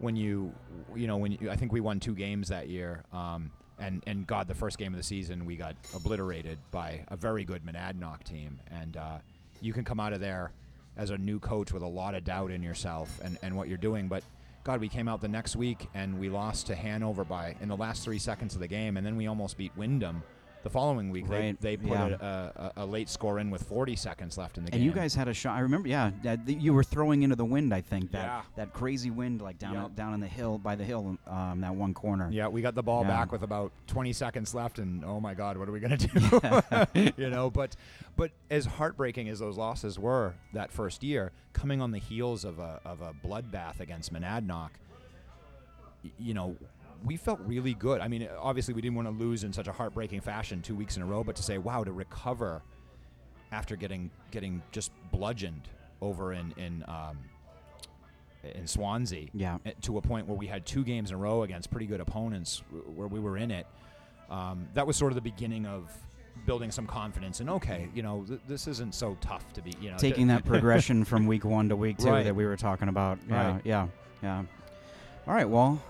when 0.00 0.16
you, 0.16 0.52
you 0.96 1.06
know, 1.06 1.16
when 1.18 1.32
you, 1.32 1.50
I 1.50 1.54
think 1.56 1.72
we 1.72 1.80
won 1.80 2.00
two 2.00 2.14
games 2.16 2.48
that 2.48 2.68
year, 2.68 3.04
um, 3.12 3.52
and 3.78 4.02
and 4.06 4.26
God, 4.26 4.48
the 4.48 4.54
first 4.54 4.78
game 4.78 4.92
of 4.92 4.98
the 4.98 5.04
season 5.04 5.44
we 5.44 5.56
got 5.56 5.76
obliterated 5.94 6.58
by 6.70 7.04
a 7.08 7.16
very 7.16 7.44
good 7.44 7.64
Monadnock 7.64 8.24
team, 8.24 8.58
and 8.70 8.96
uh, 8.96 9.18
you 9.60 9.72
can 9.72 9.84
come 9.84 10.00
out 10.00 10.12
of 10.12 10.20
there 10.20 10.52
as 10.96 11.10
a 11.10 11.18
new 11.18 11.38
coach 11.38 11.72
with 11.72 11.82
a 11.82 11.86
lot 11.86 12.14
of 12.14 12.24
doubt 12.24 12.50
in 12.50 12.62
yourself 12.62 13.20
and, 13.22 13.38
and 13.42 13.56
what 13.56 13.68
you're 13.68 13.78
doing, 13.78 14.08
but. 14.08 14.22
God, 14.64 14.80
we 14.80 14.88
came 14.88 15.06
out 15.06 15.20
the 15.20 15.28
next 15.28 15.54
week 15.54 15.86
and 15.94 16.18
we 16.18 16.28
lost 16.28 16.66
to 16.66 16.74
Hanover 16.74 17.22
by 17.22 17.54
in 17.60 17.68
the 17.68 17.76
last 17.76 18.02
three 18.02 18.18
seconds 18.18 18.56
of 18.56 18.60
the 18.60 18.66
game, 18.66 18.96
and 18.96 19.06
then 19.06 19.14
we 19.14 19.28
almost 19.28 19.56
beat 19.56 19.70
Windham 19.76 20.24
the 20.66 20.70
following 20.70 21.10
week. 21.10 21.28
Right, 21.28 21.56
They, 21.60 21.76
they 21.76 21.88
put 21.88 21.96
yeah. 21.96 22.16
a, 22.20 22.26
a, 22.26 22.72
a 22.78 22.86
late 22.86 23.08
score 23.08 23.38
in 23.38 23.50
with 23.52 23.62
40 23.62 23.94
seconds 23.94 24.36
left 24.36 24.58
in 24.58 24.64
the 24.64 24.72
game. 24.72 24.78
And 24.80 24.84
you 24.84 24.90
guys 24.90 25.14
had 25.14 25.28
a 25.28 25.32
shot. 25.34 25.56
I 25.56 25.60
remember, 25.60 25.86
yeah, 25.88 26.10
that, 26.24 26.44
th- 26.44 26.58
you 26.58 26.74
were 26.74 26.82
throwing 26.82 27.22
into 27.22 27.36
the 27.36 27.44
wind. 27.44 27.72
I 27.72 27.80
think 27.82 28.10
that 28.10 28.24
Yeah. 28.24 28.42
that 28.56 28.72
crazy 28.72 29.10
wind, 29.10 29.40
like 29.40 29.60
down 29.60 29.74
Yep. 29.74 29.94
down 29.94 30.12
in 30.14 30.18
the 30.20 30.26
hill 30.26 30.58
by 30.58 30.74
the 30.74 30.82
hill, 30.82 31.16
um, 31.28 31.60
that 31.60 31.72
one 31.74 31.94
corner. 31.94 32.28
Yeah, 32.32 32.48
we 32.48 32.62
got 32.62 32.74
the 32.74 32.82
ball 32.82 33.02
Yeah. 33.02 33.08
back 33.10 33.30
with 33.30 33.42
about 33.44 33.70
20 33.86 34.12
seconds 34.12 34.54
left, 34.56 34.80
and 34.80 35.04
oh 35.04 35.20
my 35.20 35.34
God, 35.34 35.56
what 35.56 35.68
are 35.68 35.72
we 35.72 35.78
gonna 35.78 35.96
do? 35.96 37.12
you 37.16 37.30
know, 37.30 37.48
but 37.48 37.76
but 38.16 38.32
as 38.50 38.66
heartbreaking 38.66 39.28
as 39.28 39.38
those 39.38 39.56
losses 39.56 39.98
were 40.00 40.34
that 40.52 40.72
first 40.72 41.04
year, 41.04 41.30
coming 41.52 41.80
on 41.80 41.92
the 41.92 42.00
heels 42.00 42.44
of 42.44 42.58
a 42.58 42.80
of 42.84 43.00
a 43.00 43.12
bloodbath 43.24 43.78
against 43.78 44.12
Monadnock, 44.12 44.70
you 46.18 46.34
know. 46.34 46.56
We 47.04 47.16
felt 47.16 47.40
really 47.44 47.74
good. 47.74 48.00
I 48.00 48.08
mean, 48.08 48.28
obviously, 48.38 48.74
we 48.74 48.80
didn't 48.82 48.96
want 48.96 49.08
to 49.08 49.14
lose 49.14 49.44
in 49.44 49.52
such 49.52 49.68
a 49.68 49.72
heartbreaking 49.72 50.20
fashion 50.20 50.62
two 50.62 50.74
weeks 50.74 50.96
in 50.96 51.02
a 51.02 51.06
row, 51.06 51.22
but 51.24 51.36
to 51.36 51.42
say, 51.42 51.58
"Wow!" 51.58 51.84
to 51.84 51.92
recover 51.92 52.62
after 53.52 53.76
getting 53.76 54.10
getting 54.30 54.62
just 54.72 54.90
bludgeoned 55.12 55.68
over 56.00 56.32
in 56.32 56.52
in 56.56 56.84
um, 56.88 57.18
in 58.42 58.64
Swanzey, 58.64 59.30
Yeah. 59.34 59.58
eh, 59.66 59.72
to 59.82 59.98
a 59.98 60.00
point 60.02 60.26
where 60.28 60.36
we 60.36 60.46
had 60.46 60.64
two 60.66 60.84
games 60.84 61.10
in 61.10 61.16
a 61.16 61.18
row 61.18 61.42
against 61.42 61.70
pretty 61.70 61.86
good 61.86 62.00
opponents 62.00 62.62
where 62.94 63.08
we 63.08 63.18
were 63.18 63.36
in 63.36 63.50
it. 63.50 63.66
Um, 64.30 64.68
that 64.74 64.86
was 64.86 64.96
sort 64.96 65.10
of 65.12 65.14
the 65.16 65.20
beginning 65.22 65.66
of 65.66 65.90
building 66.44 66.70
some 66.70 66.86
confidence 66.86 67.40
and 67.40 67.48
okay, 67.50 67.88
you 67.94 68.02
know, 68.02 68.24
th- 68.28 68.40
this 68.46 68.68
isn't 68.68 68.94
so 68.94 69.16
tough 69.20 69.52
to 69.54 69.62
be, 69.62 69.72
you 69.80 69.90
know, 69.90 69.96
taking 69.96 70.26
that 70.28 70.44
progression 70.44 71.02
from 71.04 71.26
week 71.32 71.44
one 71.44 71.68
to 71.70 71.76
week 71.76 71.98
two 71.98 72.08
Right. 72.10 72.24
that 72.24 72.36
we 72.36 72.44
were 72.44 72.56
talking 72.56 72.88
about. 72.88 73.18
Yeah, 73.28 73.52
Right. 73.54 73.60
yeah, 73.64 73.88
yeah. 74.22 74.44
All 75.26 75.34
right, 75.34 75.48
well, 75.48 75.82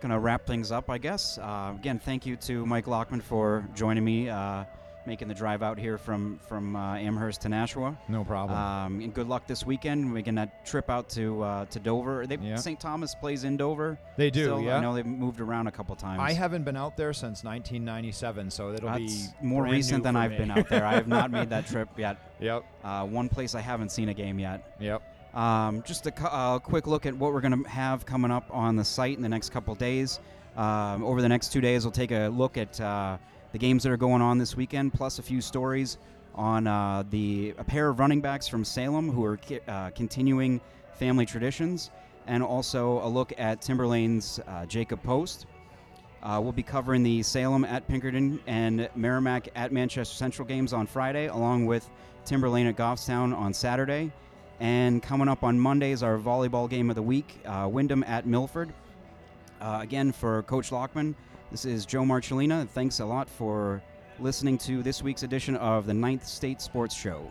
that, 0.00 0.08
gonna 0.08 0.18
wrap 0.18 0.46
things 0.46 0.70
up, 0.72 0.90
I 0.90 0.98
guess. 0.98 1.38
Uh, 1.38 1.72
again, 1.76 1.98
thank 1.98 2.26
you 2.26 2.36
to 2.36 2.64
Mike 2.66 2.86
Lockman 2.86 3.22
for 3.22 3.64
joining 3.74 4.04
me, 4.04 4.28
uh, 4.28 4.64
making 5.06 5.26
the 5.28 5.34
drive 5.34 5.62
out 5.62 5.78
here 5.78 5.96
from 5.96 6.38
from 6.48 6.76
uh, 6.76 6.96
Amherst 6.96 7.40
to 7.42 7.48
Nashua. 7.48 7.96
no 8.08 8.24
problem. 8.24 8.58
Um, 8.58 9.00
and 9.00 9.14
good 9.14 9.26
luck 9.28 9.46
this 9.46 9.64
weekend, 9.64 10.12
We're 10.12 10.22
going 10.22 10.36
to 10.36 10.50
trip 10.66 10.90
out 10.90 11.08
to 11.10 11.42
uh, 11.42 11.64
to 11.66 11.80
Dover. 11.80 12.26
They, 12.26 12.36
Yeah. 12.36 12.56
St. 12.56 12.78
Thomas 12.78 13.14
plays 13.14 13.44
in 13.44 13.56
Dover. 13.56 13.98
they 14.16 14.30
do, 14.30 14.44
still. 14.44 14.60
yeah. 14.60 14.76
I 14.76 14.80
know 14.80 14.94
they've 14.94 15.06
moved 15.06 15.40
around 15.40 15.66
a 15.66 15.72
couple 15.72 15.96
times. 15.96 16.20
I 16.20 16.32
haven't 16.32 16.64
been 16.64 16.76
out 16.76 16.96
there 16.96 17.12
since 17.14 17.42
1997, 17.42 18.50
so 18.50 18.72
it'll 18.72 18.90
That's 18.90 19.28
be 19.28 19.46
more 19.46 19.64
recent 19.64 20.02
than 20.04 20.14
I've 20.16 20.32
me. 20.32 20.38
been 20.38 20.50
out 20.50 20.68
there. 20.68 20.84
I 20.84 20.94
have 20.94 21.08
not 21.08 21.30
made 21.38 21.48
that 21.50 21.66
trip 21.66 21.88
yet. 21.96 22.18
Yep, 22.40 22.64
Uh, 22.84 23.04
one 23.06 23.28
place 23.28 23.54
I 23.54 23.60
haven't 23.60 23.90
seen 23.90 24.10
a 24.10 24.14
game 24.14 24.38
yet. 24.38 24.76
yep. 24.78 25.02
Um, 25.34 25.82
just 25.82 26.06
a 26.06 26.12
uh, 26.32 26.58
quick 26.58 26.86
look 26.86 27.06
at 27.06 27.14
what 27.14 27.32
we're 27.32 27.40
going 27.40 27.62
to 27.62 27.68
have 27.68 28.06
coming 28.06 28.30
up 28.30 28.48
on 28.50 28.76
the 28.76 28.84
site 28.84 29.16
in 29.16 29.22
the 29.22 29.28
next 29.28 29.50
couple 29.50 29.74
days. 29.74 30.20
Um, 30.56 31.04
over 31.04 31.22
the 31.22 31.28
next 31.28 31.52
two 31.52 31.60
days, 31.60 31.84
we'll 31.84 31.92
take 31.92 32.10
a 32.10 32.28
look 32.28 32.56
at 32.56 32.80
uh, 32.80 33.18
the 33.52 33.58
games 33.58 33.82
that 33.84 33.92
are 33.92 33.96
going 33.96 34.22
on 34.22 34.38
this 34.38 34.56
weekend, 34.56 34.92
plus 34.92 35.18
a 35.18 35.22
few 35.22 35.40
stories 35.40 35.98
on 36.34 36.66
uh, 36.66 37.04
the 37.10 37.54
a 37.58 37.64
pair 37.64 37.88
of 37.88 37.98
running 37.98 38.20
backs 38.20 38.48
from 38.48 38.64
Salem 38.64 39.10
who 39.10 39.24
are 39.24 39.36
ki- 39.36 39.60
uh, 39.68 39.90
continuing 39.90 40.60
family 40.94 41.26
traditions, 41.26 41.90
and 42.26 42.42
also 42.42 43.04
a 43.04 43.08
look 43.08 43.32
at 43.38 43.60
Timberlane's 43.60 44.40
uh, 44.46 44.66
Jacob 44.66 45.02
Post. 45.02 45.46
Uh, 46.22 46.40
we'll 46.42 46.52
be 46.52 46.62
covering 46.62 47.02
the 47.02 47.22
Salem 47.22 47.64
at 47.64 47.86
Pinkerton 47.86 48.40
and 48.46 48.88
Merrimack 48.96 49.48
at 49.54 49.72
Manchester 49.72 50.16
Central 50.16 50.46
games 50.46 50.72
on 50.72 50.86
Friday, 50.86 51.26
along 51.26 51.66
with 51.66 51.88
Timberlane 52.24 52.68
at 52.68 52.76
Goffstown 52.76 53.36
on 53.36 53.54
Saturday. 53.54 54.10
And 54.60 55.02
coming 55.02 55.28
up 55.28 55.44
on 55.44 55.58
Monday 55.58 55.92
is 55.92 56.02
our 56.02 56.18
volleyball 56.18 56.68
game 56.68 56.90
of 56.90 56.96
the 56.96 57.02
week, 57.02 57.40
uh, 57.46 57.68
Windham 57.70 58.02
at 58.04 58.26
Milford. 58.26 58.72
Uh, 59.60 59.78
again, 59.82 60.12
for 60.12 60.42
Coach 60.44 60.70
Lockman, 60.70 61.14
this 61.50 61.64
is 61.64 61.86
Joe 61.86 62.02
Marcellina. 62.02 62.68
Thanks 62.68 63.00
a 63.00 63.04
lot 63.04 63.28
for 63.28 63.82
listening 64.18 64.58
to 64.58 64.82
this 64.82 65.02
week's 65.02 65.22
edition 65.22 65.56
of 65.56 65.86
the 65.86 65.94
Ninth 65.94 66.26
State 66.26 66.60
Sports 66.60 66.94
Show. 66.94 67.30